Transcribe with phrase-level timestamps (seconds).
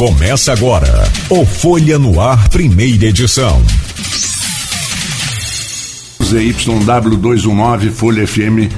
[0.00, 0.88] Começa agora
[1.28, 3.62] o Folha no Ar, primeira edição.
[6.22, 8.72] ZYW219 Folha FM,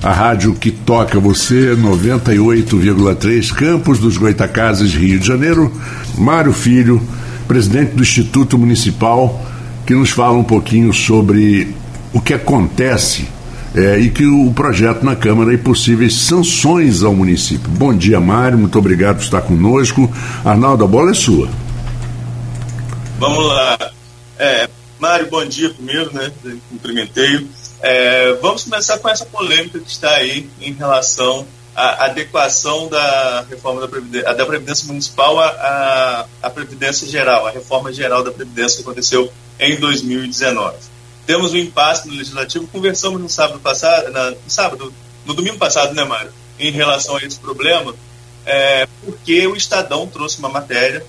[0.00, 5.72] a rádio que toca você, 98,3 Campos dos Goitacazes, Rio de Janeiro.
[6.16, 7.02] Mário Filho,
[7.48, 9.44] presidente do Instituto Municipal,
[9.84, 11.74] que nos fala um pouquinho sobre
[12.12, 13.26] o que acontece
[13.78, 17.70] é, e que o projeto na Câmara e possíveis sanções ao município.
[17.70, 20.12] Bom dia, Mário, muito obrigado por estar conosco.
[20.44, 21.48] Arnaldo, a bola é sua.
[23.20, 23.78] Vamos lá.
[24.36, 26.32] É, Mário, bom dia primeiro, né?
[26.68, 27.46] Cumprimentei.
[27.80, 33.80] É, vamos começar com essa polêmica que está aí em relação à adequação da reforma
[33.80, 38.82] da Previdência, da Previdência Municipal à, à Previdência Geral, a reforma geral da Previdência que
[38.82, 40.97] aconteceu em 2019
[41.28, 42.66] temos um impasse no legislativo.
[42.68, 44.94] Conversamos no sábado passado, na, no sábado,
[45.26, 47.94] no domingo passado, né, Mário, em relação a esse problema,
[48.46, 51.04] é, porque o Estadão trouxe uma matéria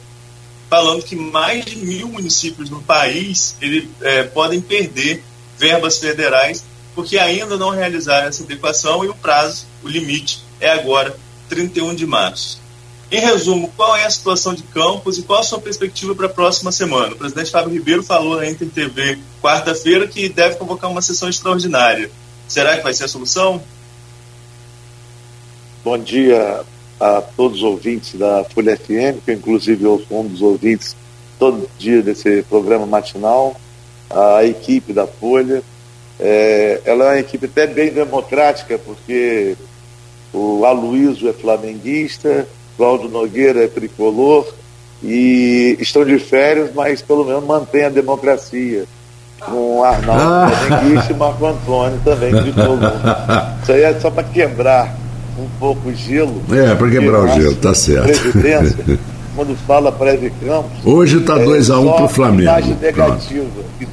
[0.70, 5.24] falando que mais de mil municípios no país ele, é, podem perder
[5.58, 11.16] verbas federais porque ainda não realizaram essa adequação e o prazo, o limite, é agora,
[11.48, 12.59] 31 de março.
[13.12, 16.30] Em resumo, qual é a situação de Campos e qual a sua perspectiva para a
[16.30, 17.14] próxima semana?
[17.14, 22.12] O presidente Fábio Ribeiro falou na Inter TV quarta-feira que deve convocar uma sessão extraordinária.
[22.48, 23.64] Será que vai ser a solução?
[25.84, 26.64] Bom dia
[27.00, 30.96] a todos os ouvintes da Folha FM, que inclusive eu sou um dos ouvintes
[31.40, 33.60] todo dia desse programa matinal,
[34.08, 35.64] a equipe da Folha.
[36.20, 39.56] É, ela é uma equipe até bem democrática, porque
[40.32, 42.48] o Aloysio é flamenguista,
[42.80, 44.48] Cláudio Nogueira é tricolor
[45.04, 48.86] e estão de férias, mas pelo menos mantém a democracia.
[49.42, 51.08] Com Arnaldo ah.
[51.10, 52.80] E Marco Antônio também tricolor.
[53.62, 54.96] Isso aí é só para quebrar
[55.38, 56.42] um pouco o gelo.
[56.54, 58.32] É, para quebrar o gelo, tá certo.
[58.32, 59.00] Previdência,
[59.36, 60.72] quando fala Preve Campos.
[60.86, 62.52] Hoje está 2x1 é, um para o Flamengo.
[62.80, 63.46] Negativa.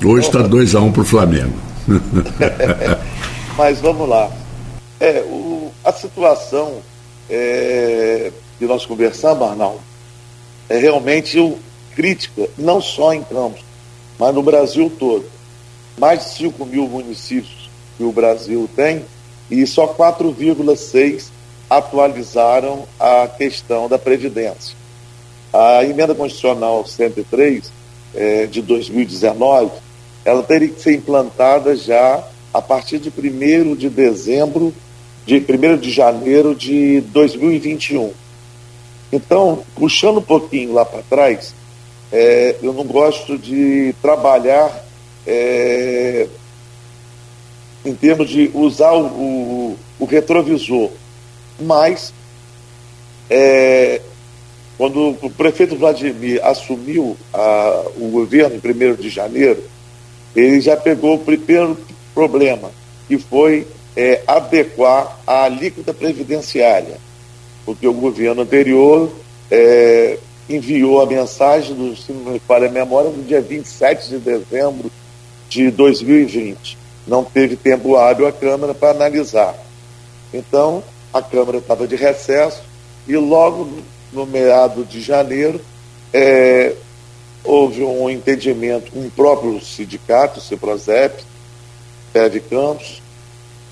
[0.05, 1.55] Hoje está 2x1 um para o Flamengo.
[3.59, 4.31] Mas vamos lá.
[5.01, 6.75] É, o, a situação
[7.29, 9.81] é, que nós conversamos, Arnaldo,
[10.69, 11.57] é realmente
[11.95, 13.65] crítica, não só em Campos,
[14.19, 15.25] mas no Brasil todo.
[15.99, 19.05] Mais de 5 mil municípios que o Brasil tem
[19.51, 21.29] e só 4,6
[21.69, 24.77] atualizaram a questão da Previdência.
[25.53, 27.73] A emenda constitucional 103
[28.15, 29.71] é, de 2019,
[30.25, 32.23] ela teria que ser implantada já
[32.53, 34.75] a partir de 1 de dezembro,
[35.25, 38.13] de 1 de janeiro de 2021
[39.13, 41.55] então, puxando um pouquinho lá para trás,
[42.13, 44.85] é, eu não gosto de trabalhar
[45.27, 46.27] é,
[47.85, 50.91] em termos de usar o, o, o retrovisor,
[51.61, 52.13] mas
[53.31, 54.01] é,
[54.77, 59.63] quando o prefeito Vladimir assumiu a, o governo em 1 de janeiro,
[60.35, 61.79] ele já pegou o primeiro
[62.15, 62.71] problema,
[63.09, 63.67] que foi
[63.97, 67.06] é, adequar a alíquota previdenciária
[67.67, 69.11] porque o governo anterior
[69.51, 70.19] é,
[70.49, 74.91] enviou a mensagem do, se não me falha a memória, no dia 27 de dezembro
[75.49, 76.79] de 2020.
[77.07, 79.57] Não teve tempo hábil a Câmara para analisar.
[80.33, 80.83] Então,
[81.13, 82.63] a Câmara estava de recesso
[83.07, 83.69] e logo
[84.13, 85.61] no meado de janeiro
[86.13, 86.73] é,
[87.45, 91.23] houve um entendimento com um o próprio sindicato, o Ciprozep,
[92.13, 93.03] Teve Campos,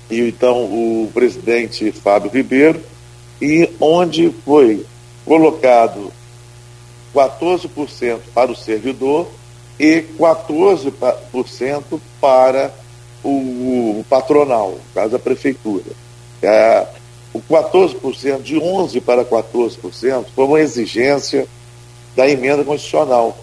[0.09, 2.81] e então o presidente Fábio Ribeiro,
[3.41, 4.85] e onde foi
[5.25, 6.11] colocado
[7.13, 9.27] 14% para o servidor
[9.79, 12.73] e 14% para
[13.23, 15.91] o, patronal, no caso a prefeitura.
[16.41, 16.87] É,
[17.33, 21.47] o 14%, de 11% para 14%, foi uma exigência
[22.15, 23.37] da emenda constitucional.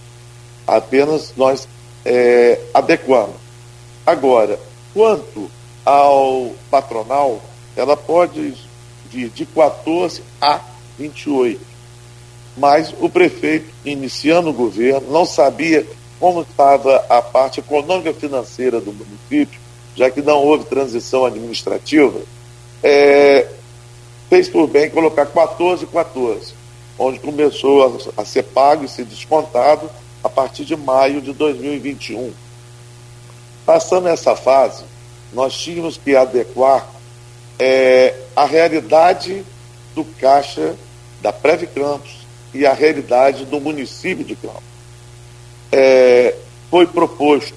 [0.67, 1.69] Apenas nós
[2.05, 3.37] é, adequamos.
[4.07, 4.59] Agora,
[4.95, 5.51] quanto
[5.85, 7.41] ao patronal,
[7.77, 8.55] ela pode
[9.13, 10.61] de 14 a
[10.99, 11.61] 28.
[12.57, 15.87] Mas o prefeito, iniciando o governo, não sabia
[16.21, 19.61] como estava a parte econômica financeira do município,
[19.97, 22.21] já que não houve transição administrativa,
[22.83, 23.49] é,
[24.29, 26.55] fez por bem colocar 14 e 14,
[26.99, 29.91] onde começou a, a ser pago e ser descontado
[30.23, 32.33] a partir de maio de 2021.
[33.65, 34.85] Passando essa fase,
[35.33, 36.87] nós tínhamos que adequar
[37.65, 39.45] é, a realidade
[39.95, 40.75] do Caixa
[41.21, 44.65] da Preve Campos e a realidade do município de Campos.
[45.71, 46.35] É,
[46.69, 47.55] foi proposto,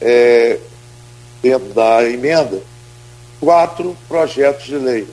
[0.00, 0.58] é,
[1.42, 2.62] dentro da emenda,
[3.38, 5.06] quatro projetos de lei.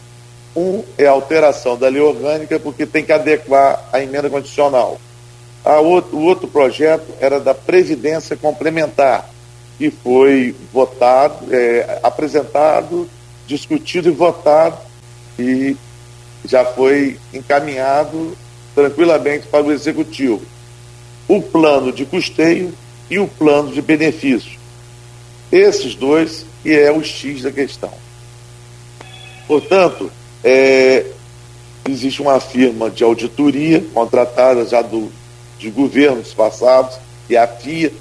[0.56, 4.98] Um é a alteração da lei orgânica, porque tem que adequar a emenda condicional.
[5.84, 9.30] Outro, o outro projeto era da Previdência Complementar,
[9.78, 13.10] que foi votado, é, apresentado,
[13.48, 14.78] discutido e votado,
[15.38, 15.76] e
[16.46, 18.38] já foi encaminhado
[18.74, 20.42] tranquilamente para o Executivo.
[21.28, 22.74] O plano de custeio
[23.10, 24.60] e o plano de benefício.
[25.52, 27.92] Esses dois que é o X da questão.
[29.48, 30.12] Portanto,
[30.44, 31.06] é,
[31.90, 35.12] existe uma firma de auditoria contratada já do,
[35.58, 36.98] de governos passados,
[37.30, 37.92] e a FIA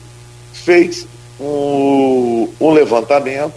[0.53, 1.07] fez
[1.41, 3.55] um, um levantamento,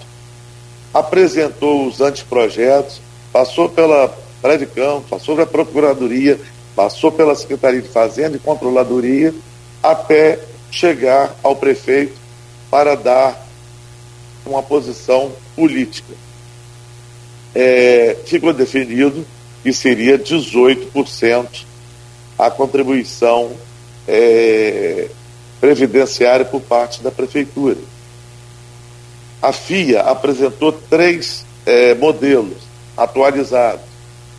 [0.94, 3.02] apresentou os anteprojetos,
[3.32, 6.40] passou pela Predicão, passou pela Procuradoria,
[6.76, 9.34] passou pela Secretaria de Fazenda e Controladoria,
[9.82, 12.14] até chegar ao prefeito
[12.70, 13.46] para dar
[14.46, 16.14] uma posição política.
[17.56, 19.26] É, ficou definido
[19.62, 21.66] que seria 18%
[22.38, 23.52] a contribuição
[24.08, 25.08] é,
[25.62, 27.78] previdenciária por parte da prefeitura.
[29.44, 32.60] A FIA apresentou três é, modelos
[32.96, 33.84] atualizados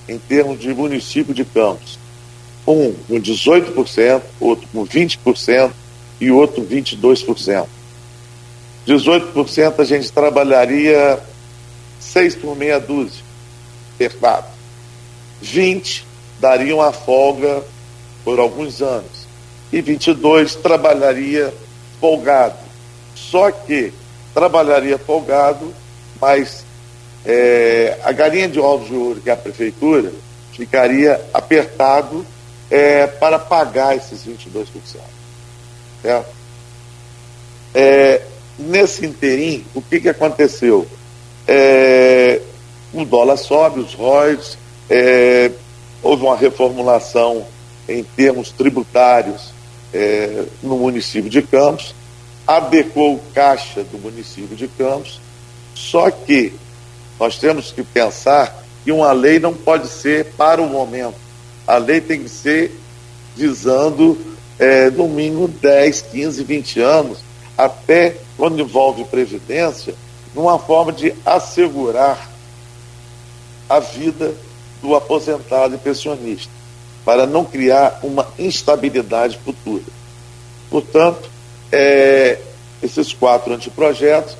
[0.08, 1.98] em termos de município de Campos.
[2.66, 5.70] Um com 18%, outro com 20%
[6.18, 7.66] e outro 22%.
[8.88, 11.20] 18% a gente trabalharia
[12.00, 13.22] seis por meia dúzia,
[13.96, 14.46] apertado.
[15.42, 16.06] 20
[16.40, 17.62] dariam a folga
[18.24, 19.28] por alguns anos.
[19.70, 21.52] E 22 trabalharia
[22.00, 22.56] folgado.
[23.14, 23.92] Só que
[24.34, 25.72] trabalharia folgado,
[26.20, 26.64] mas
[27.24, 30.12] é, a galinha de ovos de ouro, que é a prefeitura,
[30.52, 32.26] ficaria apertado
[32.70, 34.66] é, para pagar esses 22%.
[36.02, 36.28] Certo?
[37.74, 38.22] É,
[38.58, 40.86] nesse interim, o que, que aconteceu?
[41.46, 42.40] É,
[42.92, 44.58] o dólar sobe, os ROIs,
[44.88, 45.50] é,
[46.02, 47.46] houve uma reformulação
[47.88, 49.52] em termos tributários
[49.92, 51.94] é, no município de Campos,
[52.46, 55.20] adequou o caixa do município de Campos,
[55.74, 56.52] só que
[57.18, 61.16] nós temos que pensar que uma lei não pode ser para o momento.
[61.66, 62.78] A lei tem que ser
[63.34, 64.18] visando,
[64.58, 67.18] é, no mínimo, 10, 15, 20 anos,
[67.56, 69.94] até quando envolve previdência,
[70.34, 72.30] numa forma de assegurar
[73.68, 74.34] a vida
[74.82, 76.52] do aposentado e pensionista,
[77.04, 79.84] para não criar uma instabilidade futura.
[80.68, 81.30] Portanto,
[81.74, 82.38] é,
[82.80, 84.36] esses quatro anteprojetos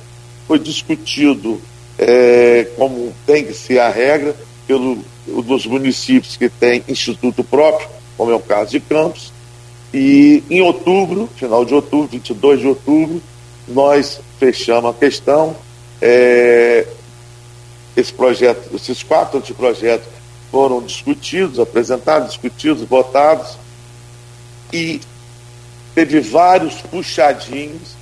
[0.47, 1.61] foi discutido
[1.97, 4.33] é, como tem que ser a regra
[4.65, 9.33] pelo dos municípios que têm instituto próprio, como é o caso de Campos,
[9.93, 13.21] e em outubro, final de outubro, 22 de outubro,
[13.67, 15.55] nós fechamos a questão.
[16.01, 16.85] É,
[17.97, 20.07] esse projeto, esses quatro anteprojetos
[20.51, 23.57] foram discutidos, apresentados, discutidos, votados,
[24.71, 24.99] e
[25.95, 27.95] teve vários puxadinhos,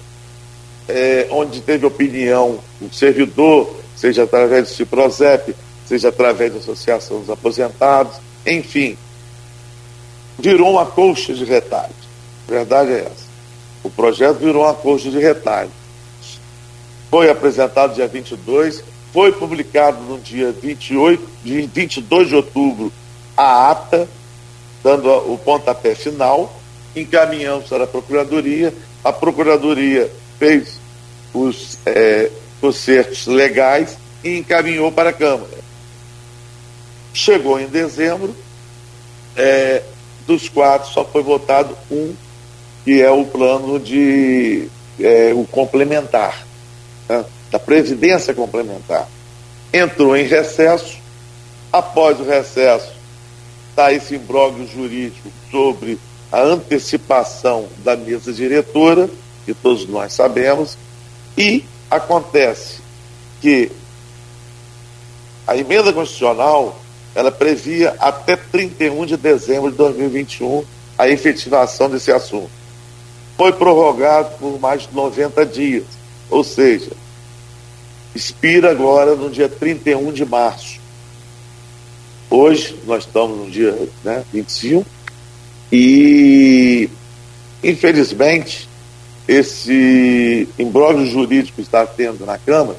[0.90, 5.56] é, onde teve opinião do servidor, seja através do CIPROSEP,
[5.86, 8.98] seja através da Associação dos Aposentados, enfim,
[10.40, 11.95] virou uma colcha de retalhos.
[12.48, 13.34] A verdade é essa.
[13.84, 15.72] O projeto virou uma colcha de retalhos.
[17.12, 22.92] Foi apresentado dia 22, foi publicado no dia 28, 22 de outubro
[23.38, 24.10] a ata,
[24.84, 26.52] dando o pontapé final,
[26.95, 28.73] encaminhamos para a Procuradoria,
[29.04, 30.80] a Procuradoria fez
[31.33, 32.30] os é,
[32.62, 35.64] concertos legais e encaminhou para a Câmara.
[37.14, 38.35] Chegou em dezembro,
[39.35, 39.83] é,
[40.26, 42.14] dos quatro só foi votado um,
[42.83, 44.68] que é o plano de
[45.00, 46.45] é, o complementar,
[47.09, 49.07] né, da Previdência Complementar.
[49.71, 50.97] Entrou em recesso,
[51.71, 52.94] após o recesso
[53.69, 55.97] está esse imbróglio jurídico sobre
[56.33, 59.07] a antecipação da mesa diretora,
[59.45, 60.75] que todos nós sabemos,
[61.37, 62.81] e acontece
[63.40, 63.71] que
[65.45, 66.81] a emenda constitucional
[67.13, 70.66] ela previa até 31 de dezembro de 2021
[70.97, 72.49] a efetivação desse assunto.
[73.37, 75.83] Foi prorrogado por mais de 90 dias,
[76.31, 76.94] ou seja,
[78.16, 80.80] expira agora no dia 31 de março.
[82.28, 84.83] Hoje, nós estamos no dia né, 25,
[85.75, 86.87] e
[87.63, 88.69] infelizmente
[89.27, 92.77] esse imbróglio jurídico que está tendo na Câmara,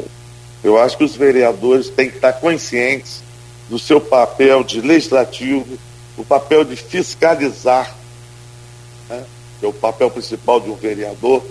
[0.62, 3.20] eu acho que os vereadores têm que estar conscientes
[3.68, 5.76] do seu papel de legislativo,
[6.16, 7.92] o papel de fiscalizar,
[9.08, 9.24] né,
[9.58, 11.42] que é o papel principal de um vereador,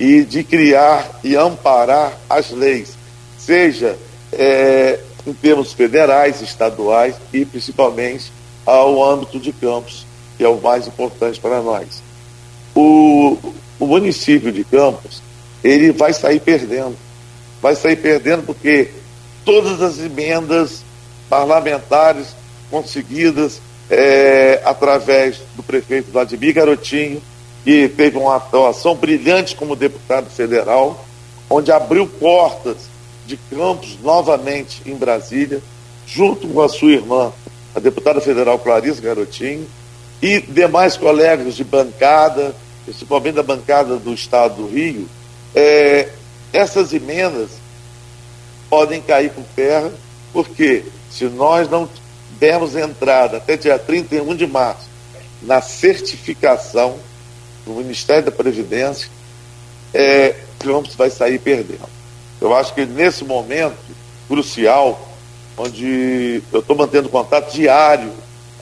[0.00, 2.98] e de criar e amparar as leis,
[3.38, 3.96] seja
[4.32, 8.32] é, em termos federais, estaduais e principalmente
[8.66, 10.04] ao âmbito de campos,
[10.36, 12.02] que é o mais importante para nós.
[12.74, 13.38] o
[13.80, 15.22] município de Campos
[15.64, 16.96] ele vai sair perdendo.
[17.62, 18.90] Vai sair perdendo porque
[19.44, 20.84] todas as emendas
[21.30, 22.36] parlamentares
[22.70, 27.22] conseguidas é, através do prefeito Vladimir Garotinho,
[27.64, 31.02] que teve uma atuação brilhante como deputado federal,
[31.48, 32.76] onde abriu portas
[33.26, 35.62] de campos novamente em Brasília,
[36.06, 37.32] junto com a sua irmã,
[37.74, 39.66] a deputada federal Clarice Garotinho,
[40.24, 45.06] e demais colegas de bancada, principalmente da bancada do Estado do Rio,
[45.54, 46.08] é,
[46.50, 47.50] essas emendas
[48.70, 49.92] podem cair por terra,
[50.32, 51.86] porque se nós não
[52.40, 54.88] dermos entrada até dia 31 de março
[55.42, 56.96] na certificação
[57.66, 59.10] do Ministério da Previdência,
[59.92, 61.86] é, Campos vai sair perdendo.
[62.40, 63.76] Eu acho que nesse momento
[64.26, 65.06] crucial,
[65.54, 68.10] onde eu estou mantendo contato diário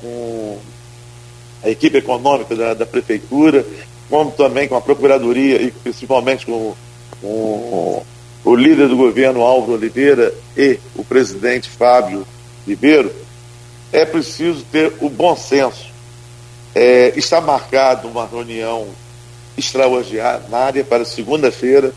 [0.00, 0.58] com
[1.62, 3.64] a equipe econômica da, da, Prefeitura,
[4.10, 6.74] como também com a Procuradoria e principalmente com,
[7.20, 8.04] com
[8.44, 12.26] o líder do governo, Álvaro Oliveira, e o presidente Fábio
[12.66, 13.12] Ribeiro,
[13.92, 15.92] é preciso ter o bom senso.
[16.74, 18.88] É, está marcado uma reunião
[19.56, 21.92] extraordinária para segunda-feira.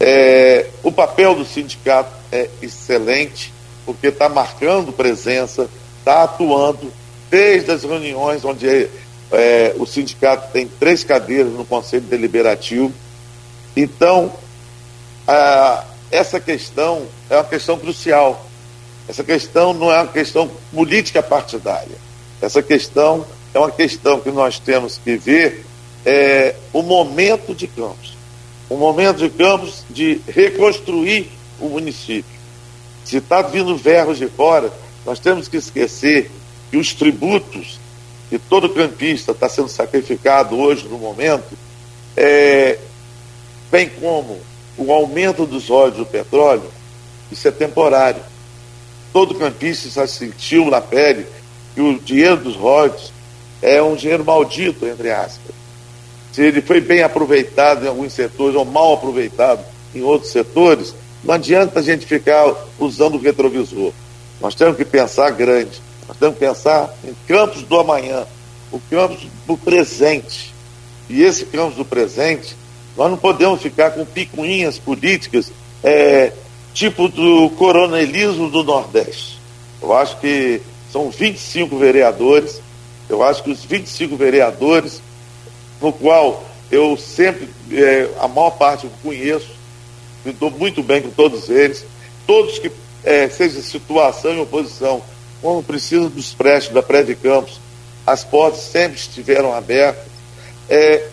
[0.00, 3.52] É, o papel do sindicato é excelente,
[3.84, 5.68] porque está marcando presença,
[5.98, 6.92] está atuando
[7.30, 8.88] desde as reuniões onde
[9.30, 12.92] é, o sindicato tem três cadeiras no Conselho Deliberativo.
[13.76, 14.32] Então,
[15.26, 18.48] a, essa questão é uma questão crucial
[19.08, 21.96] essa questão não é uma questão política partidária.
[22.42, 25.64] Essa questão é uma questão que nós temos que ver
[26.04, 28.16] é, o momento de Campos.
[28.68, 32.38] O momento de Campos de reconstruir o município.
[33.02, 34.70] Se está vindo verbos de fora,
[35.06, 36.30] nós temos que esquecer
[36.70, 37.78] que os tributos
[38.28, 41.56] que todo campista está sendo sacrificado hoje no momento,
[42.16, 42.78] é,
[43.70, 44.38] bem como
[44.76, 46.70] o aumento dos óleos do petróleo,
[47.30, 48.22] isso é temporário
[49.12, 51.26] todo campista já sentiu na pele
[51.74, 53.12] que o dinheiro dos royalties
[53.60, 55.54] é um dinheiro maldito, entre aspas.
[56.32, 60.94] Se ele foi bem aproveitado em alguns setores ou mal aproveitado em outros setores,
[61.24, 63.92] não adianta a gente ficar usando o retrovisor.
[64.40, 68.26] Nós temos que pensar grande, nós temos que pensar em campos do amanhã,
[68.72, 70.54] o campos do presente.
[71.08, 72.56] E esse campos do presente,
[72.96, 75.52] nós não podemos ficar com picuinhas políticas
[75.84, 76.32] é,
[76.72, 79.38] tipo do coronelismo do Nordeste.
[79.80, 80.60] Eu acho que
[80.90, 82.60] são 25 vereadores,
[83.08, 85.02] eu acho que os 25 vereadores,
[85.80, 89.48] no qual eu sempre, é, a maior parte eu conheço,
[90.24, 91.84] me dou muito bem com todos eles,
[92.26, 92.70] todos que,
[93.04, 95.02] é, seja situação e oposição,
[95.40, 97.60] quando precisa dos prestes da Prévia Campos,
[98.06, 100.06] as portas sempre estiveram abertas.
[100.68, 101.06] É,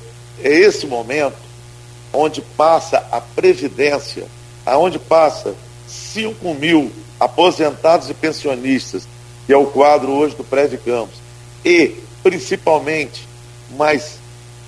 [0.44, 1.38] é esse momento
[2.12, 4.26] onde passa a Previdência
[4.66, 5.54] aonde passa
[5.88, 9.08] 5 mil aposentados e pensionistas,
[9.46, 11.18] que é o quadro hoje do Prédio Campos,
[11.64, 13.28] e principalmente
[13.78, 14.18] mais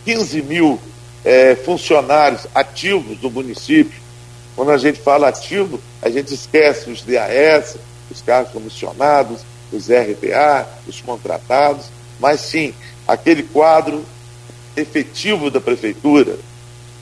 [0.06, 0.80] 15 mil
[1.26, 4.00] é, funcionários ativos do município.
[4.56, 7.78] Quando a gente fala ativo, a gente esquece os DAS,
[8.10, 11.86] os cargos comissionados, os RPA, os contratados,
[12.20, 12.74] mas sim
[13.08, 14.04] aquele quadro
[14.76, 16.38] efetivo da prefeitura.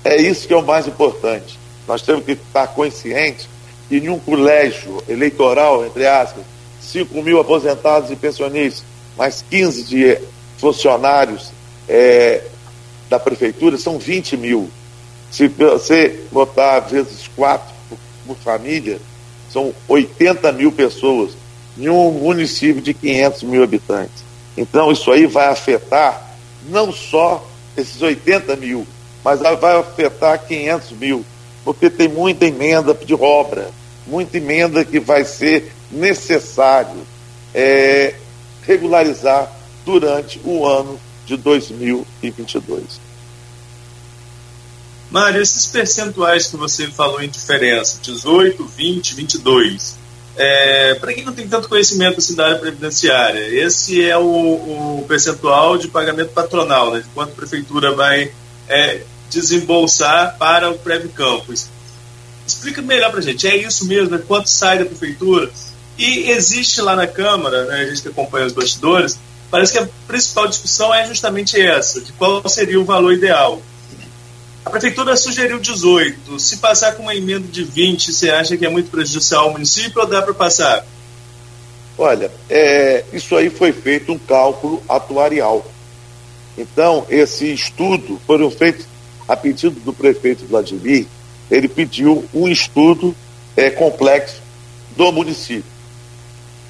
[0.04, 1.60] É isso que é o mais importante.
[1.88, 3.48] Nós temos que estar conscientes
[3.88, 6.44] que em um colégio eleitoral, entre aspas,
[6.82, 8.84] 5 mil aposentados e pensionistas,
[9.18, 10.18] mais 15 de
[10.58, 11.52] funcionários
[11.88, 12.44] é,
[13.10, 14.70] da prefeitura, são 20 mil.
[15.32, 17.98] Se você botar vezes 4 por,
[18.28, 19.00] por família,
[19.56, 21.32] são 80 mil pessoas
[21.78, 24.26] em um município de 500 mil habitantes.
[24.58, 26.36] Então, isso aí vai afetar
[26.68, 27.48] não só
[27.78, 28.86] esses 80 mil,
[29.24, 31.26] mas vai afetar 500 mil
[31.64, 33.72] porque tem muita emenda de obra,
[34.06, 37.08] muita emenda que vai ser necessário
[37.54, 38.14] é,
[38.62, 39.52] regularizar
[39.86, 43.00] durante o ano de 2022.
[45.16, 49.96] Mário, esses percentuais que você falou em diferença, 18, 20, 22,
[50.36, 55.06] é, para quem não tem tanto conhecimento assim, da área previdenciária, esse é o, o
[55.08, 58.30] percentual de pagamento patronal, né, de quanto a prefeitura vai
[58.68, 61.70] é, desembolsar para o Prévio Campos.
[62.46, 64.16] Explica melhor para a gente, é isso mesmo?
[64.16, 65.50] É quanto sai da prefeitura?
[65.98, 69.18] E existe lá na Câmara, né, a gente que acompanha os bastidores,
[69.50, 73.62] parece que a principal discussão é justamente essa, de qual seria o valor ideal.
[74.66, 76.40] A prefeitura sugeriu 18.
[76.40, 80.02] Se passar com uma emenda de 20, você acha que é muito prejudicial ao município
[80.02, 80.86] ou dá para passar?
[81.98, 85.66] Olha, é, isso aí foi feito um cálculo atuarial.
[86.58, 88.86] Então, esse estudo foram feitos
[89.28, 91.06] a pedido do prefeito Vladimir,
[91.50, 93.16] ele pediu um estudo
[93.56, 94.42] é, complexo
[94.96, 95.72] do município.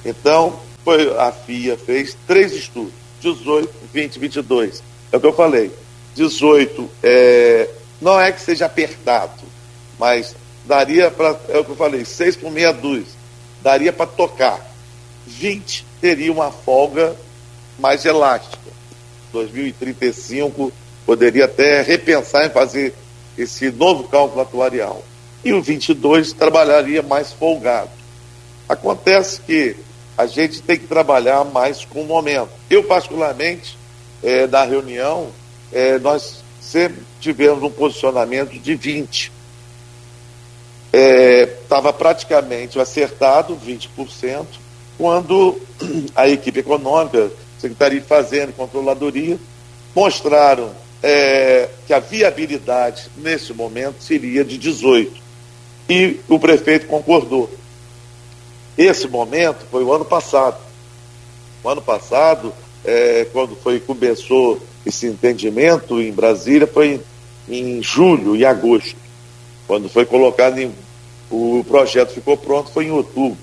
[0.04, 4.82] Então, foi, a FIA fez três estudos, 18, 20, 22.
[5.10, 5.70] É o que eu falei.
[6.14, 7.68] 18 é,
[8.00, 9.42] não é que seja apertado,
[9.98, 10.34] mas
[10.64, 13.06] daria para, é o que eu falei, 6 por meia dúzia,
[13.62, 14.60] daria para tocar.
[15.26, 17.16] 20 teria uma folga
[17.78, 18.70] mais elástica.
[19.32, 20.72] 2035
[21.04, 22.94] poderia até repensar em fazer
[23.36, 25.02] esse novo cálculo atuarial.
[25.44, 27.90] E o 22 trabalharia mais folgado.
[28.68, 29.76] Acontece que
[30.16, 32.48] a gente tem que trabalhar mais com o momento.
[32.70, 33.78] Eu, particularmente,
[34.22, 35.30] é, na reunião,
[35.72, 39.32] é, nós sempre tivemos um posicionamento de 20.
[40.92, 44.46] Estava é, praticamente acertado, 20%,
[44.98, 45.60] quando
[46.14, 49.38] a equipe econômica, Secretaria de Fazenda e Controladoria,
[49.94, 55.22] mostraram é, que a viabilidade nesse momento seria de 18.
[55.88, 57.48] E o prefeito concordou.
[58.76, 60.58] Esse momento foi o ano passado.
[61.62, 62.52] O ano passado,
[62.84, 67.00] é, quando foi, começou esse entendimento em Brasília foi
[67.48, 68.96] em, julho e agosto,
[69.66, 70.72] quando foi colocado em.
[71.28, 73.36] O projeto ficou pronto, foi em outubro.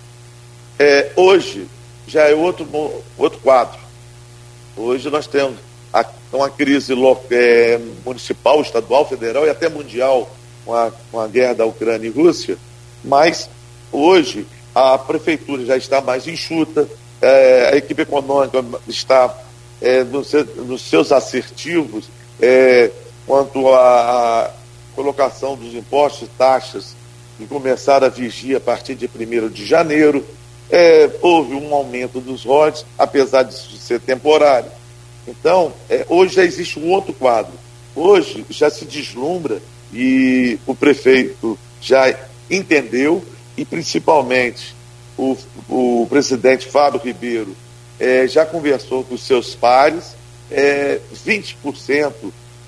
[0.80, 1.68] É, hoje
[2.08, 2.66] já é outro,
[3.18, 3.78] outro quadro.
[4.78, 5.58] Hoje nós temos
[5.92, 6.94] a, uma crise
[7.30, 10.34] é, municipal, estadual, federal e até mundial
[10.66, 12.58] com a, com a guerra da Ucrânia e Rússia,
[13.04, 13.50] mas
[13.92, 16.88] hoje a prefeitura já está mais enxuta,
[17.22, 19.38] é, a equipe econômica está
[19.84, 20.32] é, nos,
[20.66, 22.06] nos, seus assertivos
[22.42, 22.90] é,
[23.28, 24.50] quanto à
[24.96, 26.96] colocação dos impostos e taxas
[27.38, 30.26] que começaram a vigir a partir de 1 de janeiro.
[30.72, 34.72] É, houve um aumento dos royalties, apesar de ser temporário.
[35.28, 37.52] Então, é, hoje já existe um outro quadro.
[37.94, 39.62] Hoje já se deslumbra
[39.94, 42.18] e o prefeito já
[42.50, 43.24] entendeu
[43.58, 44.76] e principalmente
[45.18, 45.38] o,
[45.70, 47.56] o presidente Fábio Ribeiro
[48.04, 50.14] é, já conversou com seus pares,
[50.52, 52.14] é, 20%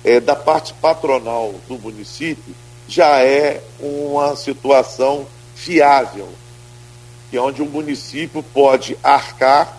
[0.02, 2.54] é, da parte patronal do município
[2.88, 6.26] já é uma situação viável,
[7.30, 9.76] que é onde o município pode arcar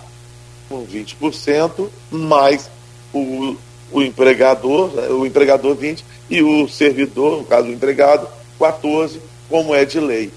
[0.70, 2.70] com 20%, mais
[3.12, 3.56] o,
[3.92, 8.28] o empregador, né, o empregador 20% e o servidor, no caso o empregado,
[8.60, 10.32] 14%, como é de lei.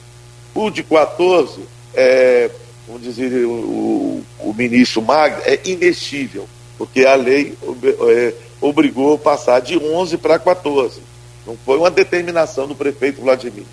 [0.55, 1.59] O de 14%
[1.95, 2.51] é,
[2.91, 7.57] vamos dizer, o, o ministro Magno, é inextível, porque a lei
[8.09, 11.01] é, obrigou a passar de 11 para 14.
[11.47, 13.65] Não foi uma determinação do prefeito Vladimir,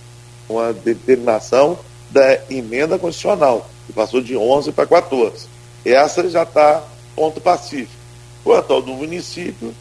[0.47, 5.47] uma determinação da emenda constitucional, que passou de 11 para 14.
[5.83, 6.83] Essa já está
[7.15, 7.91] ponto pacífico.
[8.43, 9.73] Quanto ao do município,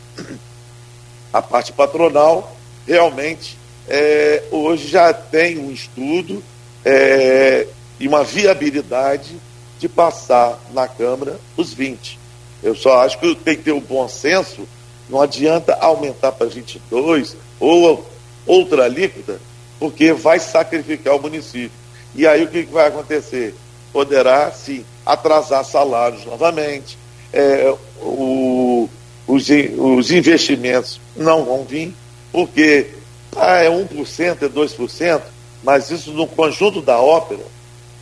[1.33, 6.42] a parte patronal realmente é, hoje já tem um estudo
[6.85, 7.66] é,
[7.98, 9.37] e uma viabilidade
[9.78, 12.18] de passar na Câmara os 20.
[12.62, 14.66] Eu só acho que tem que ter o bom senso,
[15.09, 18.06] não adianta aumentar para 22 ou
[18.46, 19.40] outra alíquota,
[19.78, 21.78] porque vai sacrificar o município.
[22.14, 23.54] E aí o que vai acontecer?
[23.92, 26.98] Poderá, sim, atrasar salários novamente,
[27.32, 28.88] é, o,
[29.26, 29.46] os,
[29.78, 31.94] os investimentos não vão vir,
[32.32, 32.88] porque
[33.37, 35.22] ah, é 1%, é 2%,
[35.62, 37.56] mas isso no conjunto da ópera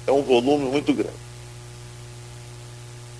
[0.06, 1.24] é um volume muito grande.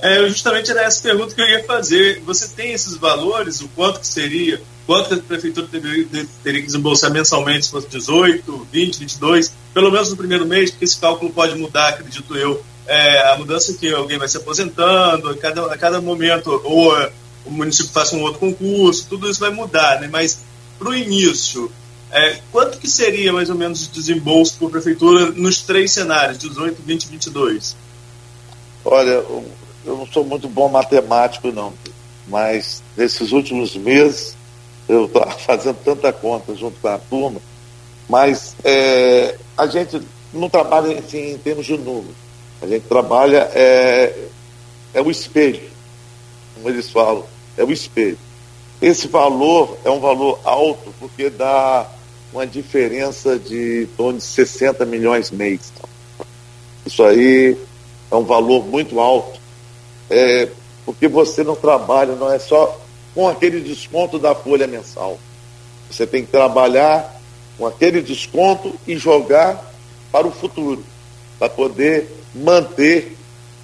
[0.00, 2.20] É, justamente era essa pergunta que eu ia fazer.
[2.26, 6.06] Você tem esses valores, o quanto que seria, quanto a prefeitura teria,
[6.42, 10.84] teria que desembolsar mensalmente, se fosse 18, 20, 22, pelo menos no primeiro mês, porque
[10.84, 12.62] esse cálculo pode mudar, acredito eu.
[12.86, 17.10] É, a mudança que alguém vai se aposentando, a cada, a cada momento, ou é,
[17.46, 20.08] o município faça um outro concurso, tudo isso vai mudar, né?
[20.12, 20.40] mas
[20.78, 21.72] para o início,
[22.14, 26.80] é, quanto que seria mais ou menos de desembolso por prefeitura nos três cenários, 18,
[26.80, 27.76] 20 e 22?
[28.84, 29.44] Olha, eu
[29.84, 31.72] não sou muito bom matemático não,
[32.28, 34.36] mas nesses últimos meses
[34.88, 37.40] eu estou fazendo tanta conta junto com a turma,
[38.08, 40.00] mas é, a gente
[40.32, 42.14] não trabalha assim, em termos de número,
[42.62, 44.28] a gente trabalha é,
[44.94, 45.68] é o espelho,
[46.54, 47.24] como eles falam,
[47.56, 48.18] é o espelho.
[48.80, 51.88] Esse valor é um valor alto porque dá
[52.34, 55.72] uma diferença de torno de 60 milhões mês.
[56.84, 57.56] Isso aí
[58.10, 59.38] é um valor muito alto,
[60.10, 60.48] é,
[60.84, 62.80] porque você não trabalha, não é só
[63.14, 65.16] com aquele desconto da folha mensal.
[65.88, 67.20] Você tem que trabalhar
[67.56, 69.72] com aquele desconto e jogar
[70.10, 70.84] para o futuro,
[71.38, 73.16] para poder manter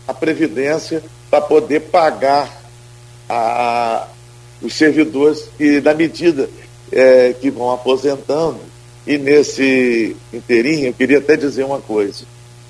[0.06, 2.62] a previdência, para poder pagar
[3.28, 4.06] a,
[4.62, 6.48] os servidores e na medida
[6.92, 8.60] é, que vão aposentando.
[9.06, 12.24] E nesse inteirinho, eu queria até dizer uma coisa.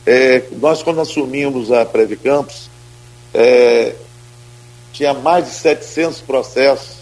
[0.07, 2.71] É, nós, quando assumimos a Prev Campos,
[3.35, 3.95] é,
[4.93, 6.97] tinha mais de 700 processos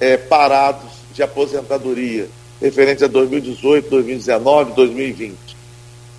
[0.00, 2.28] é, parados de aposentadoria,
[2.60, 5.36] referente a 2018, 2019, 2020.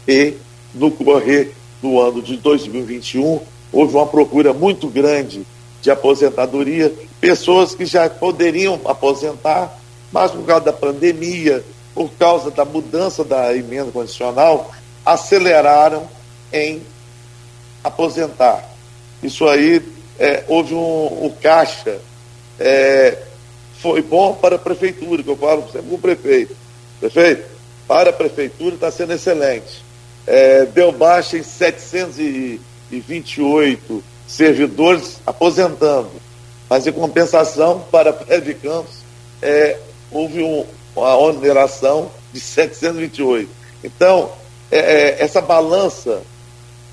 [0.08, 0.34] E,
[0.74, 3.40] no correr do ano de 2021,
[3.72, 5.46] houve uma procura muito grande
[5.82, 9.79] de aposentadoria, pessoas que já poderiam aposentar,
[10.12, 14.72] mas por causa da pandemia, por causa da mudança da emenda condicional,
[15.06, 16.10] aceleraram
[16.52, 16.82] em
[17.84, 18.68] aposentar.
[19.22, 19.82] Isso aí,
[20.18, 22.00] é, houve um, um caixa,
[22.60, 23.18] é,
[23.80, 26.56] foi bom para a prefeitura, que eu falo sempre com o prefeito.
[27.00, 27.46] Prefeito,
[27.88, 29.86] para a prefeitura está sendo excelente.
[30.28, 36.12] É, deu baixa em 728 servidores aposentando,
[36.70, 38.14] mas em compensação para a
[38.62, 39.00] Campos
[39.42, 39.78] é,
[40.12, 43.50] houve um, uma oneração de 728.
[43.84, 44.32] Então,
[44.72, 46.22] é, é, essa balança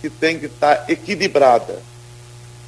[0.00, 1.80] que tem que estar tá equilibrada.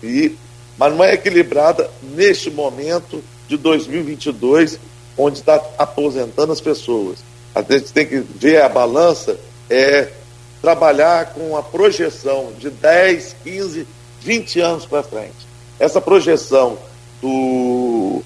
[0.02, 0.36] E,
[0.76, 4.78] mas não é equilibrada neste momento de 2022,
[5.16, 7.18] onde está aposentando as pessoas.
[7.54, 10.12] A gente tem que ver a balança, é
[10.60, 13.86] trabalhar com a projeção de 10, 15,
[14.20, 15.46] 20 anos para frente.
[15.78, 16.78] Essa projeção
[17.22, 18.22] do,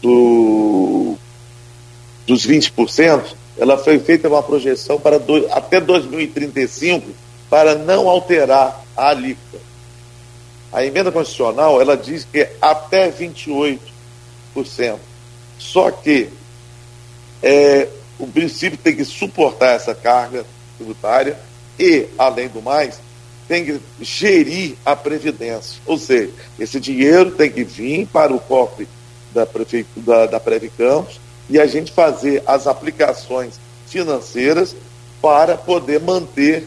[0.00, 0.20] do,
[2.26, 7.08] dos 20%, ela foi feita uma projeção para do, até 2035
[7.48, 9.62] para não alterar a alíquota.
[10.72, 13.78] A emenda constitucional, ela diz que é até 28%.
[15.58, 16.30] Só que
[17.42, 20.44] é, o município tem que suportar essa carga
[20.76, 21.38] tributária
[21.78, 22.98] e, além do mais,
[23.46, 25.80] tem que gerir a previdência.
[25.86, 28.88] Ou seja, esse dinheiro tem que vir para o cofre
[29.32, 29.46] da,
[29.96, 30.40] da, da
[30.76, 34.74] Campos e a gente fazer as aplicações financeiras
[35.20, 36.66] para poder manter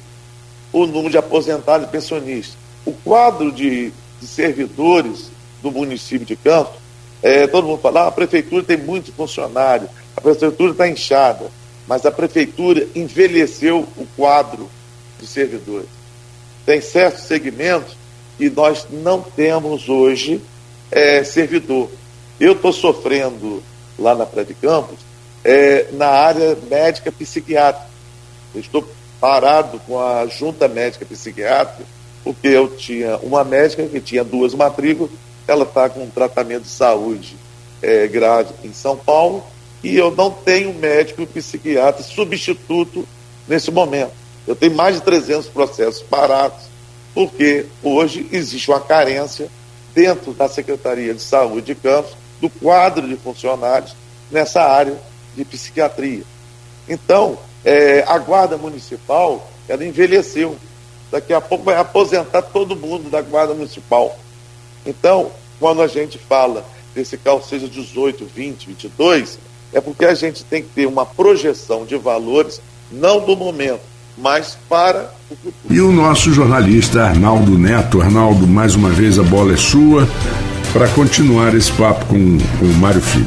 [0.71, 2.57] o número de aposentados e pensionistas.
[2.85, 6.75] O quadro de, de servidores do município de Campos,
[7.21, 11.49] é, todo mundo fala, ah, a prefeitura tem muito funcionário, a prefeitura está inchada,
[11.87, 14.69] mas a prefeitura envelheceu o quadro
[15.19, 15.97] de servidores
[16.67, 17.95] tem certos segmentos
[18.37, 20.41] que nós não temos hoje
[20.91, 21.89] é, servidor.
[22.37, 23.63] Eu estou sofrendo
[23.97, 25.07] lá na Praia de Campos
[25.47, 27.87] é, na área médica psiquiátrica.
[28.53, 28.87] Eu estou
[29.19, 31.83] parado com a junta médica psiquiátrica,
[32.21, 35.11] porque eu tinha uma médica que tinha duas matrículas,
[35.47, 37.37] ela está com um tratamento de saúde
[37.81, 39.41] é, grave em São Paulo,
[39.81, 43.07] e eu não tenho médico psiquiatra substituto
[43.47, 44.11] nesse momento.
[44.45, 46.65] Eu tenho mais de 300 processos parados,
[47.13, 49.47] porque hoje existe uma carência
[49.95, 53.95] dentro da Secretaria de Saúde de Campos, do quadro de funcionários
[54.31, 54.97] nessa área
[55.35, 56.23] de psiquiatria.
[56.87, 60.55] Então, é, a Guarda Municipal, ela envelheceu.
[61.11, 64.17] Daqui a pouco vai aposentar todo mundo da Guarda Municipal.
[64.85, 69.39] Então, quando a gente fala desse seja 18, 20, 22,
[69.73, 73.81] é porque a gente tem que ter uma projeção de valores, não do momento,
[74.17, 75.73] mas para o futuro.
[75.73, 78.01] E o nosso jornalista Arnaldo Neto.
[78.01, 80.07] Arnaldo, mais uma vez a bola é sua
[80.73, 83.25] para continuar esse papo com, com o Mário Filho.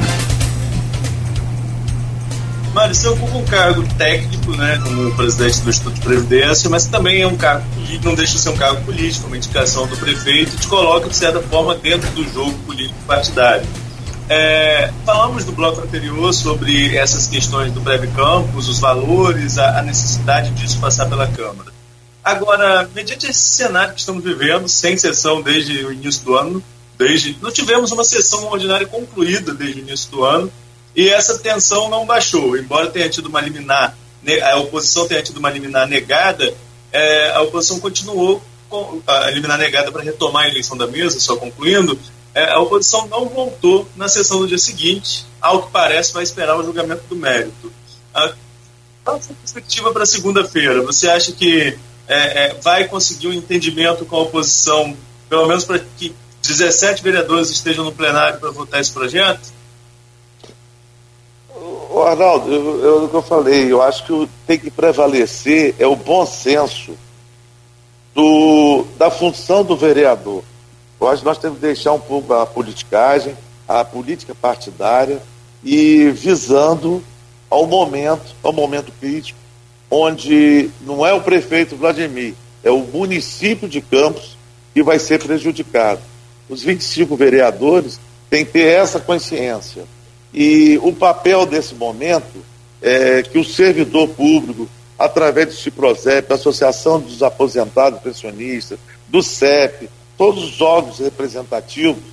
[2.73, 7.21] Mário, você ocupa um cargo técnico, né, como presidente do Instituto de Previdência, mas também
[7.21, 10.55] é um cargo político, não deixa de ser um cargo político, uma indicação do prefeito,
[10.55, 13.67] te coloca, de certa forma, dentro do jogo político partidário.
[14.29, 19.81] É, falamos no bloco anterior sobre essas questões do breve campus, os valores, a, a,
[19.81, 21.69] necessidade disso passar pela Câmara.
[22.23, 26.63] Agora, mediante esse cenário que estamos vivendo, sem sessão desde o início do ano,
[27.01, 30.51] desde não tivemos uma sessão ordinária concluída desde o início do ano,
[30.95, 33.97] e essa tensão não baixou, embora tenha tido uma liminar,
[34.43, 36.53] a oposição tenha tido uma liminar negada,
[36.91, 41.35] é, a oposição continuou com a liminar negada para retomar a eleição da mesa, só
[41.37, 41.97] concluindo,
[42.35, 46.55] é, a oposição não voltou na sessão do dia seguinte, ao que parece vai esperar
[46.55, 47.73] o julgamento do mérito.
[48.13, 48.33] A,
[49.03, 50.83] qual a sua perspectiva para segunda-feira?
[50.83, 51.75] Você acha que
[52.07, 54.95] é, é, vai conseguir um entendimento com a oposição,
[55.27, 59.53] pelo menos para que 17 vereadores estejam no plenário para votar esse projeto?
[61.53, 66.25] O Arnaldo, eu, eu, eu falei, eu acho que tem que prevalecer é o bom
[66.25, 66.97] senso
[68.15, 70.43] do, da função do vereador.
[70.99, 73.35] Eu acho que nós temos que deixar um pouco a politicagem,
[73.67, 75.21] a política partidária
[75.63, 77.03] e visando
[77.49, 79.37] ao momento, ao momento crítico,
[79.89, 84.37] onde não é o prefeito Vladimir, é o município de Campos
[84.73, 86.01] que vai ser prejudicado.
[86.51, 87.97] Os 25 vereadores
[88.29, 89.85] têm que ter essa consciência.
[90.33, 92.43] E o papel desse momento
[92.81, 94.67] é que o servidor público,
[94.99, 102.03] através do CIPROSEP, da Associação dos Aposentados Pensionistas, do CEP, todos os órgãos representativos,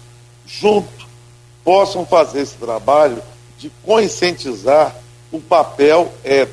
[0.47, 1.09] junto,
[1.65, 3.21] possam fazer esse trabalho
[3.59, 4.95] de conscientizar
[5.33, 6.47] o papel é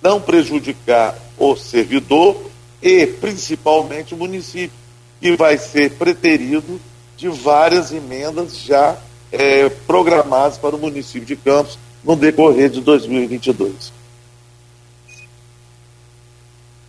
[0.00, 2.40] não prejudicar o servidor
[2.80, 4.78] e, principalmente, o município,
[5.20, 6.80] que vai ser preterido
[7.20, 8.96] de várias emendas já
[9.30, 13.92] é, programadas para o município de Campos no decorrer de 2022.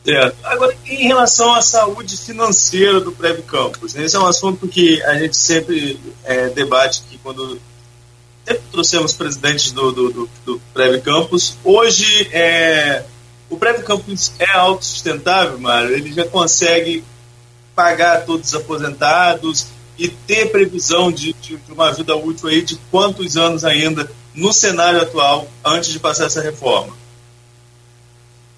[0.06, 0.38] Certo.
[0.44, 4.06] Agora, em relação à saúde financeira do Prévio Campos, né?
[4.06, 7.60] esse é um assunto que a gente sempre é, debate aqui quando
[8.48, 11.58] sempre trouxemos presidentes do, do, do, do Prévio Campos.
[11.62, 13.04] Hoje, é,
[13.50, 15.91] o Prévio Campos é autossustentável, Mário?
[15.91, 17.04] Ele já consegue
[17.76, 19.67] pagar todos os aposentados
[20.02, 24.52] e ter previsão de, de, de uma vida útil aí de quantos anos ainda no
[24.52, 26.98] cenário atual antes de passar essa reforma?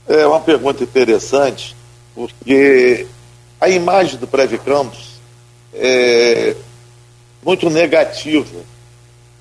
[0.07, 1.75] É uma pergunta interessante,
[2.15, 3.05] porque
[3.59, 5.19] a imagem do Prévio Campos
[5.73, 6.55] é
[7.43, 8.61] muito negativa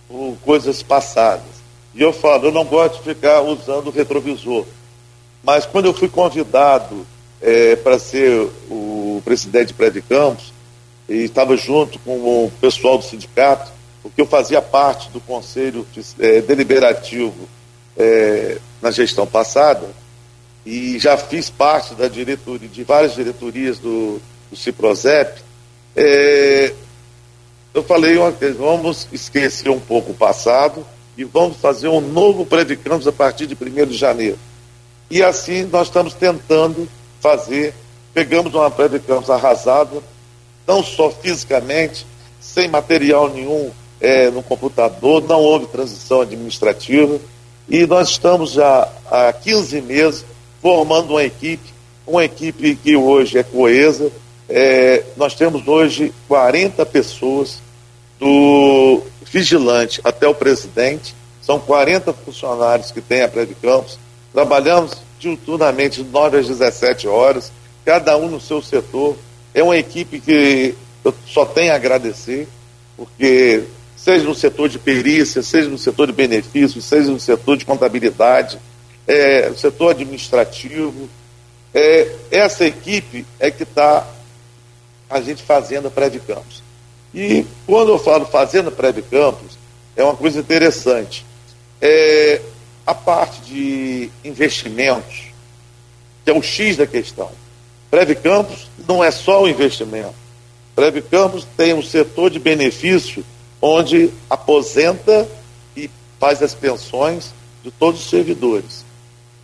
[0.08, 1.52] por coisas passadas.
[1.94, 4.66] E eu falo, eu não gosto de ficar usando o retrovisor.
[5.40, 7.06] Mas quando eu fui convidado
[7.40, 10.52] é, para ser o presidente de Prévio Campos,
[11.12, 13.70] e estava junto com o pessoal do sindicato,
[14.02, 15.86] porque eu fazia parte do conselho
[16.18, 17.48] é, deliberativo
[17.96, 19.86] é, na gestão passada,
[20.64, 24.20] e já fiz parte da diretoria, de várias diretorias do,
[24.50, 25.42] do Ciprozep,
[25.94, 26.72] é,
[27.74, 28.16] eu falei
[28.56, 33.54] vamos esquecer um pouco o passado e vamos fazer um novo Previcampos a partir de
[33.54, 34.38] 1 de janeiro.
[35.10, 36.88] E assim nós estamos tentando
[37.20, 37.74] fazer,
[38.14, 40.02] pegamos uma Previcampos arrasada,
[40.72, 42.06] não só fisicamente,
[42.40, 47.20] sem material nenhum é, no computador, não houve transição administrativa,
[47.68, 50.24] e nós estamos já há 15 meses
[50.62, 51.72] formando uma equipe,
[52.06, 54.10] uma equipe que hoje é coesa.
[54.48, 57.60] É, nós temos hoje 40 pessoas,
[58.18, 63.98] do vigilante até o presidente, são 40 funcionários que tem a Prévio Campos.
[64.32, 67.52] Trabalhamos diuturnamente de 9 às 17 horas,
[67.84, 69.16] cada um no seu setor.
[69.54, 72.48] É uma equipe que eu só tenho a agradecer,
[72.96, 73.64] porque
[73.96, 78.58] seja no setor de perícia, seja no setor de benefícios, seja no setor de contabilidade,
[79.06, 81.08] é, no setor administrativo.
[81.74, 84.06] É, essa equipe é que está
[85.08, 86.62] a gente fazendo a Prévio Campos.
[87.14, 89.58] E quando eu falo fazenda Prévio Campos,
[89.94, 91.26] é uma coisa interessante.
[91.80, 92.40] É,
[92.86, 95.24] a parte de investimentos,
[96.24, 97.30] que é o X da questão.
[97.92, 100.14] Prévio Campos não é só o investimento.
[100.74, 103.22] Prévio Campos tem um setor de benefício
[103.60, 105.28] onde aposenta
[105.76, 108.82] e faz as pensões de todos os servidores.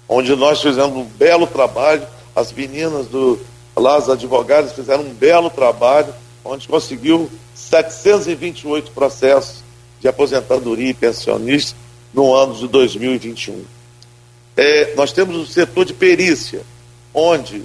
[0.08, 3.38] Onde nós fizemos um belo trabalho, as meninas do
[3.76, 9.62] lá, as advogadas fizeram um belo trabalho, onde conseguiu 728 processos
[10.00, 11.76] de aposentadoria e pensionistas
[12.14, 13.62] no ano de 2021.
[14.56, 16.62] É, nós temos o setor de perícia,
[17.12, 17.62] onde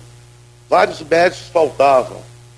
[0.74, 2.18] vários médicos faltavam,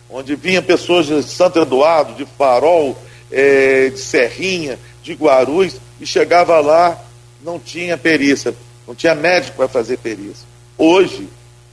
[0.10, 2.98] onde vinham pessoas de Santo Eduardo, de Farol,
[3.30, 6.98] é, de Serrinha, de Guarulhos, e chegava lá,
[7.44, 8.56] não tinha perícia,
[8.88, 10.48] não tinha médico para fazer perícia.
[10.78, 11.28] Hoje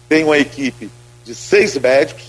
[0.08, 0.90] tem uma equipe
[1.24, 2.24] de seis médicos,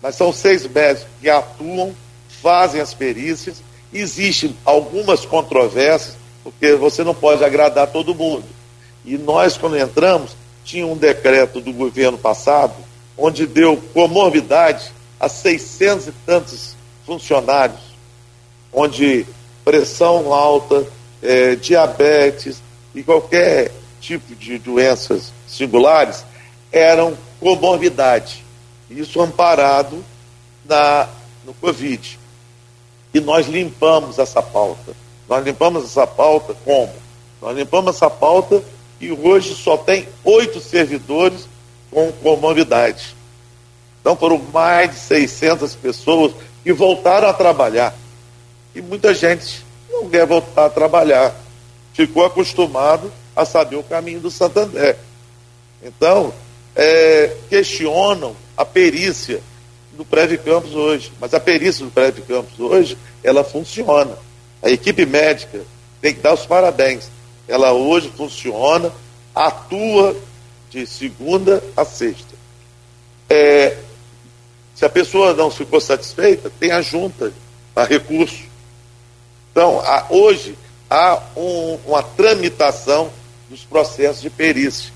[0.00, 1.94] mas são seis médicos que atuam
[2.40, 3.62] fazem as perícias.
[3.92, 8.46] Existem algumas controvérsias, porque você não pode agradar todo mundo.
[9.04, 10.30] E nós, quando entramos,
[10.64, 12.87] tinha um decreto do governo passado,
[13.18, 17.80] onde deu comorbidade a 600 e tantos funcionários,
[18.72, 19.26] onde
[19.64, 20.86] pressão alta,
[21.20, 22.62] é, diabetes
[22.94, 26.24] e qualquer tipo de doenças singulares
[26.70, 28.44] eram comorbidade.
[28.88, 30.04] Isso amparado
[30.64, 31.08] na,
[31.44, 32.18] no Covid.
[33.12, 34.94] E nós limpamos essa pauta.
[35.28, 36.92] Nós limpamos essa pauta como?
[37.42, 38.62] Nós limpamos essa pauta
[39.00, 41.48] e hoje só tem oito servidores
[41.90, 43.16] com comorbidade.
[44.00, 47.94] Então foram mais de 600 pessoas que voltaram a trabalhar.
[48.74, 51.34] E muita gente não quer voltar a trabalhar.
[51.92, 54.96] Ficou acostumado a saber o caminho do Santander.
[55.82, 56.32] Então,
[56.74, 59.40] é, questionam a perícia
[59.92, 61.12] do Prévio Campos hoje.
[61.20, 64.16] Mas a perícia do Prévio Campos hoje, ela funciona.
[64.62, 65.60] A equipe médica
[66.00, 67.10] tem que dar os parabéns.
[67.46, 68.92] Ela hoje funciona,
[69.34, 70.16] atua
[70.70, 72.34] de segunda a sexta.
[73.28, 73.76] É,
[74.74, 77.32] se a pessoa não ficou satisfeita, tem a junta,
[77.74, 78.44] a recurso.
[79.50, 80.56] Então, hoje,
[80.88, 83.10] há um, uma tramitação
[83.50, 84.92] dos processos de perícia.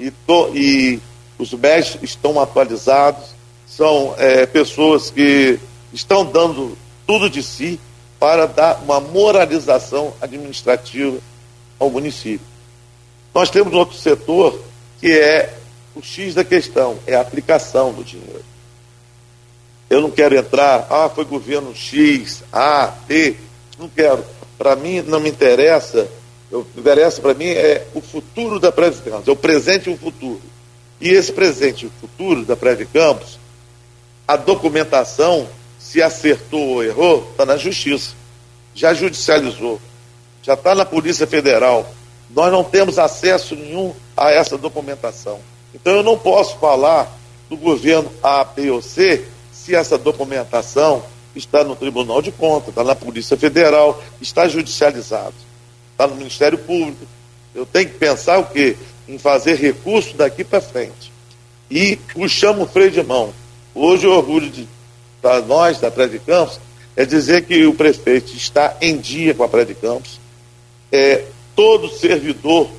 [0.00, 1.00] E, to, e
[1.38, 3.34] os médicos estão atualizados,
[3.66, 5.58] são é, pessoas que
[5.92, 6.76] estão dando
[7.06, 7.78] tudo de si
[8.18, 11.18] para dar uma moralização administrativa
[11.78, 12.46] ao município.
[13.34, 14.60] Nós temos outro setor
[15.00, 15.54] que é
[15.94, 18.44] o X da questão, é a aplicação do dinheiro.
[19.90, 23.36] Eu não quero entrar, ah, foi governo X, A, T,
[23.78, 24.24] não quero.
[24.56, 26.08] Para mim não me interessa,
[26.50, 29.92] o que interessa para mim é o futuro da Preve Campos, é o presente e
[29.92, 30.42] o futuro.
[31.00, 33.38] E esse presente e o futuro da Preve Campos,
[34.26, 38.14] a documentação, se acertou ou errou, está na justiça.
[38.74, 39.80] Já judicializou.
[40.42, 41.90] Já está na Polícia Federal.
[42.30, 45.40] Nós não temos acesso nenhum a essa documentação.
[45.74, 47.10] Então eu não posso falar
[47.48, 51.02] do governo A, B ou C se essa documentação
[51.34, 55.34] está no Tribunal de Contas, está na Polícia Federal, está judicializado,
[55.92, 57.06] está no Ministério Público.
[57.54, 58.76] Eu tenho que pensar o quê?
[59.06, 61.12] Em fazer recurso daqui para frente.
[61.70, 63.32] E puxamos o freio de mão.
[63.74, 64.50] Hoje o orgulho
[65.20, 66.58] para nós da Praia de Campos
[66.96, 70.18] é dizer que o prefeito está em dia com a Praia de Campos.
[70.90, 71.24] É,
[71.58, 72.70] todo servidor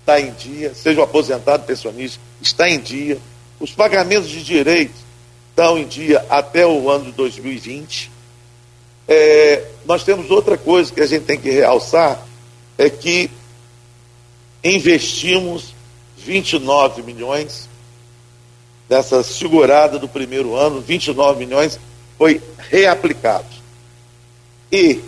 [0.00, 3.16] está em dia, seja o aposentado, pensionista, está em dia.
[3.60, 4.96] Os pagamentos de direitos
[5.50, 8.10] estão em dia até o ano de 2020.
[9.06, 12.26] É, nós temos outra coisa que a gente tem que realçar,
[12.76, 13.30] é que
[14.64, 15.72] investimos
[16.16, 17.68] 29 milhões
[18.88, 21.78] dessa segurada do primeiro ano, 29 milhões
[22.18, 23.46] foi reaplicado.
[24.72, 25.00] E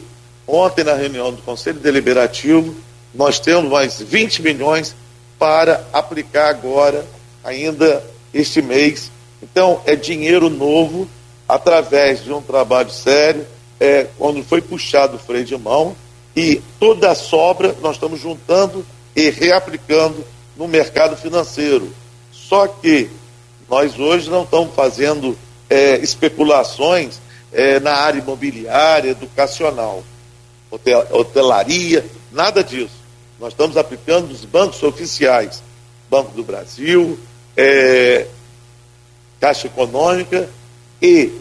[0.49, 2.75] ontem na reunião do Conselho Deliberativo,
[3.15, 4.97] nós temos mais 20 milhões
[5.39, 7.07] para aplicar agora,
[7.45, 9.11] ainda este mês,
[9.43, 11.09] então, é dinheiro novo,
[11.49, 13.47] através de um trabalho sério,
[13.79, 15.95] é, quando foi puxado o freio de mão,
[16.35, 18.85] e toda a sobra nós estamos juntando
[19.15, 20.25] e reaplicando
[20.57, 21.93] no mercado financeiro.
[22.33, 23.11] Só que
[23.69, 25.39] nós hoje não estamos fazendo
[25.71, 27.21] é, especulações
[27.53, 30.03] é, na área imobiliária, educacional,
[30.71, 32.97] hotel, hotelaria, nada disso.
[33.39, 35.63] Nós estamos aplicando nos bancos oficiais,
[36.11, 37.19] Banco do Brasil,
[37.57, 38.27] é,
[39.41, 40.49] Caixa Econômica
[41.01, 41.33] e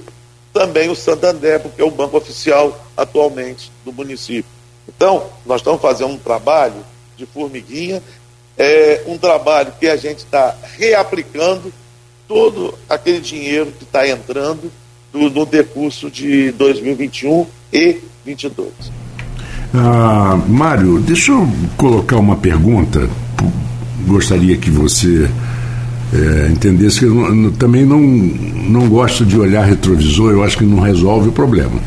[0.53, 4.49] também o Santander, porque é o banco oficial atualmente do município.
[4.87, 6.85] Então, nós estamos fazendo um trabalho
[7.15, 8.01] de formiguinha,
[8.57, 11.71] é um trabalho que a gente está reaplicando
[12.27, 14.71] todo aquele dinheiro que está entrando
[15.11, 19.06] do, no decurso de 2021 e 2022.
[19.73, 23.07] Ah, Mário, deixa eu colocar uma pergunta.
[24.07, 25.29] Gostaria que você
[26.13, 30.65] é, entendesse que eu não, também não, não gosto de olhar retrovisor, eu acho que
[30.65, 31.79] não resolve o problema.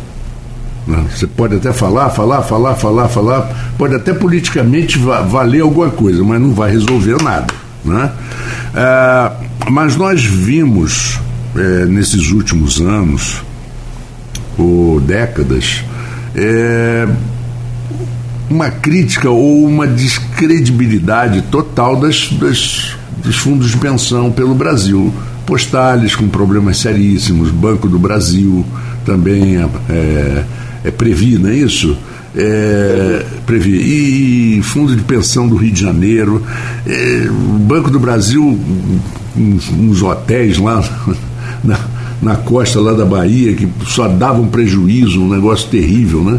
[0.87, 1.05] Né?
[1.15, 6.41] Você pode até falar, falar, falar, falar, falar, pode até politicamente valer alguma coisa, mas
[6.41, 7.55] não vai resolver nada.
[7.85, 8.13] Né?
[8.75, 9.33] É,
[9.71, 11.19] mas nós vimos
[11.57, 13.43] é, nesses últimos anos
[14.59, 15.83] ou décadas
[16.35, 17.09] é,
[18.51, 25.13] uma crítica ou uma descredibilidade total das, das dos fundos de pensão pelo Brasil.
[25.47, 28.65] Postales com problemas seríssimos, Banco do Brasil
[29.05, 30.45] também é, é,
[30.85, 31.97] é Previ, não é isso?
[32.37, 34.59] É, Previ.
[34.59, 36.43] E, fundo de pensão do Rio de Janeiro,
[36.87, 37.29] é,
[37.63, 38.59] Banco do Brasil,
[39.37, 40.83] uns, uns hotéis lá
[41.65, 41.79] na,
[42.23, 46.39] na costa lá da Bahia que só davam prejuízo, um negócio terrível, né?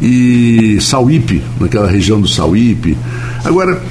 [0.00, 2.96] E Sauípe, naquela região do Sauípe.
[3.44, 3.82] Agora,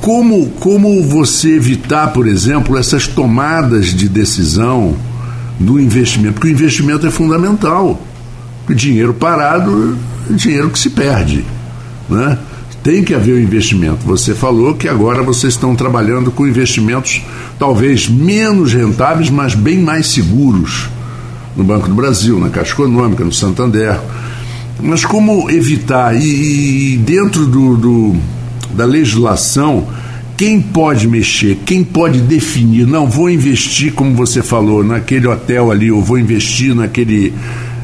[0.00, 4.94] como, como você evitar, por exemplo, essas tomadas de decisão
[5.58, 6.34] do investimento?
[6.34, 7.98] Porque o investimento é fundamental.
[8.68, 9.96] O dinheiro parado
[10.30, 11.44] é dinheiro que se perde.
[12.08, 12.38] Né?
[12.82, 14.04] Tem que haver o um investimento.
[14.04, 17.22] Você falou que agora vocês estão trabalhando com investimentos
[17.58, 20.90] talvez menos rentáveis, mas bem mais seguros
[21.56, 23.98] no Banco do Brasil, na Caixa Econômica, no Santander.
[24.80, 26.14] Mas como evitar?
[26.14, 28.16] E, e dentro do, do
[28.74, 29.86] da legislação,
[30.36, 35.90] quem pode mexer, quem pode definir, não, vou investir, como você falou, naquele hotel ali,
[35.90, 37.32] ou vou investir naquele,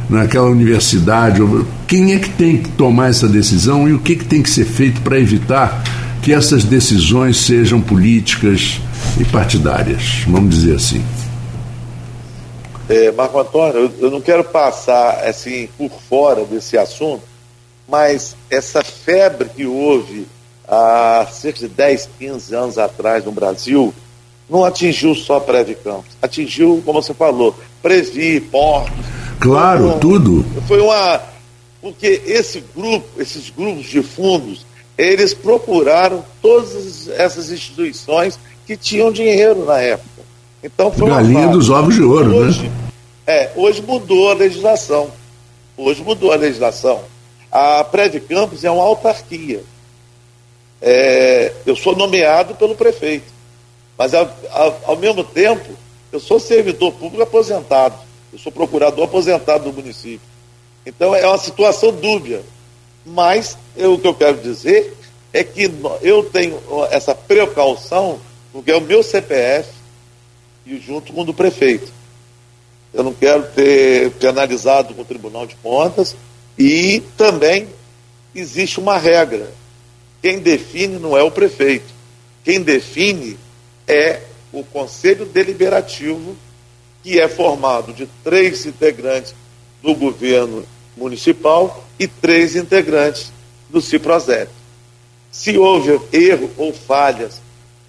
[0.08, 1.40] naquela universidade,
[1.86, 4.64] quem é que tem que tomar essa decisão e o que, que tem que ser
[4.64, 5.82] feito para evitar
[6.22, 8.80] que essas decisões sejam políticas
[9.18, 11.00] e partidárias, vamos dizer assim.
[12.90, 17.22] É, Marco Antônio, eu, eu não quero passar assim por fora desse assunto,
[17.86, 20.26] mas essa febre que houve
[20.66, 23.94] há cerca de 10, 15 anos atrás no Brasil,
[24.48, 28.92] não atingiu só Prévio Campos, atingiu, como você falou, Previ, Portos.
[29.38, 30.44] Claro, um, tudo.
[30.66, 31.20] Foi uma.
[31.80, 34.66] Porque esse grupo, esses grupos de fundos,
[34.98, 38.36] eles procuraram todas essas instituições
[38.66, 40.19] que tinham dinheiro na época.
[40.62, 42.90] Então foi Galinha dos ovos de ouro, hoje, né?
[43.26, 45.10] É, hoje mudou a legislação.
[45.76, 47.00] Hoje mudou a legislação.
[47.50, 49.62] A Prévio Campos é uma autarquia.
[50.82, 53.32] É, eu sou nomeado pelo prefeito.
[53.96, 55.70] Mas, ao, ao, ao mesmo tempo,
[56.12, 57.94] eu sou servidor público aposentado.
[58.32, 60.28] Eu sou procurador aposentado do município.
[60.84, 62.42] Então é uma situação dúbia.
[63.04, 64.96] Mas eu, o que eu quero dizer
[65.32, 65.70] é que
[66.02, 66.58] eu tenho
[66.90, 68.18] essa precaução,
[68.52, 69.79] porque é o meu CPF
[70.66, 71.92] e junto com o do prefeito.
[72.92, 76.16] Eu não quero ter penalizado com o Tribunal de Contas
[76.58, 77.68] e também
[78.34, 79.50] existe uma regra.
[80.20, 81.92] Quem define não é o prefeito.
[82.44, 83.38] Quem define
[83.86, 84.20] é
[84.52, 86.36] o Conselho Deliberativo,
[87.02, 89.34] que é formado de três integrantes
[89.82, 93.32] do governo municipal e três integrantes
[93.68, 94.50] do CIPROSEP.
[95.30, 97.39] Se houve erro ou falhas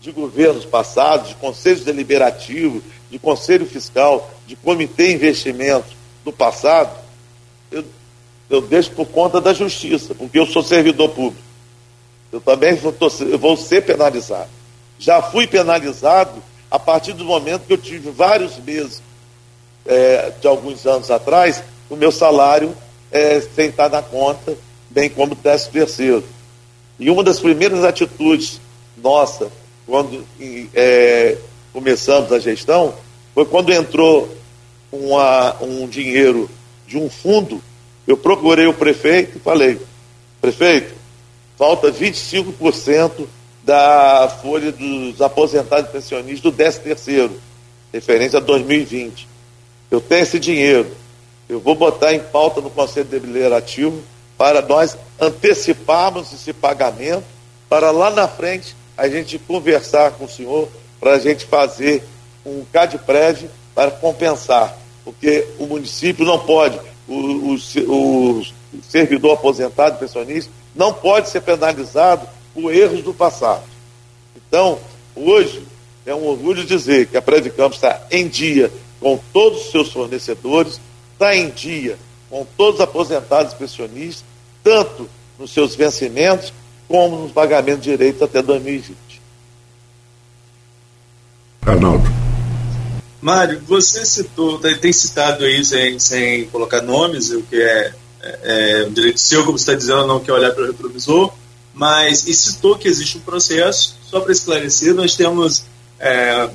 [0.01, 5.95] de governos passados, de conselhos deliberativos, de conselho fiscal, de comitê de investimento
[6.25, 6.97] do passado,
[7.71, 7.85] eu,
[8.49, 11.43] eu deixo por conta da justiça, porque eu sou servidor público.
[12.31, 12.95] Eu também vou,
[13.29, 14.49] eu vou ser penalizado.
[14.97, 19.03] Já fui penalizado a partir do momento que eu tive vários meses
[19.85, 22.75] é, de alguns anos atrás, o meu salário
[23.11, 24.57] é, sem estar na conta,
[24.89, 26.23] bem como o décimo terceiro.
[26.97, 28.61] E uma das primeiras atitudes
[28.97, 29.51] nossa,
[29.91, 30.25] quando
[30.73, 31.37] é,
[31.73, 32.93] começamos a gestão,
[33.35, 34.33] foi quando entrou
[34.89, 36.49] uma, um dinheiro
[36.87, 37.61] de um fundo,
[38.07, 39.77] eu procurei o prefeito e falei,
[40.39, 40.93] prefeito,
[41.57, 43.27] falta 25%
[43.65, 47.41] da folha dos aposentados e pensionistas do 13 terceiro,
[47.91, 49.27] referente a 2020.
[49.91, 50.89] Eu tenho esse dinheiro.
[51.49, 54.01] Eu vou botar em pauta no Conselho Deliberativo
[54.37, 57.25] para nós anteciparmos esse pagamento,
[57.67, 60.69] para lá na frente a gente conversar com o senhor,
[60.99, 62.03] para a gente fazer
[62.45, 67.55] um CAD-PREV para compensar, porque o município não pode, o, o,
[68.39, 68.43] o
[68.83, 73.63] servidor aposentado, pensionista, não pode ser penalizado por erros do passado.
[74.35, 74.79] Então,
[75.15, 75.63] hoje,
[76.05, 80.79] é um orgulho dizer que a Campos está em dia com todos os seus fornecedores,
[81.13, 81.97] está em dia
[82.29, 84.23] com todos os aposentados e pensionistas,
[84.63, 86.53] tanto nos seus vencimentos
[86.91, 89.21] como nos pagamentos de direitos até 2020.
[91.65, 92.03] Arnaldo.
[93.21, 98.87] Mário, você citou, tem citado aí sem, sem colocar nomes, o que é, é, é
[98.87, 101.31] um direito seu, como você está dizendo, não quer olhar para o retrovisor,
[101.73, 105.63] mas e citou que existe um processo, só para esclarecer, nós temos
[105.99, 106.49] é,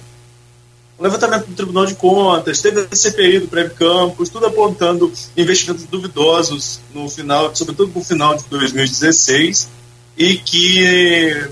[0.98, 5.84] um levantamento do Tribunal de Contas, teve a CPI do Prévio Campos, tudo apontando investimentos
[5.86, 9.75] duvidosos no final, sobretudo no final de 2016,
[10.16, 11.48] e que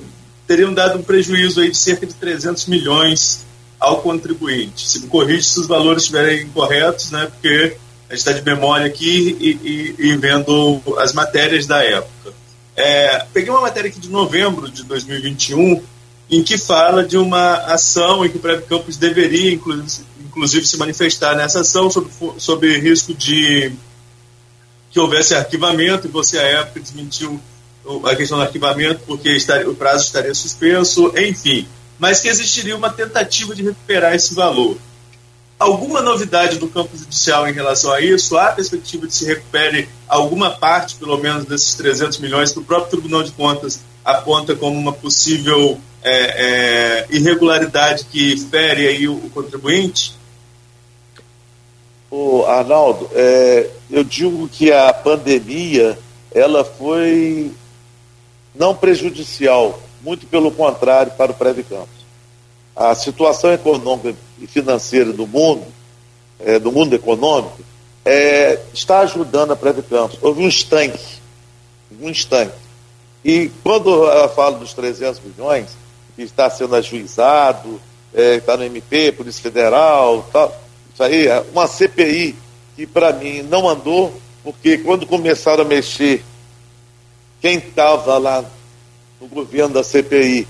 [0.47, 3.45] teriam dado um prejuízo aí de cerca de 300 milhões
[3.79, 4.89] ao contribuinte.
[4.89, 7.77] Se me corrige se os valores estiverem incorretos, né, porque
[8.09, 12.33] a gente está de memória aqui e, e, e, vendo as matérias da época.
[12.77, 15.83] É, peguei uma matéria aqui de novembro de 2021
[16.31, 20.77] em que fala de uma ação em que o Prévio Campos deveria, inclusive, inclusive, se
[20.77, 23.73] manifestar nessa ação sobre, sobre risco de
[24.91, 27.41] que houvesse arquivamento, e você, à época, desmentiu
[28.05, 31.67] a questão do arquivamento porque estaria, o prazo estaria suspenso, enfim
[31.99, 34.77] mas que existiria uma tentativa de recuperar esse valor.
[35.59, 38.37] Alguma novidade no campo judicial em relação a isso?
[38.37, 42.91] Há perspectiva de se recupere alguma parte, pelo menos, desses 300 milhões que o próprio
[42.91, 49.31] Tribunal de Contas aponta como uma possível é, é, irregularidade que fere aí o, o
[49.31, 50.15] contribuinte?
[52.11, 55.99] O Arnaldo, é, eu digo que a pandemia
[56.33, 57.53] ela foi
[58.55, 62.05] não prejudicial, muito pelo contrário, para o Prévio Campos.
[62.77, 65.65] A situação econômica e financeira do mundo,
[66.39, 67.59] é, do mundo econômico,
[68.05, 70.19] é, está ajudando a Prévio Campos.
[70.21, 71.05] Houve um estanque,
[72.01, 72.55] um estanque.
[73.25, 75.77] E quando eu falo dos 300 milhões,
[76.15, 77.81] que está sendo ajuizado,
[78.13, 80.55] é, está no MP, Polícia Federal, tal,
[80.93, 82.37] isso aí é uma CPI
[82.77, 86.25] que para mim não andou, porque quando começaram a mexer,
[87.45, 88.43] quem estava lá
[89.21, 90.49] no governo da CPI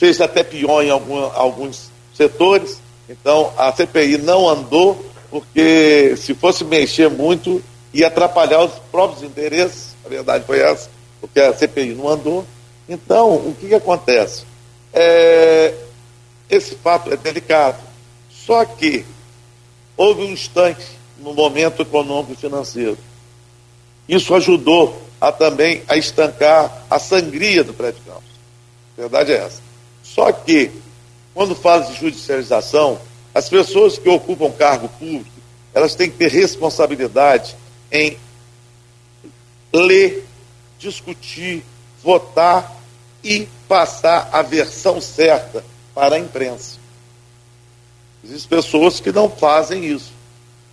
[0.00, 2.80] fez até pior em algum, alguns setores.
[3.08, 7.62] Então a CPI não andou, porque se fosse mexer muito,
[7.92, 9.94] ia atrapalhar os próprios interesses.
[10.04, 12.44] A verdade foi essa, porque a CPI não andou.
[12.88, 14.44] Então, o que, que acontece?
[14.92, 15.72] É,
[16.50, 17.78] esse fato é delicado.
[18.28, 19.06] Só que
[19.96, 20.84] houve um instante
[21.16, 22.98] no momento econômico e financeiro.
[24.08, 28.30] Isso ajudou a também a estancar a sangria do prédio Campos.
[28.96, 29.60] A verdade é essa.
[30.02, 30.70] Só que,
[31.32, 33.00] quando fala de judicialização,
[33.34, 35.30] as pessoas que ocupam cargo público,
[35.72, 37.56] elas têm que ter responsabilidade
[37.90, 38.16] em
[39.72, 40.24] ler,
[40.78, 41.64] discutir,
[42.02, 42.76] votar
[43.22, 45.64] e passar a versão certa
[45.94, 46.78] para a imprensa.
[48.22, 50.12] Existem pessoas que não fazem isso.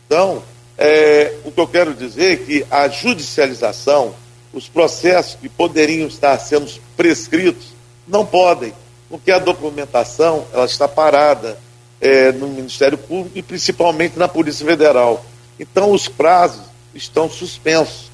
[0.05, 0.43] Então,
[0.77, 4.13] é, o que eu quero dizer é que a judicialização,
[4.53, 7.67] os processos que poderiam estar sendo prescritos,
[8.07, 8.73] não podem,
[9.09, 11.57] porque a documentação ela está parada
[11.99, 15.23] é, no Ministério Público e principalmente na Polícia Federal.
[15.59, 18.09] Então, os prazos estão suspensos.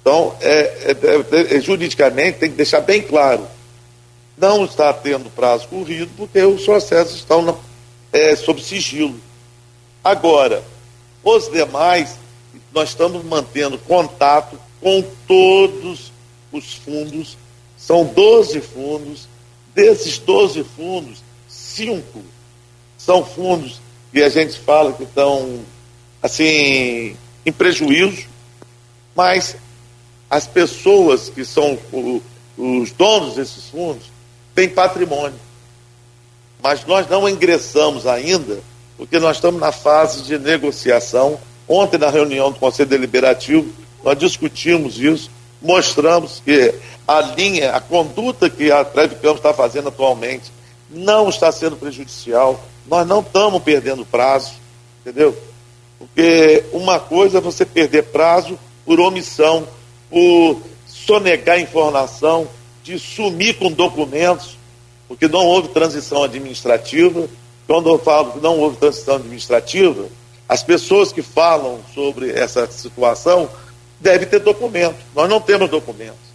[0.00, 0.96] Então, é, é,
[1.36, 3.46] é, é juridicamente, tem que deixar bem claro:
[4.36, 7.54] não está tendo prazo corrido, porque os processos estão na,
[8.12, 9.20] é, sob sigilo.
[10.02, 10.62] Agora,
[11.22, 12.16] os demais,
[12.72, 16.12] nós estamos mantendo contato com todos
[16.52, 17.36] os fundos,
[17.76, 19.28] são 12 fundos,
[19.74, 22.22] desses 12 fundos, cinco
[22.96, 23.80] são fundos
[24.12, 25.60] que a gente fala que estão
[26.22, 27.16] assim
[27.46, 28.26] em prejuízo,
[29.14, 29.56] mas
[30.28, 32.20] as pessoas que são o,
[32.56, 34.10] os donos desses fundos
[34.54, 35.38] têm patrimônio.
[36.62, 38.60] Mas nós não ingressamos ainda,
[38.96, 41.38] porque nós estamos na fase de negociação.
[41.68, 43.72] Ontem, na reunião do Conselho Deliberativo,
[44.02, 45.30] nós discutimos isso,
[45.60, 46.74] mostramos que
[47.06, 50.52] a linha, a conduta que a Treve Campos está fazendo atualmente
[50.90, 54.52] não está sendo prejudicial, nós não estamos perdendo prazo,
[55.00, 55.36] entendeu?
[55.98, 59.68] Porque uma coisa é você perder prazo por omissão,
[60.08, 62.48] por sonegar informação,
[62.82, 64.56] de sumir com documentos,
[65.06, 67.28] porque não houve transição administrativa.
[67.66, 70.06] Quando eu falo que não houve transição administrativa,
[70.48, 73.50] as pessoas que falam sobre essa situação
[74.00, 75.00] devem ter documentos.
[75.14, 76.28] Nós não temos documentos.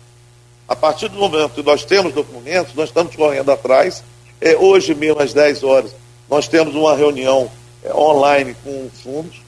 [0.68, 4.03] A partir do momento que nós temos documentos, nós estamos correndo atrás.
[4.39, 5.95] É, hoje mesmo, às 10 horas,
[6.30, 7.49] nós temos uma reunião
[7.84, 9.41] é, online com fundos,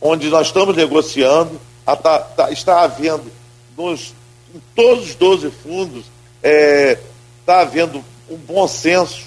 [0.00, 3.30] onde nós estamos negociando, a, tá, está havendo
[3.76, 4.14] nos,
[4.54, 6.04] em todos os 12 fundos,
[6.42, 6.98] é,
[7.40, 9.24] está havendo um bom senso,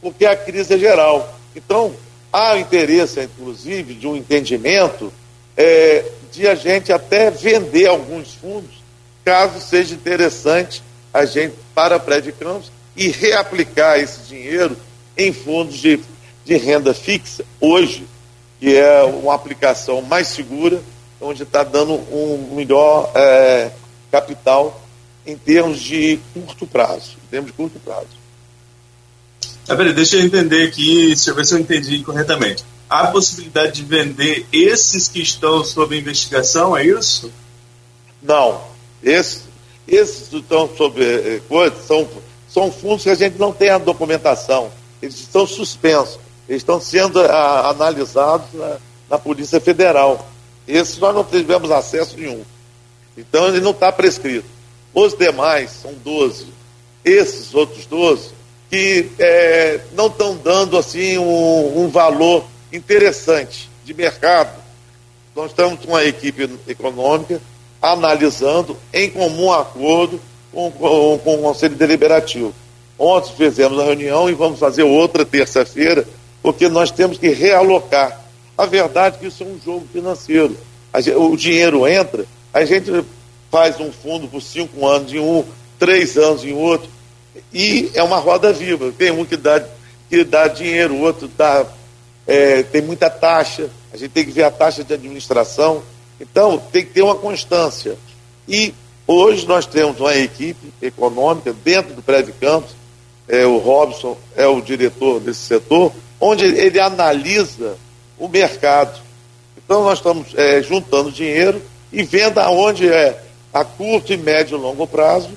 [0.00, 1.34] porque a crise é geral.
[1.56, 1.94] Então,
[2.32, 5.12] há interesse, inclusive, de um entendimento
[5.56, 6.04] é,
[6.34, 8.82] de a gente até vender alguns fundos,
[9.24, 10.82] caso seja interessante
[11.12, 14.76] a gente para prédio campos e reaplicar esse dinheiro
[15.16, 16.00] em fundos de
[16.44, 18.06] de renda fixa hoje,
[18.60, 20.82] que é uma aplicação mais segura,
[21.20, 23.70] onde está dando um melhor é,
[24.12, 24.82] capital
[25.26, 27.16] em termos de curto prazo.
[27.24, 28.08] Em termos de curto prazo.
[29.66, 32.64] Ah, peraí, deixa eu entender aqui, deixa eu ver se eu entendi corretamente.
[32.88, 37.32] Há possibilidade de vender esses que estão sob investigação, é isso?
[38.22, 38.62] Não.
[39.02, 39.42] Esses,
[39.86, 42.08] esses que estão sob eh, coisa são,
[42.48, 44.70] são fundos que a gente não tem a documentação.
[45.02, 46.18] Eles estão suspensos
[46.48, 48.76] eles estão sendo a, ah, analisados na,
[49.10, 50.26] na, Polícia Federal.
[50.66, 52.42] Esses nós não tivemos acesso nenhum.
[53.16, 54.46] Então ele não está prescrito.
[54.92, 56.46] Os demais são 12.
[57.04, 58.30] Esses outros 12
[58.70, 59.10] que
[59.92, 62.44] não estão dando assim um, um valor
[62.74, 64.62] interessante de mercado.
[65.34, 67.40] Nós estamos com a equipe econômica
[67.80, 70.20] analisando em comum acordo
[70.52, 72.54] com, com, com o Conselho Deliberativo.
[72.98, 76.06] Ontem fizemos a reunião e vamos fazer outra terça-feira
[76.42, 78.20] porque nós temos que realocar.
[78.56, 80.56] A verdade é que isso é um jogo financeiro.
[80.96, 83.04] Gente, o dinheiro entra, a gente
[83.50, 85.44] faz um fundo por cinco anos em um,
[85.78, 86.88] três anos em outro,
[87.52, 88.92] e é uma roda viva.
[88.96, 89.64] Tem um que dá,
[90.08, 91.66] que dá dinheiro, o outro dá,
[92.26, 95.82] é, tem muita taxa, a gente tem que ver a taxa de administração.
[96.20, 97.96] Então, tem que ter uma constância.
[98.48, 98.72] E
[99.06, 102.74] hoje nós temos uma equipe econômica dentro do Prédio Campos,
[103.28, 107.76] é, o Robson é o diretor desse setor, onde ele analisa
[108.18, 109.00] o mercado.
[109.56, 111.60] Então nós estamos é, juntando dinheiro
[111.92, 113.18] e vendo aonde é
[113.52, 115.30] a curto e médio e longo prazo,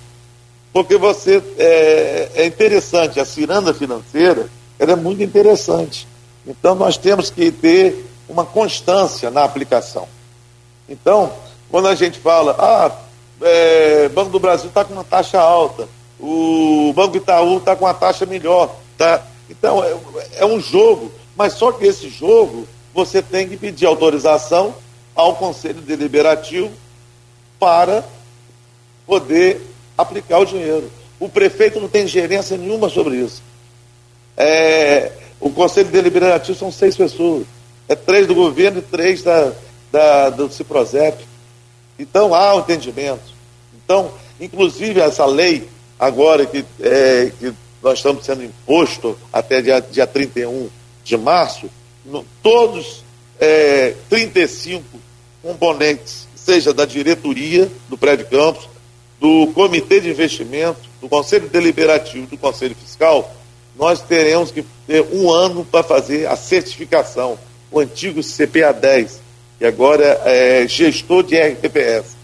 [0.73, 6.07] porque você é, é interessante, a ciranda financeira ela é muito interessante.
[6.47, 10.07] Então nós temos que ter uma constância na aplicação.
[10.87, 11.31] Então,
[11.69, 12.91] quando a gente fala, ah,
[13.41, 15.87] é, Banco do Brasil está com uma taxa alta,
[16.19, 19.23] o Banco Itaú está com uma taxa melhor, tá?
[19.49, 19.95] Então, é,
[20.37, 24.73] é um jogo, mas só que esse jogo você tem que pedir autorização
[25.13, 26.71] ao Conselho Deliberativo
[27.59, 28.03] para
[29.05, 29.61] poder
[29.97, 30.91] aplicar o dinheiro.
[31.19, 33.41] O prefeito não tem gerência nenhuma sobre isso.
[34.35, 37.45] É, o Conselho Deliberativo são seis pessoas.
[37.87, 39.53] É três do governo e três da,
[39.91, 41.25] da, do Ciprozep.
[41.97, 43.35] Então há o entendimento.
[43.73, 45.67] Então, inclusive essa lei,
[45.99, 50.69] agora que, é, que nós estamos sendo imposto até dia, dia 31
[51.03, 51.69] de março,
[52.05, 53.03] no, todos
[53.39, 54.83] é, 35
[55.41, 58.67] componentes, seja da diretoria do Prédio Campos,
[59.19, 63.33] do Comitê de Investimento, do Conselho Deliberativo do Conselho Fiscal,
[63.77, 67.37] nós teremos que ter um ano para fazer a certificação,
[67.71, 69.19] o antigo CPA 10,
[69.59, 72.15] que agora é gestor de RPPS.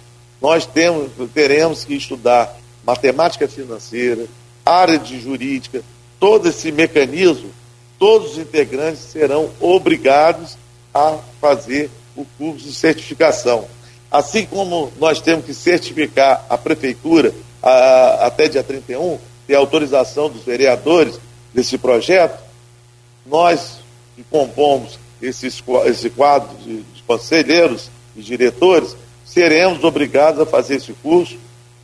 [0.42, 4.26] Nós temos, teremos que estudar matemática financeira,
[4.66, 5.84] área de jurídica,
[6.20, 7.50] todo esse mecanismo,
[8.00, 10.58] todos os integrantes serão obrigados
[10.94, 13.68] a fazer o curso de certificação.
[14.12, 20.44] Assim como nós temos que certificar a prefeitura a, até dia 31, ter autorização dos
[20.44, 21.20] vereadores
[21.54, 22.42] desse projeto,
[23.26, 23.80] nós
[24.16, 28.96] que compomos esses, esse quadro de, de conselheiros e diretores,
[29.26, 31.38] seremos obrigados a fazer esse curso,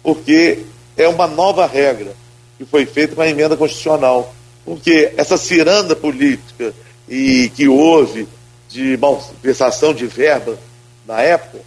[0.03, 0.65] porque
[0.97, 2.13] é uma nova regra
[2.57, 4.33] que foi feita com a emenda constitucional.
[4.65, 6.73] Porque essa ciranda política
[7.07, 8.27] e que houve
[8.67, 10.57] de malversação de verba
[11.07, 11.59] na época,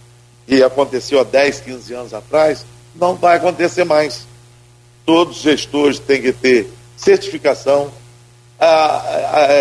[0.47, 4.25] que aconteceu há 10, 15 anos atrás, não vai acontecer mais.
[5.05, 6.71] Todos os gestores têm que ter
[7.03, 7.91] certificação,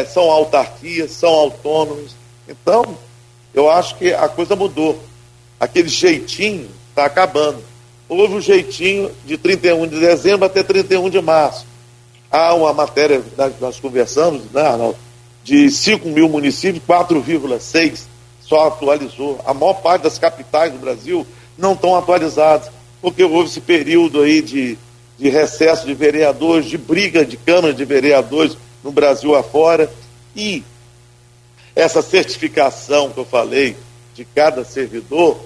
[0.09, 2.14] são autarquias, são autônomos.
[2.49, 2.97] Então,
[3.53, 4.99] eu acho que a coisa mudou.
[5.59, 7.62] Aquele jeitinho está acabando.
[8.09, 11.66] Houve um jeitinho de 31 de dezembro até 31 de março.
[12.30, 13.22] Há uma matéria,
[13.61, 14.97] nós conversamos, né, Arnaldo,
[15.45, 18.05] de 5 mil municípios, 4,6
[18.40, 19.40] só atualizou.
[19.45, 21.26] A maior parte das capitais do Brasil
[21.59, 22.70] não estão atualizadas,
[23.01, 24.78] porque houve esse período aí de,
[25.23, 29.89] de recesso de vereadores, de briga de câmara de vereadores no Brasil afora.
[30.35, 30.64] E
[31.77, 33.77] essa certificação que eu falei
[34.16, 35.41] de cada servidor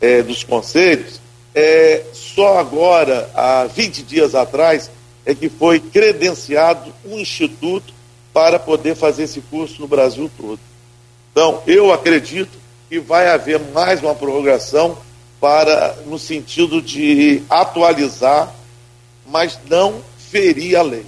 [0.00, 1.20] é, dos conselhos,
[1.52, 4.88] é, só agora, há 20 dias atrás,
[5.24, 7.92] é que foi credenciado um instituto
[8.32, 10.60] para poder fazer esse curso no Brasil todo.
[11.32, 12.56] Então, eu acredito
[12.88, 14.96] que vai haver mais uma prorrogação
[15.40, 18.54] para no sentido de atualizar,
[19.30, 21.06] mas não ferir a lei.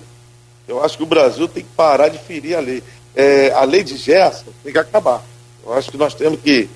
[0.67, 2.83] Eu acho que o Brasil tem que parar de ferir a lei.
[3.15, 5.25] É, a lei de Gerson tem que acabar.
[5.65, 6.69] Eu acho que nós temos que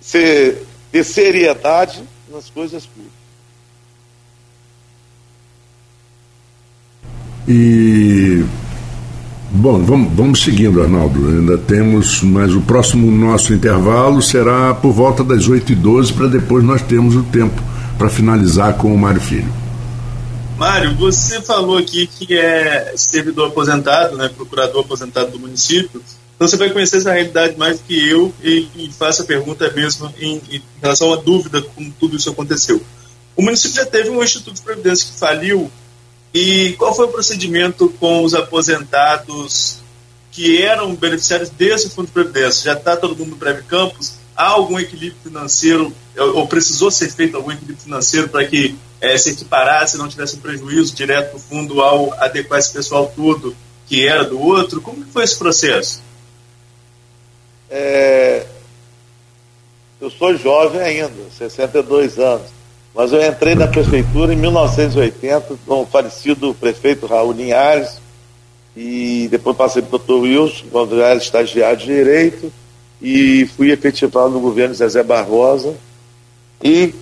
[0.00, 3.18] ser, ter seriedade nas coisas públicas.
[7.46, 8.44] E
[9.50, 11.26] Bom, vamos, vamos seguindo, Arnaldo.
[11.26, 16.82] Ainda temos, mas o próximo nosso intervalo será por volta das 8h12, para depois nós
[16.82, 17.60] termos o tempo
[17.96, 19.50] para finalizar com o Mário Filho.
[20.58, 26.02] Mário, você falou aqui que é servidor aposentado, né, procurador aposentado do município.
[26.34, 29.70] Então você vai conhecer essa realidade mais do que eu e, e faço a pergunta
[29.70, 32.82] mesmo em, em relação à dúvida como tudo isso aconteceu.
[33.36, 35.70] O município já teve um instituto de previdência que faliu
[36.34, 39.78] e qual foi o procedimento com os aposentados
[40.32, 42.64] que eram beneficiários desse fundo de previdência?
[42.64, 44.14] Já está todo mundo no Breve Campos?
[44.36, 49.30] Há algum equilíbrio financeiro, ou precisou ser feito algum equilíbrio financeiro para que é, se
[49.30, 54.24] equiparasse, não tivesse um prejuízo direto do fundo ao adequar esse pessoal todo que era
[54.24, 54.80] do outro?
[54.80, 56.02] Como foi esse processo?
[57.70, 58.46] É...
[60.00, 62.46] Eu sou jovem ainda, 62 anos.
[62.94, 68.00] Mas eu entrei na prefeitura em 1980 com o falecido prefeito Raul Linhares
[68.76, 72.52] e depois passei para o doutor Wilson, quando eu era estagiário de Direito
[73.00, 75.74] e fui efetivado no governo Zezé Barbosa
[76.62, 76.94] e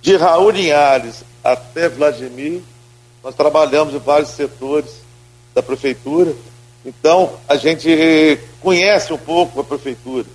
[0.00, 2.62] de Raul Linhares até Vladimir
[3.22, 4.90] nós trabalhamos em vários setores
[5.54, 6.34] da prefeitura
[6.84, 10.26] então a gente conhece um pouco a prefeitura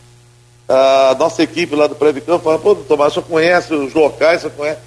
[0.70, 4.82] a nossa equipe lá do Previcampo fala, pô, Tomás, só conhece os locais, só conhece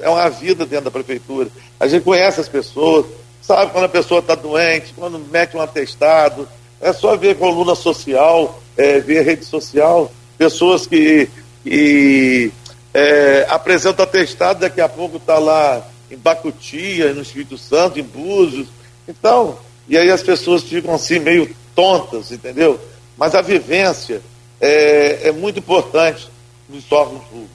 [0.00, 1.48] é uma vida dentro da prefeitura.
[1.78, 3.06] A gente conhece as pessoas,
[3.42, 6.48] sabe quando a pessoa está doente, quando mete um atestado.
[6.80, 11.28] É só ver coluna social, é, ver rede social, pessoas que,
[11.62, 12.52] que
[12.94, 18.68] é, apresentam atestado, daqui a pouco está lá em Bacutia, no Espírito Santo, em Búzios.
[19.08, 22.80] Então, e aí as pessoas ficam assim meio tontas, entendeu?
[23.16, 24.22] Mas a vivência
[24.60, 26.30] é, é muito importante
[26.68, 27.50] nos órgãos públicos.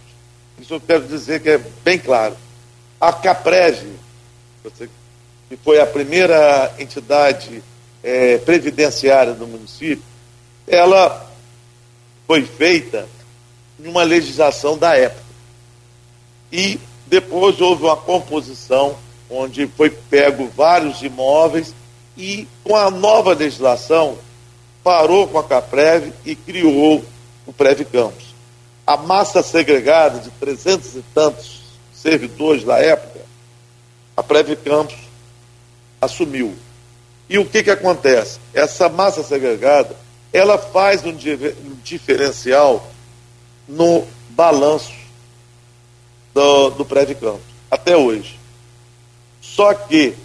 [0.60, 2.36] Isso eu quero dizer que é bem claro.
[3.00, 3.88] A Caprev,
[5.48, 7.64] que foi a primeira entidade
[8.04, 10.04] é, previdenciária do município,
[10.68, 11.32] ela
[12.28, 13.08] foi feita
[13.80, 15.29] em uma legislação da época.
[16.52, 18.96] E depois houve uma composição
[19.30, 21.74] onde foi pego vários imóveis
[22.18, 24.18] e com a nova legislação
[24.84, 27.04] parou com a Caprev e criou
[27.46, 28.30] o Prev Campos.
[28.86, 31.62] a massa segregada de 300 e tantos
[31.94, 33.20] servidores da época,
[34.18, 34.98] a Preve Campos
[36.02, 36.56] assumiu.
[37.30, 38.40] E o que, que acontece?
[38.54, 39.96] Essa massa segregada,
[40.34, 41.16] ela faz um
[41.84, 42.90] diferencial
[43.68, 44.92] no balanço
[46.34, 48.40] do, do Preve Campos, até hoje.
[49.42, 50.16] Só que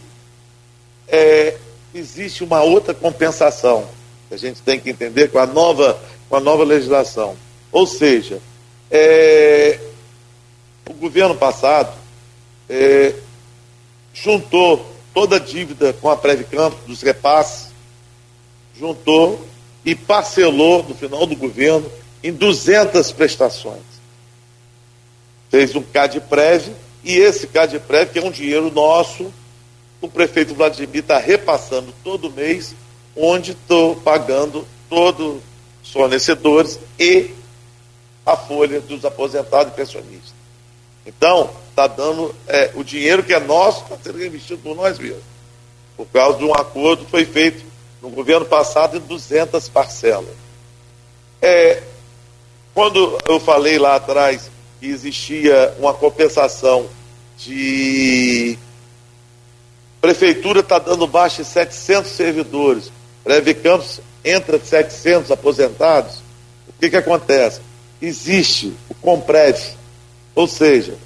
[1.09, 1.57] é,
[1.95, 3.89] existe uma outra compensação
[4.29, 7.37] que a gente tem que entender com a nova, com a nova legislação.
[7.71, 8.41] Ou seja,
[8.91, 9.79] é,
[10.89, 11.97] o governo passado
[12.69, 13.15] é,
[14.13, 17.73] juntou toda a dívida com a Previcampo, dos repasses,
[18.77, 19.45] juntou
[19.85, 21.91] e parcelou no final do governo
[22.23, 23.94] em 200 prestações.
[25.55, 26.73] Fez um CAD-PREV
[27.05, 29.33] e esse CAD-PREV, que é um dinheiro nosso,
[30.01, 32.75] o prefeito Vladimir está repassando todo mês,
[33.15, 35.41] onde estou pagando todos
[35.81, 37.31] os fornecedores e
[38.27, 40.35] a folha dos aposentados e pensionistas.
[41.07, 45.23] Então, está dando é, o dinheiro que é nosso está sendo reinvestido por nós mesmos.
[45.97, 47.65] Por causa de um acordo que foi feito
[48.03, 50.35] no governo passado em 200 parcelas.
[51.41, 51.81] É,
[52.75, 54.51] quando eu falei lá atrás
[54.85, 56.87] que existia uma compensação
[57.39, 58.59] de
[59.99, 62.93] prefeitura está dando baixa em 700 servidores,
[63.25, 66.17] Breve Campos entra 700 aposentados,
[66.69, 67.63] o que, que acontece?
[68.03, 69.57] Existe o Comprev,
[70.35, 70.99] ou seja,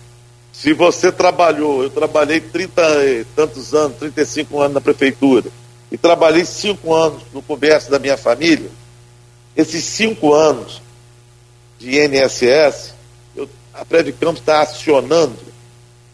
[0.53, 5.49] se você trabalhou, eu trabalhei 30 e tantos anos, 35 anos na prefeitura,
[5.93, 8.71] e trabalhei 5 anos no comércio da minha família,
[9.57, 10.83] esses 5 anos
[11.79, 12.98] de INSS,
[13.79, 15.39] a Prévio Campos está acionando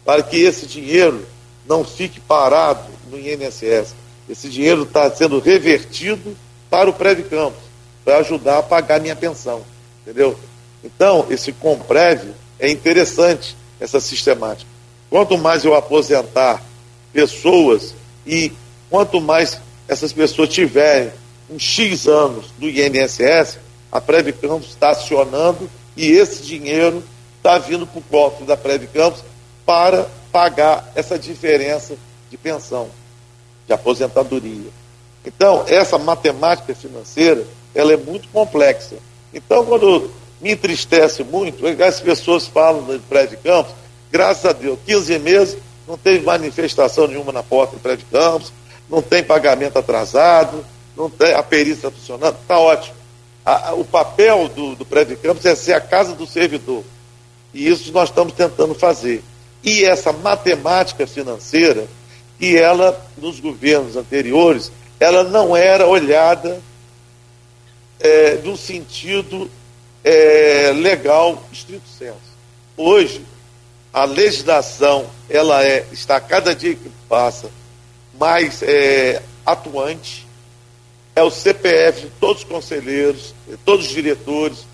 [0.05, 1.25] para que esse dinheiro
[1.67, 3.95] não fique parado no INSS.
[4.29, 6.37] Esse dinheiro está sendo revertido
[6.69, 7.61] para o Prévio Campos,
[8.03, 9.63] para ajudar a pagar minha pensão.
[10.01, 10.37] Entendeu?
[10.83, 12.21] Então, esse Comprev
[12.59, 14.69] é interessante, essa sistemática.
[15.09, 16.63] Quanto mais eu aposentar
[17.11, 17.95] pessoas
[18.25, 18.51] e
[18.89, 21.11] quanto mais essas pessoas tiverem
[21.49, 23.57] um X anos do INSS,
[23.91, 27.03] a Prev Campos está acionando e esse dinheiro
[27.45, 29.23] está vindo para o cofre da Prev Campos
[29.63, 31.95] para pagar essa diferença
[32.27, 32.89] de pensão,
[33.67, 34.71] de aposentadoria.
[35.23, 38.95] Então, essa matemática financeira, ela é muito complexa.
[39.31, 40.09] Então, quando
[40.41, 43.73] me entristece muito, as pessoas falam do prédio campos,
[44.11, 48.51] graças a Deus, 15 meses, não teve manifestação nenhuma na porta do prédio campos,
[48.89, 50.65] não tem pagamento atrasado,
[50.97, 52.95] não tem, a perícia está funcionando, está ótimo.
[53.45, 56.83] A, a, o papel do, do prédio campos é ser a casa do servidor.
[57.55, 59.23] E isso nós estamos tentando fazer.
[59.63, 61.87] E essa matemática financeira,
[62.37, 66.61] que ela, nos governos anteriores, ela não era olhada
[67.97, 69.49] é, no sentido
[70.03, 72.35] é, legal estrito senso.
[72.75, 73.25] Hoje,
[73.93, 77.49] a legislação ela é, está cada dia que passa
[78.19, 80.27] mais é, atuante.
[81.15, 83.33] É o CPF de todos os conselheiros,
[83.63, 84.67] todos os diretores,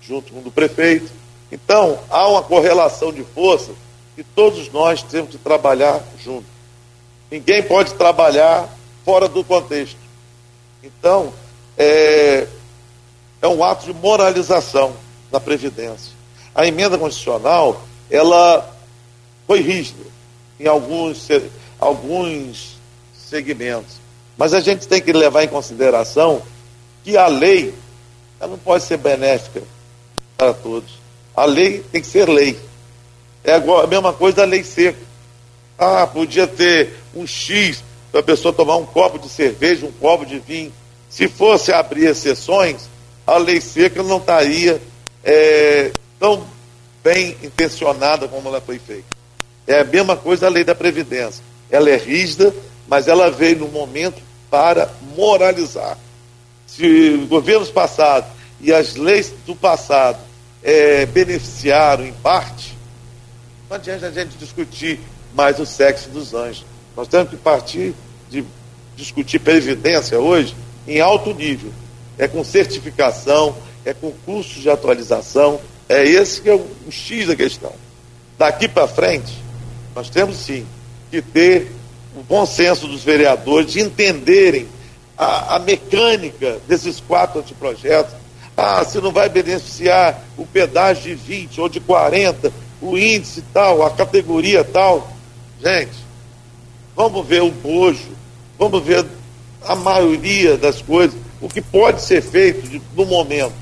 [0.00, 1.20] junto com o do prefeito.
[1.52, 3.72] Então, há uma correlação de força
[4.16, 6.50] que todos nós temos que trabalhar juntos.
[7.30, 8.66] Ninguém pode trabalhar
[9.04, 9.98] fora do contexto.
[10.82, 11.30] Então,
[11.76, 12.48] é,
[13.42, 14.94] é um ato de moralização
[15.30, 16.14] da Previdência.
[16.54, 18.74] A emenda constitucional, ela
[19.46, 20.04] foi rígida
[20.58, 21.28] em alguns,
[21.78, 22.78] alguns
[23.14, 23.96] segmentos.
[24.38, 26.40] Mas a gente tem que levar em consideração
[27.04, 27.74] que a lei
[28.40, 29.62] ela não pode ser benéfica
[30.38, 31.01] para todos.
[31.34, 32.58] A lei tem que ser lei.
[33.42, 34.98] É a mesma coisa da lei seca.
[35.78, 40.24] Ah, podia ter um X para a pessoa tomar um copo de cerveja, um copo
[40.24, 40.72] de vinho.
[41.08, 42.88] Se fosse abrir exceções,
[43.26, 44.80] a lei seca não estaria
[45.24, 46.46] é, tão
[47.02, 49.04] bem intencionada como ela foi feita.
[49.66, 51.42] É a mesma coisa da lei da Previdência.
[51.70, 52.54] Ela é rígida,
[52.86, 54.20] mas ela veio no momento
[54.50, 55.98] para moralizar.
[56.66, 58.30] Se governos passados
[58.60, 60.18] e as leis do passado
[60.62, 62.76] é, beneficiaram em parte,
[63.68, 65.00] não adianta a gente discutir
[65.34, 66.66] mais o sexo dos anjos.
[66.96, 67.94] Nós temos que partir
[68.30, 68.44] de
[68.94, 70.54] discutir previdência hoje
[70.86, 71.72] em alto nível.
[72.18, 75.60] É com certificação, é com cursos de atualização.
[75.88, 77.72] É esse que é o, o X da questão.
[78.38, 79.32] Daqui para frente,
[79.94, 80.66] nós temos sim
[81.10, 81.72] que ter
[82.14, 84.68] o bom senso dos vereadores de entenderem
[85.16, 88.14] a, a mecânica desses quatro anteprojetos.
[88.56, 93.84] Ah, se não vai beneficiar o pedágio de 20 ou de 40, o índice tal,
[93.84, 95.10] a categoria tal.
[95.62, 95.96] Gente,
[96.94, 98.10] vamos ver o bojo,
[98.58, 99.06] vamos ver
[99.64, 103.54] a maioria das coisas, o que pode ser feito de, no momento.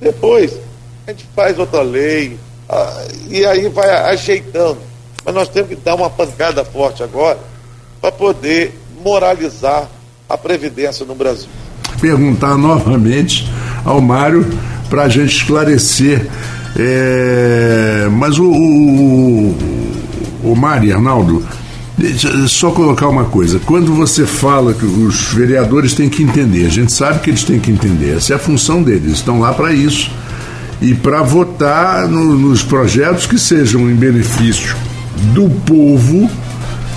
[0.00, 0.58] Depois,
[1.06, 2.38] a gente faz outra lei,
[2.68, 4.78] ah, e aí vai ajeitando.
[5.24, 7.38] Mas nós temos que dar uma pancada forte agora
[8.00, 9.88] para poder moralizar
[10.28, 11.48] a Previdência no Brasil.
[12.00, 13.46] Perguntar novamente
[13.84, 14.46] ao Mário
[14.88, 16.26] para a gente esclarecer.
[16.76, 19.56] É, mas o, o,
[20.44, 21.44] o Mário Arnaldo,
[22.48, 26.92] só colocar uma coisa: quando você fala que os vereadores têm que entender, a gente
[26.92, 30.10] sabe que eles têm que entender, essa é a função deles, estão lá para isso
[30.82, 34.76] e para votar no, nos projetos que sejam em benefício
[35.32, 36.28] do povo,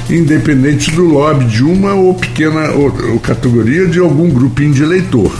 [0.10, 5.32] independente do lobby de uma ou pequena ou, ou categoria de algum grupinho de eleitor.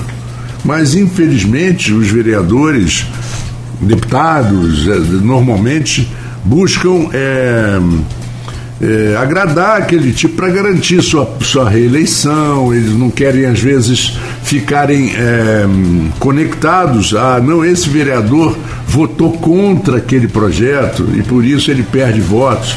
[0.64, 3.06] Mas, infelizmente, os vereadores,
[3.82, 6.12] deputados, é, normalmente
[6.44, 7.10] buscam.
[7.14, 7.80] É,
[8.80, 15.14] é, agradar aquele tipo para garantir sua, sua reeleição, eles não querem às vezes ficarem
[15.16, 15.66] é,
[16.20, 18.56] conectados a não, esse vereador
[18.88, 22.76] votou contra aquele projeto e por isso ele perde votos.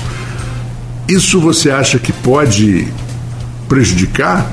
[1.07, 2.89] Isso você acha que pode
[3.69, 4.51] prejudicar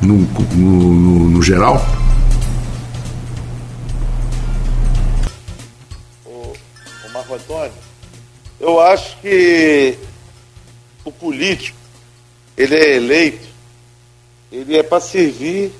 [0.00, 1.84] no, no, no, no geral?
[7.48, 7.72] Antônio,
[8.60, 9.96] eu acho que
[11.02, 11.78] o político,
[12.54, 13.48] ele é eleito,
[14.52, 15.72] ele é para servir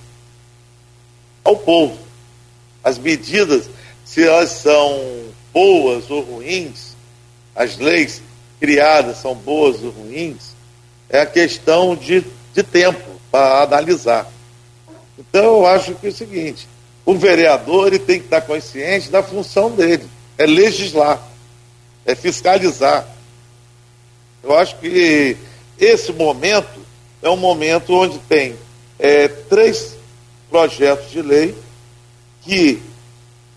[1.44, 1.98] ao povo.
[2.82, 3.68] As medidas,
[4.02, 6.96] se elas são boas ou ruins,
[7.54, 8.22] as leis
[8.58, 10.54] criadas são boas ou ruins,
[11.10, 14.26] é a questão de, de tempo para analisar.
[15.18, 16.66] Então eu acho que é o seguinte,
[17.04, 20.08] o vereador ele tem que estar consciente da função dele,
[20.38, 21.20] é legislar,
[22.08, 23.06] é fiscalizar.
[24.42, 25.36] Eu acho que
[25.78, 26.80] esse momento
[27.20, 28.56] é um momento onde tem
[28.98, 29.94] é, três
[30.48, 31.54] projetos de lei
[32.40, 32.82] que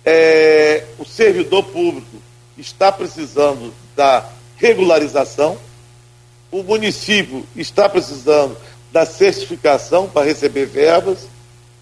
[0.03, 2.17] é, o servidor público
[2.57, 5.57] está precisando da regularização,
[6.51, 8.57] o município está precisando
[8.91, 11.19] da certificação para receber verbas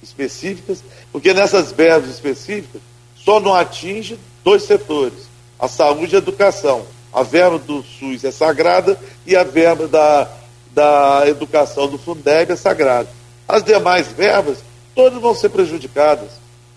[0.03, 2.79] específicas, porque nessas verbas específicas
[3.15, 5.28] só não atinge dois setores,
[5.59, 6.85] a saúde e a educação.
[7.11, 10.27] A verba do SUS é sagrada e a verba da,
[10.71, 13.09] da educação do Fundeb é sagrada.
[13.47, 14.59] As demais verbas,
[14.95, 16.29] todas vão ser prejudicadas.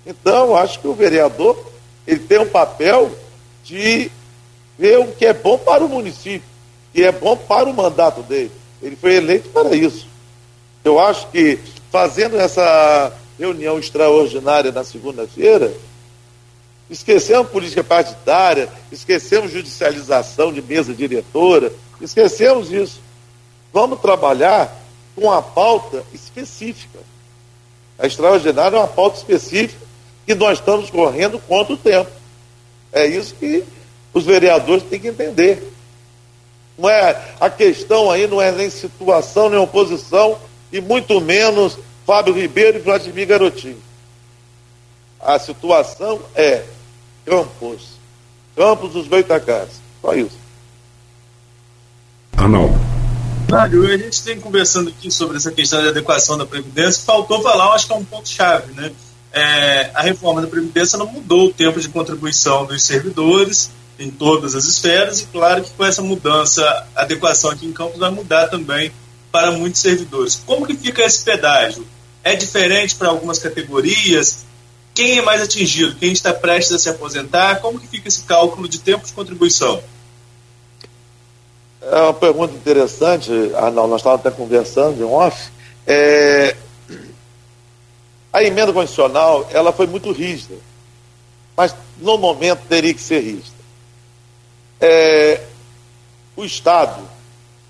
[0.06, 1.72] Então, acho que o vereador
[2.06, 3.10] ele tem um papel
[3.62, 4.10] de
[4.78, 6.48] ver o que é bom para o município,
[6.92, 8.50] que é bom para o mandato dele.
[8.82, 10.08] Ele foi eleito para isso.
[10.82, 11.58] Eu acho que
[11.90, 15.72] fazendo essa reunião extraordinária na segunda-feira,
[16.92, 23.00] Esquecemos política partidária, esquecemos judicialização de mesa diretora, esquecemos isso.
[23.72, 24.70] Vamos trabalhar
[25.16, 26.98] com a pauta específica.
[27.98, 29.80] A extraordinária é uma pauta específica
[30.26, 32.10] que nós estamos correndo contra o tempo.
[32.92, 33.64] É isso que
[34.12, 35.72] os vereadores têm que entender.
[36.76, 40.38] Não é, a questão aí não é nem situação, nem oposição,
[40.70, 43.82] e muito menos Fábio Ribeiro e Vladimir Garotinho.
[45.18, 46.64] A situação é
[47.24, 47.98] Campos.
[48.56, 49.68] Campos dos Goitacás.
[50.00, 50.38] Só isso.
[52.36, 52.74] Arnaldo.
[53.50, 57.04] Mário, a gente tem conversando aqui sobre essa questão de adequação da Previdência.
[57.04, 58.90] Faltou falar, acho que é um ponto-chave, né?
[59.30, 64.54] É, a reforma da Previdência não mudou o tempo de contribuição dos servidores em todas
[64.54, 66.62] as esferas, e claro que com essa mudança,
[66.96, 68.90] a adequação aqui em Campos vai mudar também
[69.30, 70.42] para muitos servidores.
[70.46, 71.86] Como que fica esse pedágio?
[72.24, 74.44] É diferente para algumas categorias?
[74.94, 75.96] Quem é mais atingido?
[75.96, 77.60] Quem está prestes a se aposentar?
[77.60, 79.82] Como que fica esse cálculo de tempo de contribuição?
[81.80, 85.50] É uma pergunta interessante, Arnaldo, nós estávamos até conversando em off.
[85.86, 86.56] É...
[88.32, 90.54] A emenda constitucional, ela foi muito rígida,
[91.56, 93.56] mas no momento teria que ser rígida.
[94.80, 95.40] É...
[96.36, 97.02] O Estado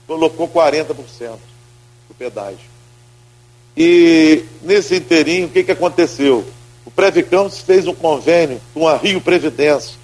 [0.06, 0.94] colocou 40%
[2.08, 2.72] do pedágio.
[3.76, 6.46] E nesse inteirinho, o que, que aconteceu?
[6.94, 9.96] Previcampos fez um convênio com a Rio Previdência,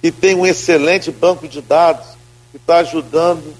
[0.00, 2.06] que tem um excelente banco de dados,
[2.50, 3.54] que está ajudando,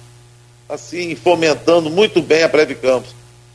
[0.68, 3.14] assim, fomentando muito bem a Previcampos.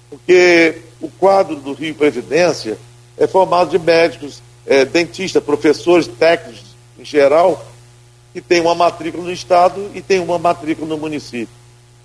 [0.10, 2.78] Porque o quadro do Rio Previdência
[3.18, 7.66] é formado de médicos, é, dentistas, professores, técnicos em geral,
[8.34, 11.53] que tem uma matrícula no Estado e tem uma matrícula no município.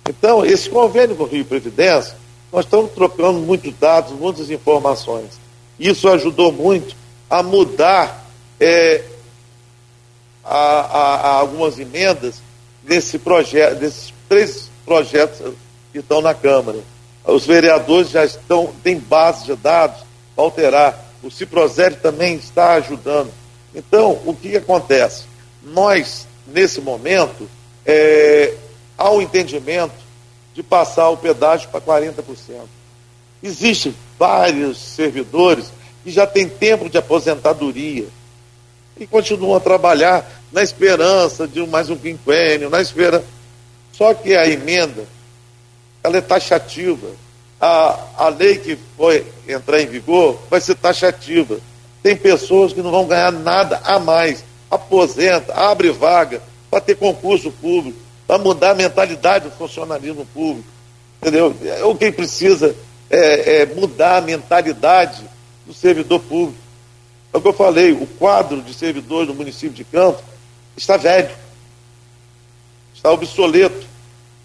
[0.07, 2.15] Então, esse convênio com o Rio Previdência,
[2.51, 5.44] nós estamos trocando muitos dados, muitas informações.
[5.79, 6.95] Isso ajudou muito
[7.29, 8.25] a mudar
[8.59, 9.03] é,
[10.43, 12.41] a, a, a algumas emendas
[12.83, 15.53] desse projeto, desses três projetos
[15.91, 16.79] que estão na Câmara.
[17.25, 20.01] Os vereadores já estão, têm base de dados
[20.35, 21.05] para alterar.
[21.23, 23.31] O Ciprosério também está ajudando.
[23.73, 25.23] Então, o que acontece?
[25.63, 27.49] Nós, nesse momento,
[27.85, 28.53] é,
[28.97, 29.95] há um entendimento
[30.53, 32.23] de passar o pedágio para 40%.
[33.41, 35.71] Existem vários servidores
[36.03, 38.05] que já têm tempo de aposentadoria
[38.97, 43.23] e continuam a trabalhar na esperança de mais um quinquênio, na espera.
[43.91, 45.05] Só que a emenda,
[46.03, 47.07] ela é taxativa.
[47.59, 51.57] A, a lei que foi entrar em vigor vai ser taxativa.
[52.01, 54.43] Tem pessoas que não vão ganhar nada a mais.
[54.69, 57.97] Aposenta, abre vaga para ter concurso público,
[58.27, 60.67] para mudar a mentalidade do funcionalismo público.
[61.21, 61.55] Entendeu?
[61.83, 62.75] O que precisa
[63.15, 65.23] é, é mudar a mentalidade
[65.65, 66.59] do servidor público.
[67.33, 70.23] É o que eu falei, o quadro de servidores do município de Campos
[70.75, 71.33] está velho,
[72.93, 73.85] está obsoleto.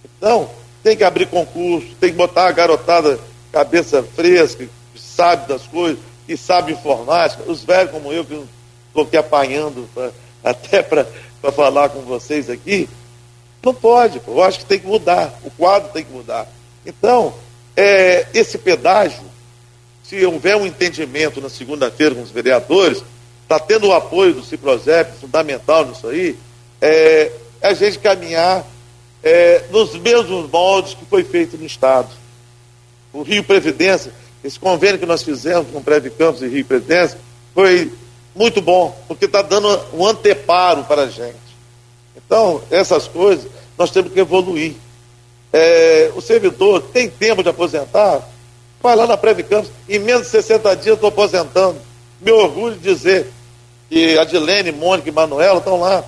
[0.05, 0.51] Então,
[0.83, 3.19] tem que abrir concurso, tem que botar a garotada
[3.53, 8.41] cabeça fresca, que sabe das coisas, que sabe informática, os velhos como eu, que
[8.89, 10.11] estou aqui apanhando pra,
[10.51, 11.07] até para
[11.53, 12.89] falar com vocês aqui,
[13.63, 16.47] não pode, eu acho que tem que mudar, o quadro tem que mudar.
[16.87, 17.35] Então,
[17.77, 19.23] é, esse pedágio,
[20.03, 23.03] se houver um entendimento na segunda-feira com os vereadores,
[23.43, 26.37] está tendo o apoio do Ciprozep, fundamental nisso aí,
[26.81, 28.65] é, a gente caminhar
[29.23, 32.09] é, nos mesmos moldes que foi feito no Estado.
[33.13, 34.13] O Rio Previdência,
[34.43, 37.19] esse convênio que nós fizemos com o Preve Campos e Rio Previdência,
[37.55, 37.93] foi
[38.35, 41.37] muito bom, porque está dando um anteparo para a gente.
[42.17, 44.75] Então, essas coisas, nós temos que evoluir.
[45.53, 48.29] É, o servidor tem tempo de aposentar,
[48.81, 51.79] vai lá na Preve Campos, em menos de 60 dias estou aposentando.
[52.21, 53.33] Meu orgulho de dizer
[53.89, 56.05] que a Dilene, Mônica e Manuela estão lá,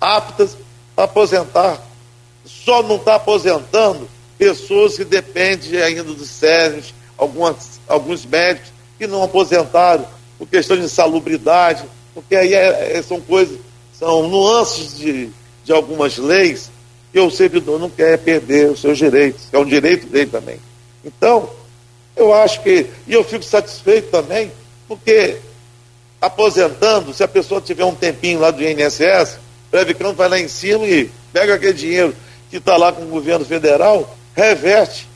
[0.00, 0.56] aptas
[0.96, 1.82] a aposentar
[2.44, 6.40] só não está aposentando pessoas que dependem ainda dos
[7.16, 10.06] algumas, alguns médicos que não aposentaram
[10.38, 13.58] por questão de salubridade, porque aí é, é, são coisas,
[13.92, 15.30] são nuances de,
[15.64, 16.70] de algumas leis
[17.14, 20.58] que o servidor não quer perder os seus direitos, que é um direito dele também.
[21.04, 21.48] Então,
[22.16, 24.50] eu acho que, e eu fico satisfeito também,
[24.88, 25.36] porque
[26.20, 29.38] aposentando, se a pessoa tiver um tempinho lá do INSS,
[29.70, 32.16] Previcanto vai lá em cima e pega aquele dinheiro
[32.50, 35.08] que está lá com o governo federal, reverte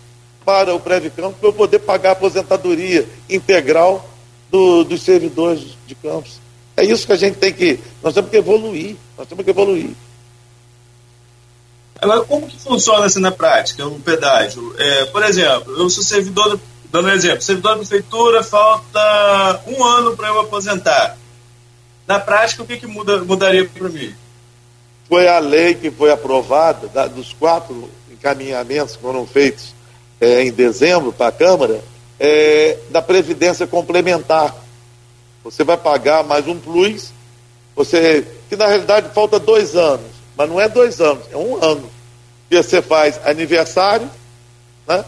[0.45, 4.09] para o Previcampo para eu poder pagar a aposentadoria integral
[4.49, 6.39] do, dos servidores de campos.
[6.77, 7.81] É isso que a gente tem que.
[8.01, 8.95] Nós temos que evoluir.
[9.17, 9.91] Nós temos que evoluir.
[12.01, 14.75] Agora, como que funciona assim na prática, o pedágio?
[14.79, 16.59] É, por exemplo, eu sou servidor,
[16.91, 21.17] dando um exemplo, servidor da prefeitura, falta um ano para eu aposentar.
[22.07, 24.15] Na prática, o que, que muda, mudaria para mim?
[25.09, 29.75] foi a lei que foi aprovada, da, dos quatro encaminhamentos que foram feitos
[30.21, 31.81] é, em dezembro para a Câmara,
[32.21, 34.55] é, da Previdência Complementar.
[35.43, 37.11] Você vai pagar mais um plus,
[37.75, 41.91] você, que na realidade falta dois anos, mas não é dois anos, é um ano.
[42.49, 44.09] E você faz aniversário,
[44.87, 45.05] né?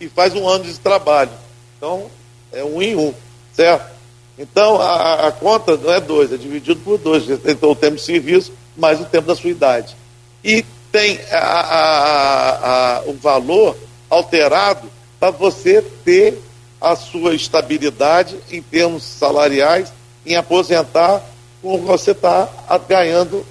[0.00, 1.30] E faz um ano de trabalho.
[1.76, 2.10] Então,
[2.52, 3.14] é um em um,
[3.52, 3.92] certo?
[4.36, 7.24] Então, a, a conta não é dois, é dividido por dois.
[7.24, 9.94] Tem o tempo de serviço mais o tempo da sua idade.
[10.42, 13.76] E tem a, a, a, o valor
[14.10, 14.90] alterado
[15.20, 16.42] para você ter
[16.80, 19.92] a sua estabilidade em termos salariais,
[20.26, 21.22] em aposentar
[21.62, 22.48] como você está
[22.88, 23.46] ganhando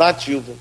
[0.00, 0.52] na ativa.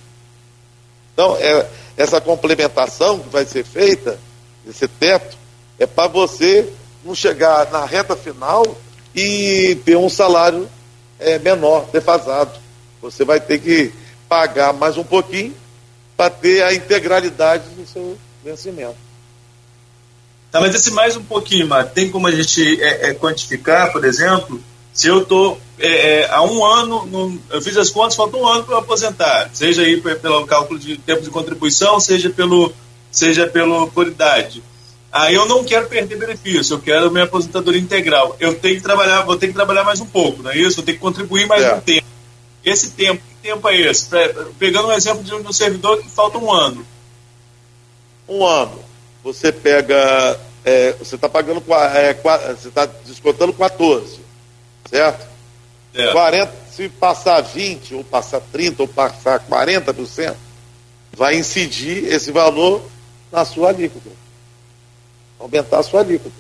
[1.13, 1.65] Então, é,
[1.95, 4.19] essa complementação que vai ser feita,
[4.67, 5.37] esse teto,
[5.79, 6.69] é para você
[7.05, 8.63] não chegar na reta final
[9.15, 10.69] e ter um salário
[11.17, 12.51] é, menor, defasado.
[13.01, 13.93] Você vai ter que
[14.27, 15.55] pagar mais um pouquinho
[16.17, 18.97] para ter a integralidade do seu vencimento.
[20.51, 24.03] Tá, mas esse mais um pouquinho, Mar, tem como a gente é, é, quantificar, por
[24.03, 24.61] exemplo,
[25.00, 28.45] se eu estou é, é, há um ano, no, eu fiz as contas, falta um
[28.45, 32.74] ano para aposentar, seja aí pelo cálculo de tempo de contribuição, seja pelo
[33.10, 34.62] seja pelo por idade.
[35.10, 38.36] Aí eu não quero perder benefício, eu quero minha aposentadoria integral.
[38.41, 40.82] Eu tenho que trabalhar, vou ter que trabalhar mais um pouco, não é isso?
[40.82, 41.76] Eu tenho que contribuir mais é.
[41.76, 42.08] um tempo.
[42.66, 44.10] Esse tempo, que tempo é esse?
[44.60, 46.86] Pegando um exemplo de um servidor que falta um ano.
[48.28, 48.84] Um ano.
[49.24, 50.38] Você pega.
[50.66, 51.64] É, você está pagando.
[51.95, 54.28] É, você está descontando 14,
[54.89, 55.27] certo?
[55.93, 56.11] É.
[56.11, 60.35] 40, se passar 20, ou passar 30, ou passar 40%,
[61.15, 62.83] vai incidir esse valor
[63.31, 64.09] na sua alíquota.
[65.39, 66.35] Aumentar a sua alíquota.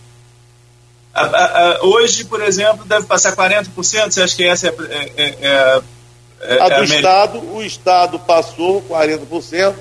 [1.13, 3.67] A, a, a, hoje, por exemplo, deve passar 40%.
[3.75, 5.81] Você acha que essa é, é, é, é
[6.41, 9.75] é, a do Estado, o Estado passou 40%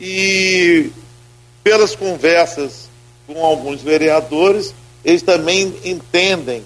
[0.00, 0.90] e
[1.62, 2.88] pelas conversas
[3.26, 6.64] com alguns vereadores, eles também entendem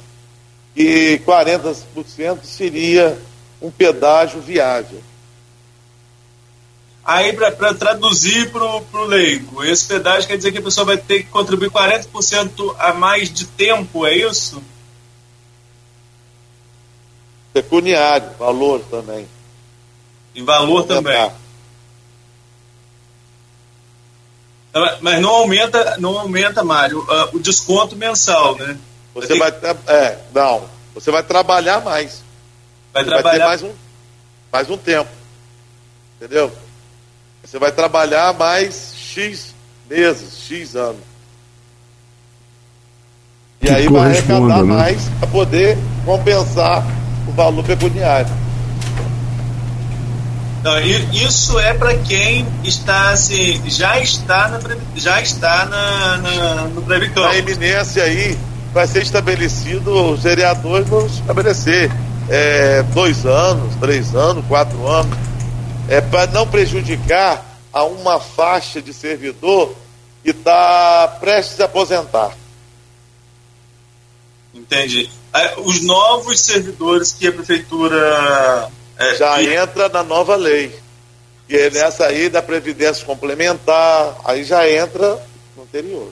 [0.77, 3.19] que 40% seria
[3.63, 5.03] um pedágio viável.
[7.03, 11.23] Aí, para traduzir para o leigo, esse pedágio quer dizer que a pessoa vai ter
[11.23, 14.63] que contribuir 40% a mais de tempo, é isso?
[17.55, 19.27] Pecuniário, valor também.
[20.35, 21.31] Em valor também.
[25.01, 28.77] Mas não aumenta, não aumenta, Mário, uh, o desconto mensal, né?
[29.17, 29.49] Você vai,
[29.87, 30.65] é, não,
[30.95, 32.23] você vai trabalhar mais.
[32.93, 33.73] Vai você trabalhar vai mais um,
[34.53, 35.09] mais um tempo,
[36.17, 36.53] entendeu?
[37.43, 39.55] Você vai trabalhar mais x
[39.89, 41.01] meses, x anos.
[43.63, 44.75] E que aí vai arrecadar né?
[44.75, 46.85] mais para poder compensar
[47.27, 48.31] o valor pecuniário.
[50.63, 54.59] Não, isso é para quem está assim, já está na
[54.95, 57.29] já está na, na no Previcampo.
[57.29, 58.37] A eminência aí
[58.73, 61.91] vai ser estabelecido, os vereadores vão estabelecer
[62.29, 65.17] é, dois anos, três anos, quatro anos,
[65.89, 69.75] é para não prejudicar a uma faixa de servidor
[70.23, 72.37] que está prestes a aposentar.
[74.55, 75.11] Entendi.
[75.59, 79.55] Os novos servidores que a prefeitura é, já e...
[79.55, 80.75] entra na nova lei.
[81.49, 85.23] E é nessa aí da Previdência Complementar, aí já entra
[85.55, 86.11] no anterior.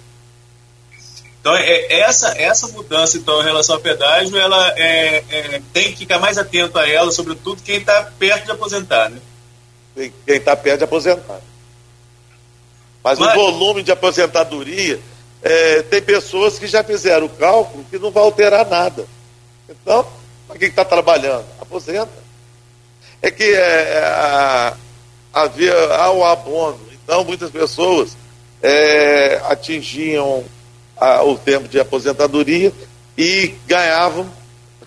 [1.44, 5.98] Então, é, essa, essa mudança então, em relação ao pedágio, ela é, é, tem que
[5.98, 9.20] ficar mais atento a ela, sobretudo quem está perto de aposentar, né?
[9.94, 11.42] Quem está perto de aposentar.
[13.02, 14.98] Mas, Mas, o volume de aposentadoria,
[15.42, 19.06] é, tem pessoas que já fizeram o cálculo que não vai alterar nada.
[19.68, 20.06] Então,
[20.48, 21.44] para quem está trabalhando?
[21.60, 22.24] Aposenta
[23.20, 24.74] é que é, é
[25.30, 26.80] havia há o abono.
[26.90, 28.16] Então, muitas pessoas
[28.62, 30.42] é, atingiam
[30.96, 32.72] a, o tempo de aposentadoria
[33.16, 34.28] e ganhavam,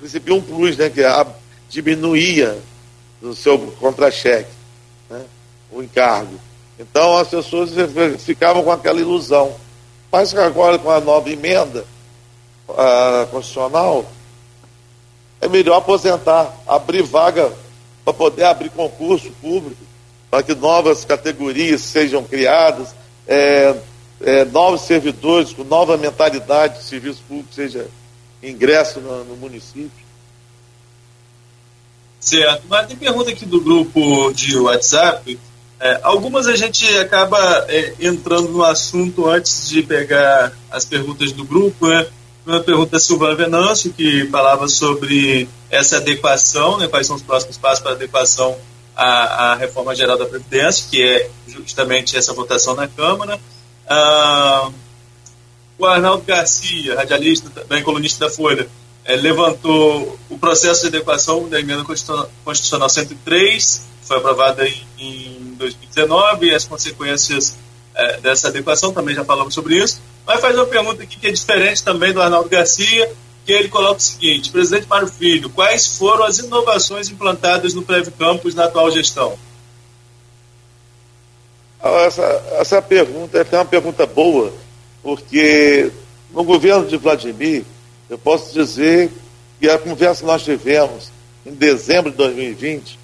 [0.01, 1.26] recebiam um plus, né, que a,
[1.70, 2.58] diminuía
[3.22, 4.49] o seu contra-cheque,
[5.10, 5.26] né,
[5.72, 6.39] o encargo.
[6.80, 7.72] Então, as pessoas
[8.20, 9.55] ficavam com aquela ilusão.
[10.12, 11.86] Mas agora, com a nova emenda
[12.70, 14.05] a, constitucional,
[15.41, 17.51] é melhor aposentar, abrir vaga
[18.03, 19.82] para poder abrir concurso público,
[20.32, 22.95] para que novas categorias sejam criadas,
[23.28, 23.76] é,
[24.22, 27.88] é, novos servidores com nova mentalidade de serviço público seja
[28.41, 30.07] ingresso no, no município.
[32.20, 35.39] Certo, mas tem pergunta aqui do grupo de WhatsApp.
[35.80, 37.39] É, algumas a gente acaba
[37.70, 42.07] é, entrando no assunto antes de pegar as perguntas do grupo, né?
[42.45, 47.57] Uma pergunta da Silvana Venâncio, que falava sobre essa adequação, né, quais são os próximos
[47.57, 48.57] passos para adequação
[48.95, 53.38] à, à, reforma geral da Previdência, que é justamente essa votação na Câmara.
[53.88, 54.69] Ah,
[55.77, 58.67] o Arnaldo Garcia, radialista, também colunista da Folha,
[59.05, 61.83] é, levantou o processo de adequação da emenda
[62.43, 67.55] constitucional 103, que foi aprovada em, em 2019, e as consequências
[67.95, 70.01] é, dessa adequação, também já falamos sobre isso.
[70.25, 73.09] Mas faz uma pergunta aqui que é diferente também do Arnaldo Garcia,
[73.45, 78.09] que ele coloca o seguinte: presidente Mário Filho, quais foram as inovações implantadas no Prev
[78.17, 79.39] Campus na atual gestão?
[81.82, 84.53] Ah, essa, essa pergunta é uma pergunta boa,
[85.03, 85.91] porque
[86.32, 87.63] no governo de Vladimir,
[88.09, 89.12] eu posso dizer
[89.59, 91.12] que a conversa que nós tivemos
[91.45, 92.99] em dezembro de 2020,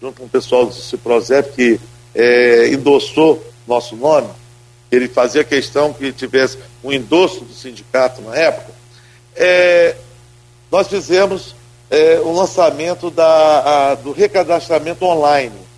[0.00, 1.80] junto com o pessoal do Ciprozep, que
[2.14, 4.28] é, endossou nosso nome,
[4.90, 8.72] ele fazia questão que tivesse um endosso do sindicato na época,
[9.36, 9.96] é,
[10.70, 11.54] nós fizemos
[11.88, 15.69] é, o lançamento da, a, do recadastramento online.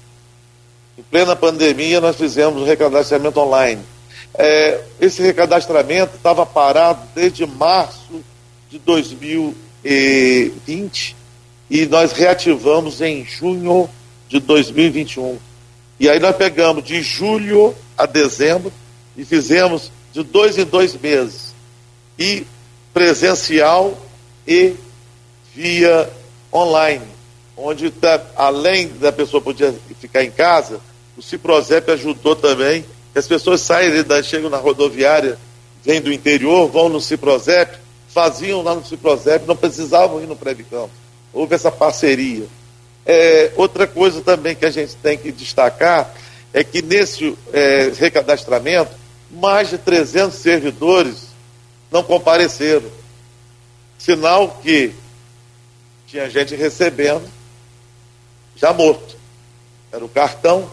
[1.02, 3.82] Em plena pandemia, nós fizemos o recadastramento online.
[4.34, 8.22] É, esse recadastramento estava parado desde março
[8.70, 11.16] de 2020
[11.68, 13.90] e nós reativamos em junho
[14.28, 15.40] de 2021.
[15.98, 18.72] E aí nós pegamos de julho a dezembro
[19.16, 21.52] e fizemos de dois em dois meses.
[22.16, 22.46] E
[22.94, 23.98] presencial
[24.46, 24.76] e
[25.52, 26.08] via
[26.52, 27.08] online,
[27.56, 30.80] onde tá, além da pessoa poder ficar em casa,
[31.16, 32.84] o Ciprozep ajudou também
[33.14, 35.38] as pessoas saem, da, chegam na rodoviária,
[35.84, 37.78] vêm do interior, vão no Ciprozep,
[38.08, 40.90] faziam lá no Ciprozep, não precisavam ir no Previcampo.
[41.32, 42.46] Houve essa parceria.
[43.04, 46.14] É, outra coisa também que a gente tem que destacar
[46.54, 48.92] é que nesse é, recadastramento,
[49.30, 51.28] mais de 300 servidores
[51.90, 52.90] não compareceram.
[53.98, 54.94] Sinal que
[56.06, 57.28] tinha gente recebendo
[58.56, 59.16] já morto.
[59.90, 60.70] Era o cartão.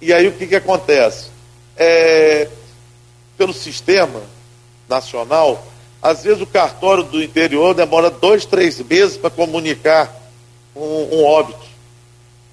[0.00, 1.26] E aí o que, que acontece?
[1.76, 2.48] É,
[3.36, 4.20] pelo sistema
[4.88, 5.64] nacional,
[6.00, 10.14] Às vezes o cartório do interior demora dois, três meses para comunicar
[10.74, 11.66] um, um óbito.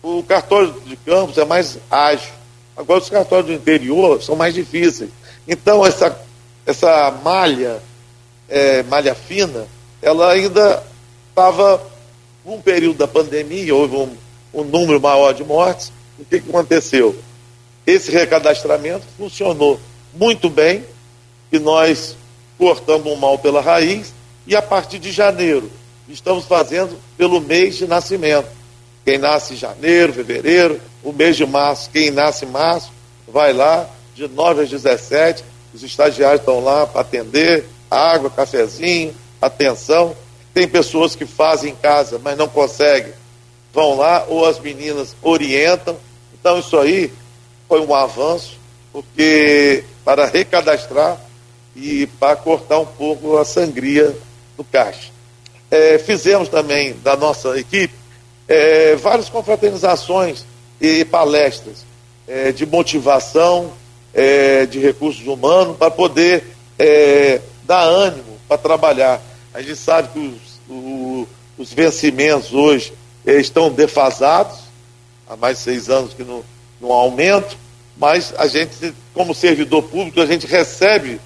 [0.01, 2.33] O cartório de campos é mais ágil.
[2.75, 5.09] Agora os cartórios do interior são mais difíceis.
[5.47, 6.19] Então essa,
[6.65, 7.81] essa malha,
[8.49, 9.67] é, malha fina,
[10.01, 10.83] ela ainda
[11.29, 11.81] estava,
[12.43, 14.17] num período da pandemia, houve um,
[14.53, 15.91] um número maior de mortes.
[16.17, 17.15] O que, que aconteceu?
[17.85, 19.79] Esse recadastramento funcionou
[20.13, 20.83] muito bem
[21.51, 22.15] e nós
[22.57, 24.13] cortamos o mal pela raiz
[24.47, 25.71] e a partir de janeiro
[26.09, 28.47] estamos fazendo pelo mês de nascimento.
[29.03, 32.91] Quem nasce em janeiro, fevereiro, o mês de março, quem nasce em março,
[33.27, 35.43] vai lá, de 9 às 17,
[35.73, 40.15] os estagiários estão lá para atender, água, cafezinho, atenção.
[40.53, 43.13] Tem pessoas que fazem em casa, mas não conseguem,
[43.73, 45.97] vão lá, ou as meninas orientam.
[46.33, 47.11] Então, isso aí
[47.67, 48.57] foi um avanço,
[48.91, 51.19] porque para recadastrar
[51.75, 54.15] e para cortar um pouco a sangria
[54.55, 55.09] do caixa.
[55.69, 57.93] É, fizemos também da nossa equipe
[58.47, 60.45] é, várias confraternizações
[60.79, 61.85] e palestras
[62.27, 63.73] é, de motivação,
[64.13, 66.43] é, de recursos humanos, para poder
[66.77, 69.21] é, dar ânimo para trabalhar.
[69.53, 71.27] A gente sabe que os, o,
[71.57, 72.93] os vencimentos hoje
[73.25, 74.59] estão defasados,
[75.27, 76.43] há mais de seis anos que não,
[76.91, 77.57] há aumento,
[77.97, 81.19] mas a gente, como servidor público, a gente recebe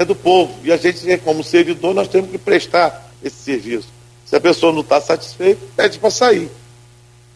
[0.00, 0.54] é do povo.
[0.64, 3.88] E a gente, como servidor, nós temos que prestar esse serviço.
[4.24, 6.50] Se a pessoa não está satisfeita, pede para sair.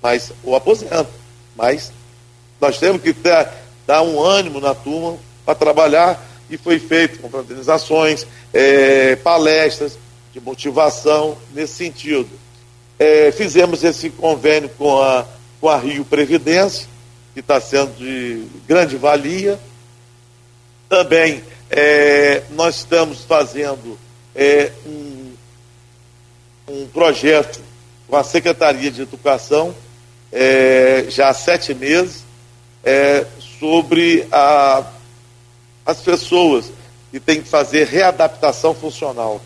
[0.03, 1.07] Mas, ou aposenta.
[1.55, 1.93] Mas
[2.59, 3.49] nós temos que ter,
[3.87, 6.27] dar um ânimo na turma para trabalhar.
[6.49, 9.99] E foi feito confraternizações, é, palestras
[10.33, 12.31] de motivação nesse sentido.
[12.99, 15.27] É, fizemos esse convênio com a,
[15.61, 16.87] com a Rio Previdência,
[17.35, 19.59] que está sendo de grande valia.
[20.89, 23.99] Também é, nós estamos fazendo
[24.35, 25.33] é, um,
[26.69, 27.61] um, projeto
[28.09, 29.75] com a Secretaria de Educação,
[30.31, 32.23] é, já há sete meses,
[32.85, 33.27] é,
[33.59, 34.85] sobre a,
[35.85, 36.67] as pessoas
[37.11, 39.41] que têm que fazer readaptação funcional.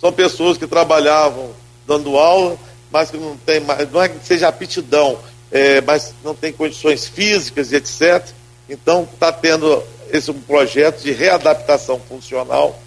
[0.00, 1.50] São pessoas que trabalhavam
[1.86, 2.56] dando aula,
[2.90, 5.18] mas que não tem mais, não é que seja aptidão,
[5.50, 8.26] é, mas não tem condições físicas e etc.
[8.68, 12.78] Então está tendo esse um projeto de readaptação funcional.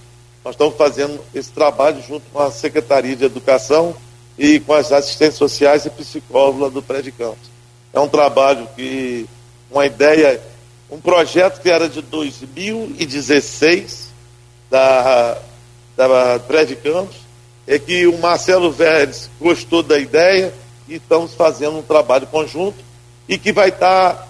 [0.44, 3.96] Nós estamos fazendo esse trabalho junto com a Secretaria de Educação
[4.38, 7.50] e com as assistentes sociais e psicólogos do Prédio Campos.
[7.94, 9.28] É um trabalho que,
[9.70, 10.42] uma ideia,
[10.90, 14.10] um projeto que era de 2016
[14.70, 15.38] da,
[15.96, 17.18] da Prédio Campos,
[17.68, 20.52] é que o Marcelo Vélez gostou da ideia
[20.88, 22.84] e estamos fazendo um trabalho conjunto
[23.28, 24.28] e que vai dar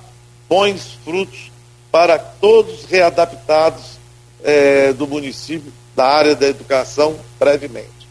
[0.47, 1.51] bons frutos
[1.91, 3.99] para todos readaptados
[4.43, 8.07] é, do município, da área da educação, brevemente.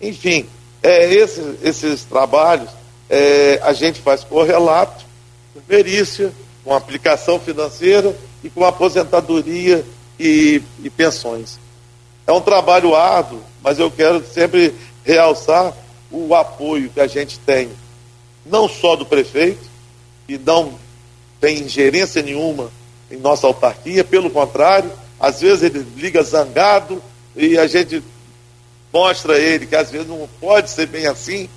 [0.00, 0.46] Enfim,
[0.82, 2.70] é, esses, esses trabalhos
[3.08, 5.04] é, a gente faz correlato,
[5.52, 6.32] com perícia,
[6.64, 9.84] com aplicação financeira e com aposentadoria
[10.18, 11.58] e, e pensões.
[12.26, 14.74] É um trabalho árduo, mas eu quero sempre
[15.04, 15.74] realçar
[16.14, 17.70] o apoio que a gente tem,
[18.46, 19.64] não só do prefeito,
[20.26, 20.78] que não
[21.40, 22.70] tem ingerência nenhuma
[23.10, 27.02] em nossa autarquia, pelo contrário, às vezes ele liga zangado
[27.36, 28.02] e a gente
[28.92, 31.48] mostra a ele que às vezes não pode ser bem assim.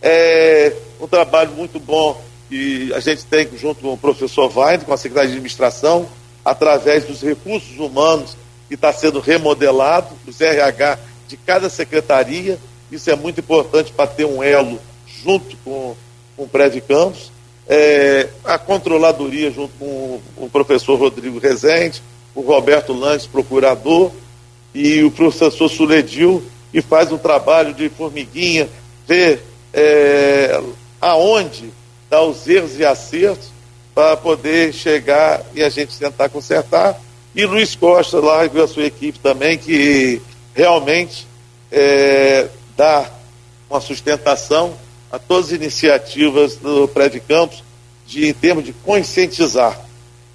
[0.00, 4.92] É um trabalho muito bom que a gente tem junto com o professor Wein, com
[4.92, 6.08] a Secretaria de Administração,
[6.44, 8.36] através dos recursos humanos
[8.68, 10.98] que está sendo remodelado, os RH
[11.28, 12.58] de cada secretaria.
[12.92, 14.78] Isso é muito importante para ter um elo
[15.24, 15.96] junto com,
[16.36, 17.32] com o Prédio Campos
[17.68, 22.02] é, a controladoria junto com o professor Rodrigo Rezende,
[22.34, 24.10] o Roberto Langes, procurador,
[24.74, 28.68] e o professor Suledil, que faz um trabalho de formiguinha,
[29.06, 29.42] ver
[29.72, 30.60] é,
[31.00, 31.70] aonde
[32.10, 33.50] dá os erros e acertos
[33.94, 36.98] para poder chegar e a gente tentar consertar.
[37.34, 40.20] E Luiz Costa lá e a sua equipe também, que
[40.54, 41.26] realmente
[41.70, 43.10] é, dá
[43.68, 44.74] uma sustentação
[45.10, 47.62] a todas as iniciativas do Prédio Campos
[48.06, 49.80] de, em termos de conscientizar.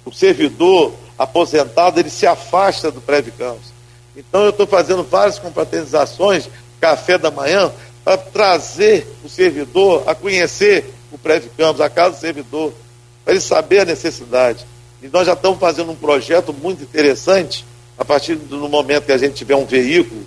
[0.04, 3.72] O servidor aposentado, ele se afasta do Prédio Campos.
[4.16, 6.48] Então eu estou fazendo várias confraternizações,
[6.80, 7.72] café da manhã,
[8.04, 12.72] para trazer o servidor a conhecer o Prédio Campos, a casa do servidor,
[13.24, 14.64] para ele saber a necessidade.
[15.02, 17.64] E nós já estamos fazendo um projeto muito interessante,
[17.96, 20.24] a partir do momento que a gente tiver um veículo,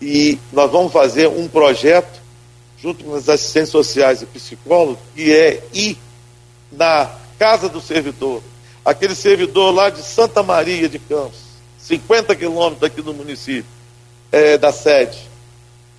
[0.00, 2.20] e nós vamos fazer um projeto
[2.78, 5.98] junto com as assistentes sociais e psicólogos, que é ir
[6.72, 8.42] na casa do servidor,
[8.84, 11.38] aquele servidor lá de Santa Maria de Campos,
[11.78, 13.70] 50 quilômetros daqui do município,
[14.32, 15.18] é, da sede.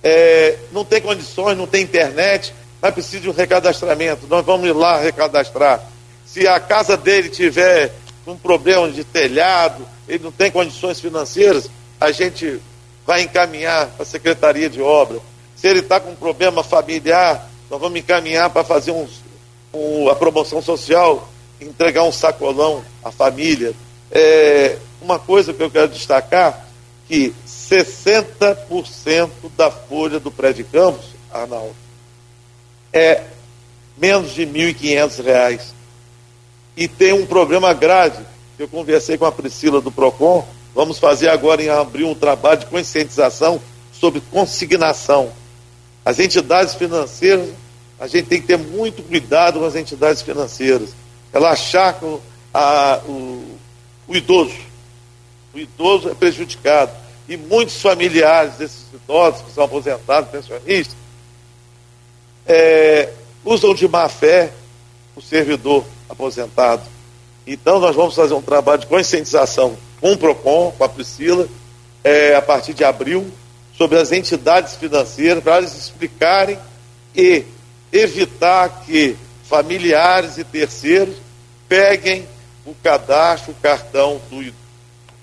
[0.02, 4.26] É, não tem condições, não tem internet, mas precisa de um recadastramento.
[4.26, 5.86] Nós vamos ir lá recadastrar.
[6.26, 7.92] Se a casa dele tiver
[8.26, 11.70] um problema de telhado, ele não tem condições financeiras,
[12.00, 12.60] a gente
[13.06, 15.20] vai encaminhar para a Secretaria de Obra.
[15.56, 20.60] Se ele está com um problema familiar, nós vamos encaminhar para fazer um, a promoção
[20.60, 21.28] social,
[21.60, 23.74] entregar um sacolão à família.
[24.10, 26.66] É, uma coisa que eu quero destacar,
[27.08, 31.74] que 60% da folha do Prédio Campos, Arnaldo,
[32.92, 33.24] é
[33.96, 35.60] menos de R$ 1.500.
[36.76, 38.24] E tem um problema grave,
[38.58, 42.66] eu conversei com a Priscila do PROCON, vamos fazer agora em abril um trabalho de
[42.66, 43.60] conscientização
[43.92, 45.32] sobre consignação.
[46.04, 47.48] As entidades financeiras,
[47.98, 50.90] a gente tem que ter muito cuidado com as entidades financeiras.
[51.32, 52.18] Ela achar que
[52.52, 53.58] a, o,
[54.08, 54.56] o idoso,
[55.54, 56.90] o idoso é prejudicado.
[57.28, 60.96] E muitos familiares desses idosos que são aposentados, pensionistas,
[62.44, 63.10] é,
[63.44, 64.52] usam de má fé
[65.14, 66.82] o servidor aposentado.
[67.46, 71.48] Então, nós vamos fazer um trabalho de conscientização com o PROCON, com a Priscila,
[72.02, 73.32] é, a partir de abril,
[73.78, 76.58] sobre as entidades financeiras, para eles explicarem
[77.14, 77.44] e
[77.92, 81.14] evitar que familiares e terceiros
[81.68, 82.26] peguem
[82.66, 84.52] o cadastro, o cartão do,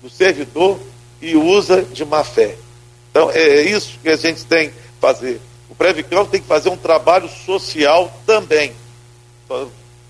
[0.02, 0.80] do servidor
[1.20, 2.56] e usa de má fé.
[3.10, 5.40] Então, é isso que a gente tem que fazer.
[5.68, 8.72] O Previcão tem que fazer um trabalho social também.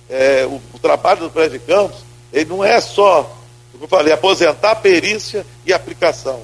[0.08, 3.39] É, o, o, trabalho do Previcampos, ele não é só,
[3.72, 6.42] como eu falei, aposentar perícia e aplicação.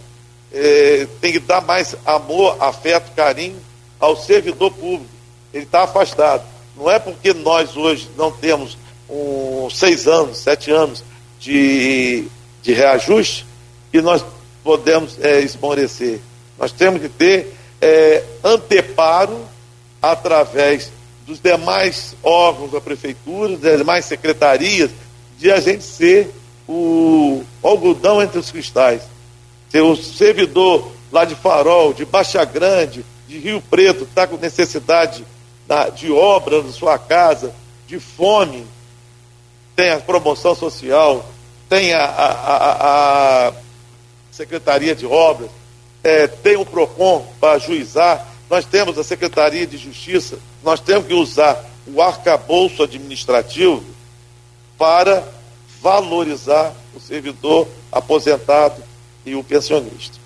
[0.53, 3.61] É, tem que dar mais amor, afeto, carinho
[3.99, 5.11] ao servidor público.
[5.53, 6.45] Ele está afastado.
[6.77, 8.77] Não é porque nós hoje não temos
[9.09, 11.05] um, seis anos, sete anos
[11.41, 12.27] de,
[12.63, 13.47] de reajuste
[13.91, 14.25] que nós
[14.63, 16.21] podemos é, esmorecer.
[16.59, 19.39] Nós temos que ter é, anteparo
[20.01, 20.91] através
[21.27, 24.91] dos demais órgãos da prefeitura, das demais secretarias,
[25.39, 26.31] de a gente ser
[26.69, 29.03] o algodão entre os cristais.
[29.69, 35.25] Ser o servidor lá de Farol, de Baixa Grande, de Rio Preto, está com necessidade
[35.97, 37.53] de obra na sua casa,
[37.87, 38.67] de fome,
[39.75, 41.25] tem a promoção social,
[41.69, 43.53] tem a, a, a, a
[44.31, 45.51] Secretaria de Obras,
[46.03, 51.15] é, tem o PROCON para juizar, nós temos a Secretaria de Justiça, nós temos que
[51.15, 53.85] usar o arcabouço administrativo
[54.79, 55.27] para
[55.83, 58.83] valorizar o servidor aposentado
[59.25, 60.19] e o pensionista.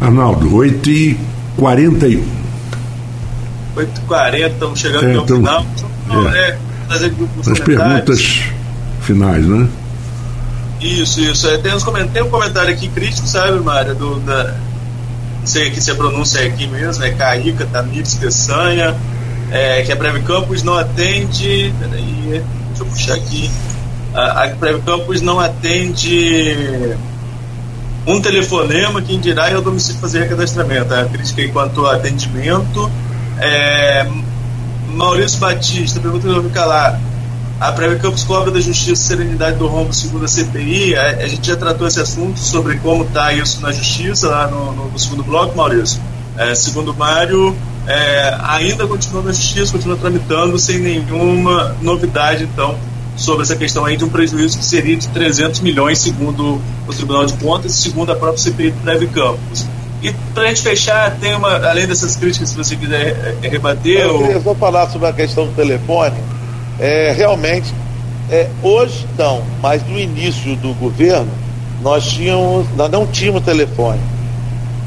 [0.00, 2.22] Arnaldo, 8h41.
[3.76, 5.66] 8h40, estamos chegando é, ao então, final.
[6.34, 6.58] É, é,
[6.88, 8.20] As perguntas
[9.02, 9.68] finais, né?
[10.80, 11.48] Isso, isso.
[11.48, 13.94] É, tem, uns, tem um comentário aqui crítico, sabe, Mário?
[13.94, 14.56] Do, da,
[15.40, 18.96] não sei aqui se a pronúncia é aqui mesmo, é Caíca, Tamires, Peçanha,
[19.50, 21.72] é, que a Breve Campus não atende.
[21.80, 22.42] Peraí,
[22.78, 23.50] deixa eu puxar aqui.
[24.14, 26.96] A, a Breve Campus não atende
[28.06, 30.94] um telefonema, quem dirá é o domicílio fazer recadastramento.
[30.94, 32.90] A crítica aí quanto ao atendimento.
[33.38, 34.06] É,
[34.88, 37.00] Maurício Batista, pergunta que eu vou calar.
[37.60, 40.96] A Prévia Campos cobra da Justiça Serenidade do Rombo segundo a CPI.
[40.96, 44.72] A, a, gente já tratou esse assunto sobre como está isso na Justiça, lá no,
[44.72, 46.00] no, no segundo bloco, Maurício.
[46.38, 47.54] É, segundo Mário,
[47.86, 52.76] é, ainda continua na Justiça, continua tramitando sem nenhuma novidade, então,
[53.16, 57.26] sobre essa questão aí de um prejuízo que seria de 300 milhões, segundo o Tribunal
[57.26, 59.66] de Contas e segundo a própria CPI do Prévio Campos.
[60.00, 64.02] E para a gente fechar, tem uma, além dessas críticas, se você quiser é, rebater.
[64.02, 64.26] Eu, ou...
[64.26, 66.16] eu vou falar sobre a questão do telefone
[66.78, 67.74] é, realmente,
[68.30, 71.30] é, hoje não, mas no início do governo,
[71.82, 74.00] nós tínhamos, nós não tínhamos telefone.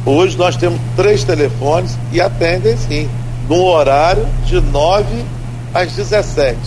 [0.03, 3.07] Hoje nós temos três telefones e atendem sim,
[3.48, 5.06] no horário de 9
[5.73, 6.57] às 17.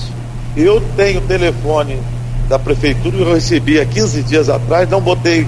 [0.56, 1.98] Eu tenho telefone
[2.48, 5.46] da prefeitura que eu recebi há 15 dias atrás, não botei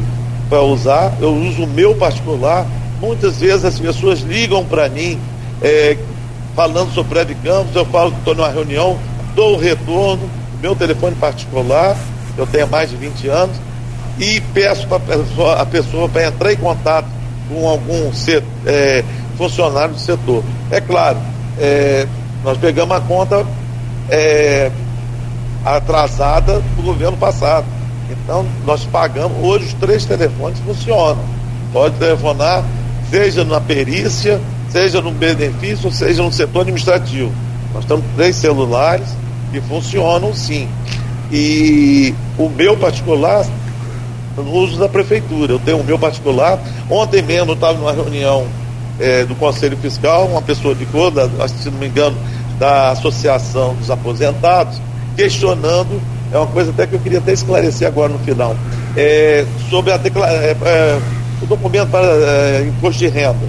[0.48, 2.66] para usar, eu uso o meu particular.
[3.00, 5.16] Muitas vezes as pessoas ligam para mim
[5.62, 5.96] é,
[6.56, 8.98] falando sobre Breve Campos, eu falo que estou numa reunião,
[9.36, 10.28] dou o retorno,
[10.60, 11.96] meu telefone particular,
[12.36, 13.56] eu tenho mais de 20 anos,
[14.18, 17.15] e peço para a pessoa para entrar em contato
[17.48, 18.10] com algum
[18.66, 19.04] é,
[19.36, 20.42] funcionário do setor.
[20.70, 21.18] É claro,
[21.58, 22.06] é,
[22.44, 23.46] nós pegamos a conta
[24.08, 24.70] é,
[25.64, 27.66] atrasada do governo passado.
[28.10, 31.24] Então, nós pagamos, hoje os três telefones funcionam.
[31.72, 32.64] Pode telefonar,
[33.10, 34.40] seja na perícia,
[34.70, 37.32] seja no benefício, seja no setor administrativo.
[37.74, 39.06] Nós temos três celulares
[39.50, 40.68] que funcionam sim.
[41.32, 43.44] E o meu particular
[44.42, 45.52] uso da prefeitura.
[45.52, 46.58] Eu tenho o meu particular.
[46.90, 48.46] Ontem mesmo eu estava numa reunião
[48.98, 52.16] é, do Conselho Fiscal, uma pessoa de da, se não me engano,
[52.58, 54.80] da Associação dos Aposentados,
[55.14, 56.00] questionando,
[56.32, 58.56] é uma coisa até que eu queria até esclarecer agora no final,
[58.96, 60.98] é, sobre a é,
[61.42, 63.46] o documento para imposto de renda.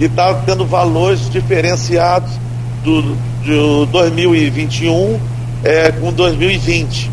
[0.00, 2.30] E está tendo valores diferenciados
[2.84, 5.18] do, de 2021
[5.64, 7.10] é, com 2020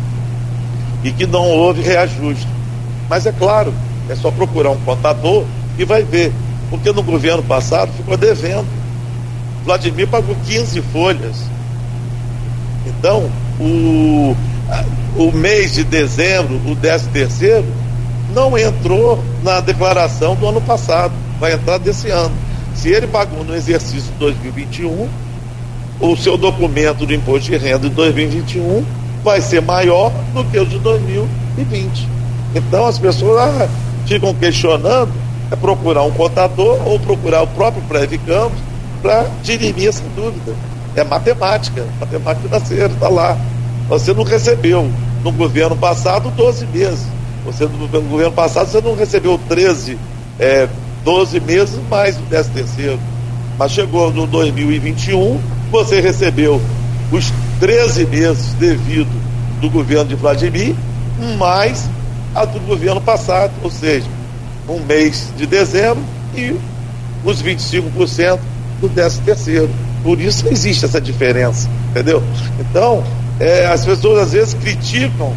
[1.04, 2.55] e que não houve reajuste.
[3.08, 3.72] Mas é claro,
[4.08, 5.44] é só procurar um contador
[5.78, 6.32] e vai ver.
[6.70, 8.66] Porque no governo passado ficou devendo.
[9.64, 11.36] Vladimir pagou 15 folhas.
[12.86, 13.30] Então,
[13.60, 14.36] o,
[15.16, 17.66] o mês de dezembro, o 13 terceiro,
[18.32, 21.12] não entrou na declaração do ano passado.
[21.38, 22.34] Vai entrar desse ano.
[22.74, 25.08] Se ele pagou no exercício de 2021,
[26.00, 28.84] o seu documento de imposto de renda de 2021
[29.24, 32.08] vai ser maior do que o de 2020.
[32.56, 33.68] Então as pessoas ah,
[34.06, 35.12] ficam questionando,
[35.50, 37.82] é procurar um contador ou procurar o próprio
[38.24, 38.58] Campos
[39.02, 40.54] para dirimir essa dúvida.
[40.94, 43.36] É matemática, matemática financeira, está lá.
[43.90, 44.90] Você não recebeu
[45.22, 47.06] no governo passado 12 meses.
[47.44, 49.98] Você no governo passado você não recebeu 13,
[50.38, 50.66] é,
[51.04, 52.98] 12 meses mais o 13 terceiro.
[53.58, 55.38] Mas chegou no 2021,
[55.70, 56.60] você recebeu
[57.12, 57.30] os
[57.60, 59.10] 13 meses devido
[59.60, 60.74] do governo de Vladimir,
[61.38, 61.88] mais
[62.36, 64.06] a do governo passado, ou seja,
[64.68, 66.02] um mês de dezembro
[66.34, 66.54] e
[67.24, 68.38] os 25%
[68.80, 69.70] do 13 terceiro.
[70.02, 72.22] Por isso existe essa diferença, entendeu?
[72.60, 73.02] Então,
[73.40, 75.32] é, as pessoas às vezes criticam,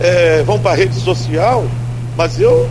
[0.00, 1.64] é, vão para a rede social,
[2.16, 2.68] mas eu,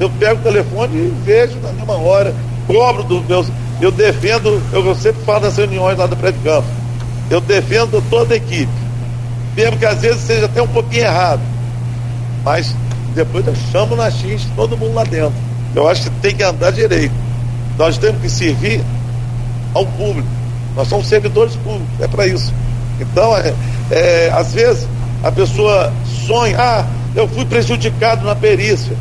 [0.00, 2.34] eu pego o telefone e vejo na mesma hora,
[2.66, 3.48] cobro dos meus.
[3.80, 6.66] Eu defendo, eu sempre falo nas reuniões lá do Prédio Campo,
[7.30, 8.72] eu defendo toda a equipe,
[9.54, 11.42] mesmo que às vezes seja até um pouquinho errado,
[12.46, 12.72] mas
[13.12, 15.34] depois eu chamo na X todo mundo lá dentro.
[15.74, 17.12] Eu acho que tem que andar direito.
[17.76, 18.80] Nós temos que servir
[19.74, 20.28] ao público.
[20.76, 22.54] Nós somos servidores públicos, é para isso.
[23.00, 23.52] Então, é,
[23.90, 24.86] é, às vezes,
[25.24, 25.92] a pessoa
[26.24, 26.86] sonha, ah,
[27.16, 28.96] eu fui prejudicado na perícia.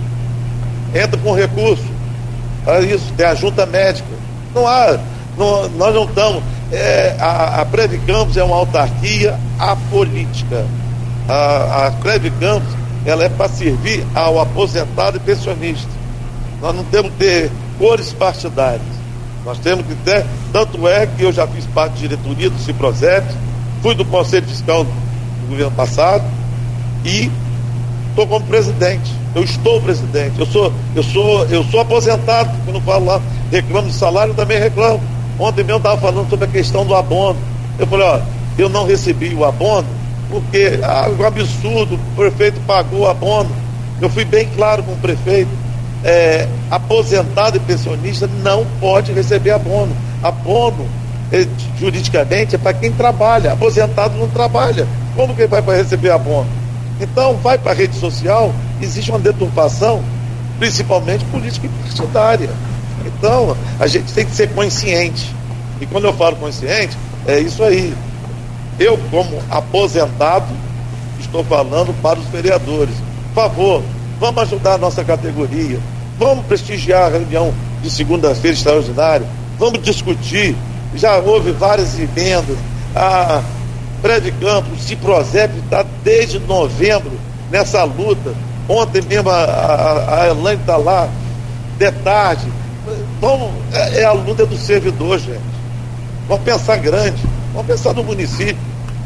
[0.95, 1.85] Entra com recurso.
[2.63, 4.07] Para isso, tem a junta médica.
[4.55, 4.97] Não há,
[5.37, 6.43] não, nós não estamos.
[6.71, 10.65] É, a, a Preve Campos é uma autarquia apolítica.
[11.29, 15.89] A, a Preve Campos ela é para servir ao aposentado e pensionista.
[16.61, 18.81] Nós não temos que ter cores partidárias.
[19.45, 23.27] Nós temos que ter, tanto é que eu já fiz parte da diretoria do Ciprozep,
[23.81, 26.23] fui do Conselho Fiscal do governo passado
[27.03, 27.29] e
[28.09, 29.13] estou como presidente.
[29.35, 30.39] Eu estou presidente.
[30.39, 33.21] Eu sou, eu sou, eu sou aposentado, quando falo lá,
[33.51, 34.99] reclamo de salário, também reclamo.
[35.37, 37.37] Ontem mesmo estava falando sobre a questão do abono.
[37.77, 38.19] Eu falei, ó,
[38.57, 39.85] eu não recebi o abono
[40.29, 43.51] porque ah, um absurdo, o prefeito pagou abono.
[44.01, 45.49] Eu fui bem claro com o prefeito.
[46.03, 49.95] É, aposentado e pensionista não pode receber abono.
[50.21, 50.87] Abono,
[51.31, 51.47] é,
[51.79, 53.53] juridicamente, é para quem trabalha.
[53.53, 54.87] Aposentado não trabalha.
[55.15, 56.49] Como que ele vai para receber abono?
[56.99, 60.01] Então, vai para a rede social, existe uma deturpação,
[60.59, 62.49] principalmente política e partidária.
[63.05, 65.33] Então, a gente tem que ser consciente.
[65.81, 66.97] E quando eu falo consciente,
[67.27, 67.93] é isso aí.
[68.79, 70.47] Eu, como aposentado,
[71.19, 72.95] estou falando para os vereadores.
[73.33, 73.83] Por favor,
[74.19, 75.79] vamos ajudar a nossa categoria.
[76.17, 79.27] Vamos prestigiar a reunião de segunda-feira extraordinária.
[79.57, 80.55] Vamos discutir.
[80.95, 82.57] Já houve várias emendas.
[82.95, 83.41] A
[84.01, 87.11] Prédio Campos, Ciprozep está desde novembro
[87.51, 88.33] nessa luta.
[88.67, 91.09] Ontem mesmo a, a, a Elaine está lá,
[91.77, 92.47] de tarde.
[93.19, 95.41] Vamos, é, é a luta do servidor, gente.
[96.27, 97.21] Vamos pensar grande.
[97.55, 98.57] Vamos pensar no município.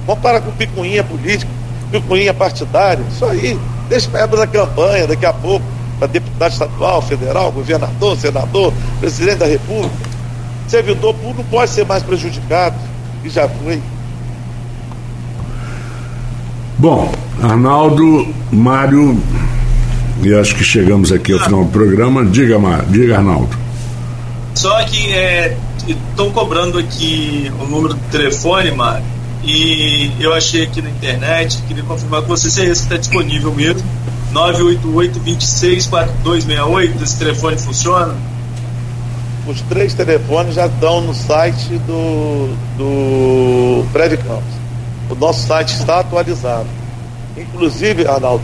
[0.08, 1.52] Vamos parar com picuinha política,
[1.92, 3.04] picuinha partidária.
[3.12, 3.58] Isso aí.
[3.88, 5.66] Deixa para época da campanha, daqui a pouco,
[6.00, 9.94] para deputado estadual, federal, governador, senador, presidente da república.
[10.68, 12.76] Servidor público pode ser mais prejudicado,
[13.24, 13.82] e já foi.
[16.78, 17.12] Bom,
[17.42, 19.22] Arnaldo, Mário,
[20.22, 22.26] e acho que chegamos aqui ao final do programa.
[22.26, 23.69] Diga, Mário, diga, Arnaldo.
[24.60, 25.10] Só que
[25.88, 29.06] estão é, cobrando aqui o número do telefone, Mário
[29.42, 33.88] e eu achei aqui na internet, queria confirmar com você se esse está disponível mesmo.
[34.34, 38.18] 988-264268, esse telefone funciona?
[39.48, 44.60] Os três telefones já estão no site do, do Campos.
[45.10, 46.68] O nosso site está atualizado.
[47.38, 48.44] Inclusive, Arnaldo,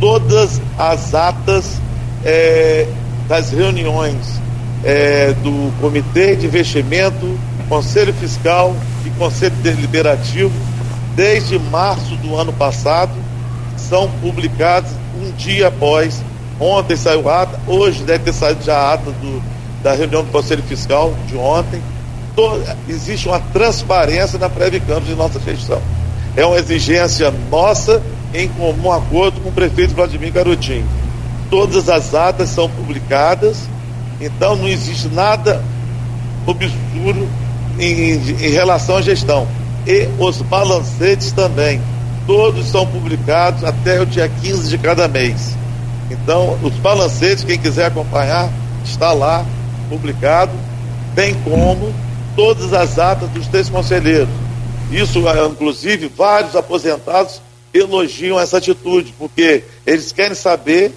[0.00, 1.80] todas as atas
[2.24, 2.88] é,
[3.28, 4.42] das reuniões
[4.84, 7.38] é, do Comitê de Investimento,
[7.68, 10.52] Conselho Fiscal e Conselho Deliberativo,
[11.16, 13.12] desde março do ano passado,
[13.76, 14.90] são publicados
[15.20, 16.22] um dia após
[16.58, 19.42] Ontem saiu a ata, hoje deve ter saído já a ata do,
[19.82, 21.82] da reunião do Conselho Fiscal de ontem.
[22.88, 25.80] existe uma transparência na Previcampos de nossa gestão.
[26.36, 28.02] É uma exigência nossa
[28.32, 30.86] em comum acordo com o prefeito Vladimir Garotinho.
[31.50, 33.68] Todas as atas são publicadas,
[34.20, 35.62] então não existe nada
[36.46, 37.28] obscuro
[37.78, 39.46] em, em relação à gestão.
[39.86, 41.80] E os balancetes também.
[42.26, 45.54] Todos são publicados até o dia 15 de cada mês.
[46.10, 48.50] Então, os balancetes, quem quiser acompanhar,
[48.84, 49.44] está lá
[49.88, 50.52] publicado,
[51.14, 51.92] bem como
[52.34, 54.28] todas as atas dos três conselheiros.
[54.90, 57.40] Isso, inclusive, vários aposentados
[57.72, 60.92] elogiam essa atitude, porque eles querem saber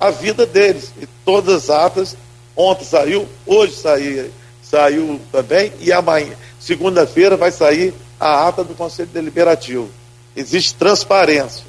[0.00, 0.92] a vida deles.
[1.00, 2.16] E todas as atas,
[2.56, 4.30] ontem saiu, hoje saiu,
[4.62, 9.90] saiu também, e amanhã, segunda-feira, vai sair a ata do Conselho Deliberativo.
[10.34, 11.64] Existe transparência.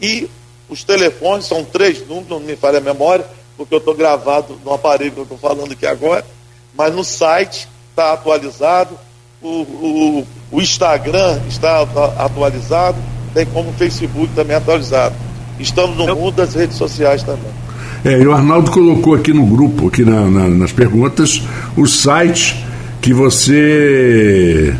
[0.00, 0.28] E
[0.68, 4.72] os telefones são três números, não me falha a memória, porque eu estou gravado no
[4.72, 6.24] aparelho que eu estou falando aqui agora,
[6.74, 8.98] mas no site está atualizado,
[9.40, 11.82] o, o, o Instagram está
[12.18, 12.98] atualizado,
[13.32, 15.14] bem como o Facebook também atualizado.
[15.58, 17.52] Estamos no mundo das redes sociais também.
[18.04, 21.42] É, e o Arnaldo colocou aqui no grupo, aqui na, na, nas perguntas,
[21.76, 22.64] o site
[23.00, 24.74] que você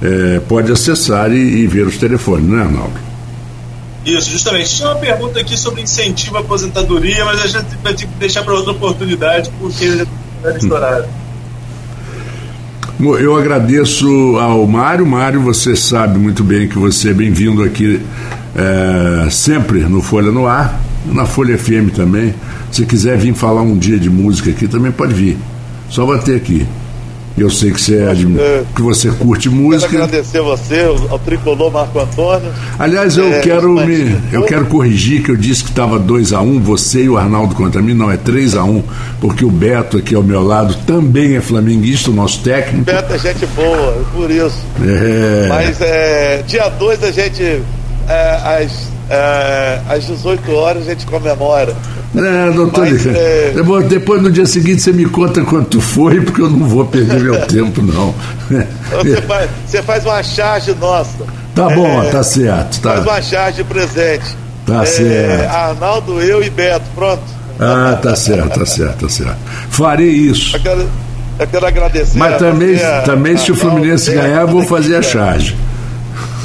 [0.00, 3.08] é, pode acessar e, e, ver os telefones, né, Arnaldo?
[4.04, 4.76] Isso, justamente.
[4.76, 8.44] Tinha uma pergunta aqui sobre incentivo à aposentadoria, mas a gente vai ter que deixar
[8.44, 11.08] para outra oportunidade, porque já está estourado.
[13.00, 15.06] Eu agradeço ao Mário.
[15.06, 18.00] Mário, você sabe muito bem que você é bem-vindo aqui
[18.56, 22.34] é, sempre no Folha no Ar, na Folha FM também.
[22.70, 25.38] Se quiser vir falar um dia de música aqui, também pode vir.
[25.88, 26.66] Só bater aqui.
[27.40, 29.88] Eu sei que você, é, é, que você curte música.
[29.88, 32.50] Quero agradecer a você, ao tricolor Marco Antônio.
[32.78, 36.40] Aliás, eu é, quero me, eu quero corrigir que eu disse que estava 2 a
[36.40, 38.82] 1 um, você e o Arnaldo contra mim, não é 3 a 1 um,
[39.20, 42.84] porque o Beto aqui ao meu lado também é flamenguista, o nosso técnico.
[42.84, 44.58] Beto é gente boa, por isso.
[44.82, 45.46] É.
[45.48, 47.62] Mas é, dia 2 a gente
[48.08, 51.74] é, às, é, às 18 horas a gente comemora.
[52.16, 53.52] É, doutor, Mas, é...
[53.88, 57.40] depois, no dia seguinte você me conta quanto foi, porque eu não vou perder meu
[57.46, 58.14] tempo, não.
[58.90, 61.24] Você faz, você faz uma charge nossa.
[61.54, 62.80] Tá bom, é, tá certo.
[62.80, 62.94] Tá.
[62.94, 64.36] Faz uma charge presente.
[64.64, 65.50] Tá é, certo.
[65.50, 67.22] Arnaldo, eu e Beto, pronto.
[67.58, 69.38] Ah, tá certo, tá certo, tá certo.
[69.70, 70.56] Farei isso.
[70.56, 70.88] Eu quero,
[71.38, 72.18] eu quero agradecer.
[72.18, 75.56] Mas também, também a, se o Fluminense ganhar, eu vou fazer a charge.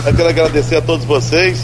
[0.05, 1.59] Eu quero agradecer a todos vocês.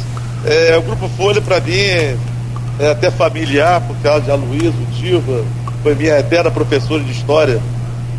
[0.45, 5.43] É, o Grupo Folha, para mim, é até familiar, por causa de Aloysio, Diva,
[5.83, 7.61] foi minha eterna professora de História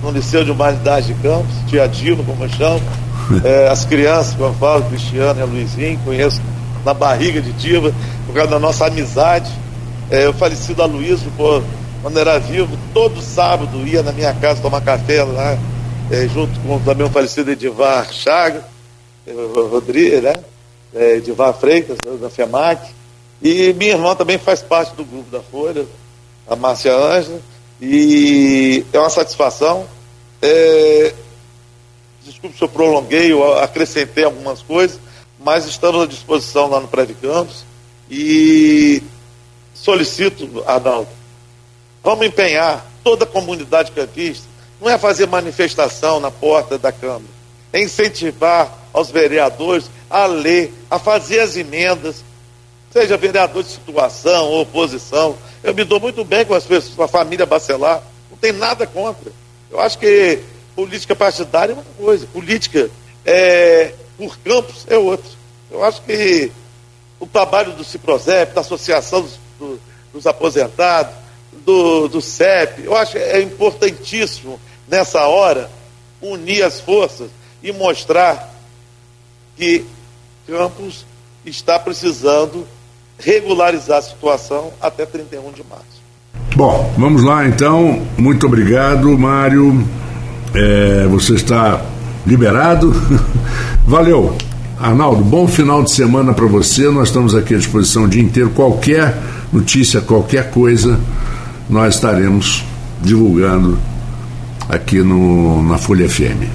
[0.03, 2.81] no Liceu de Humanidades de Campos, tia Dilma, como eu chamo.
[3.45, 6.41] É, as crianças, como eu falo, Cristiano e a Luizinho, conheço
[6.85, 7.93] na barriga de Diva,
[8.27, 9.51] por causa da nossa amizade.
[10.11, 11.63] É, o falecido Aloysio, pô,
[12.03, 15.57] quando era vivo, todo sábado ia na minha casa tomar café lá,
[16.11, 18.65] é, junto com também o falecido Edivar Chaga,
[19.27, 19.33] é,
[19.71, 20.35] Rodrigues, né?
[20.95, 22.93] É, Edivar Freitas, da FEMAC.
[23.43, 25.87] E minha irmã também faz parte do grupo da Folha,
[26.47, 27.41] a Márcia Ângela,
[27.81, 29.87] e é uma satisfação.
[30.43, 31.15] É...
[32.25, 35.01] Desculpe se eu prolonguei, acrescentei algumas coisas,
[35.39, 37.65] mas estamos à disposição lá no Prédio Campos
[38.11, 39.03] e
[39.75, 41.09] solicito, Arnaldo,
[42.03, 44.47] vamos empenhar toda a comunidade campista,
[44.81, 47.25] não é fazer manifestação na porta da Câmara,
[47.73, 52.25] é incentivar aos vereadores a ler, a fazer as emendas,
[52.93, 55.39] seja vereador de situação ou oposição.
[55.63, 58.87] Eu me dou muito bem com as pessoas, com a família Bacelar, não tem nada
[58.87, 59.31] contra.
[59.71, 60.41] Eu acho que
[60.75, 62.91] política partidária é uma coisa, política
[63.25, 65.31] é, por campos é outra.
[65.71, 66.51] Eu acho que
[67.21, 69.81] o trabalho do Ciprozep, da Associação dos, do,
[70.13, 71.15] dos Aposentados,
[71.65, 75.71] do, do CEP, eu acho que é importantíssimo nessa hora
[76.21, 77.31] unir as forças
[77.63, 78.53] e mostrar
[79.57, 79.85] que
[80.51, 81.07] Campos
[81.47, 82.67] está precisando
[83.19, 86.01] regularizar a situação até 31 de março.
[86.57, 88.03] Bom, vamos lá então.
[88.19, 89.87] Muito obrigado, Mário.
[90.53, 91.81] É, você está
[92.27, 92.93] liberado.
[93.87, 94.37] Valeu.
[94.81, 96.91] Arnaldo, bom final de semana para você.
[96.91, 98.51] Nós estamos aqui à disposição o dia inteiro.
[98.51, 99.17] Qualquer
[99.53, 100.99] notícia, qualquer coisa,
[101.69, 102.65] nós estaremos
[103.01, 103.79] divulgando
[104.69, 106.51] aqui no, na Folha FM.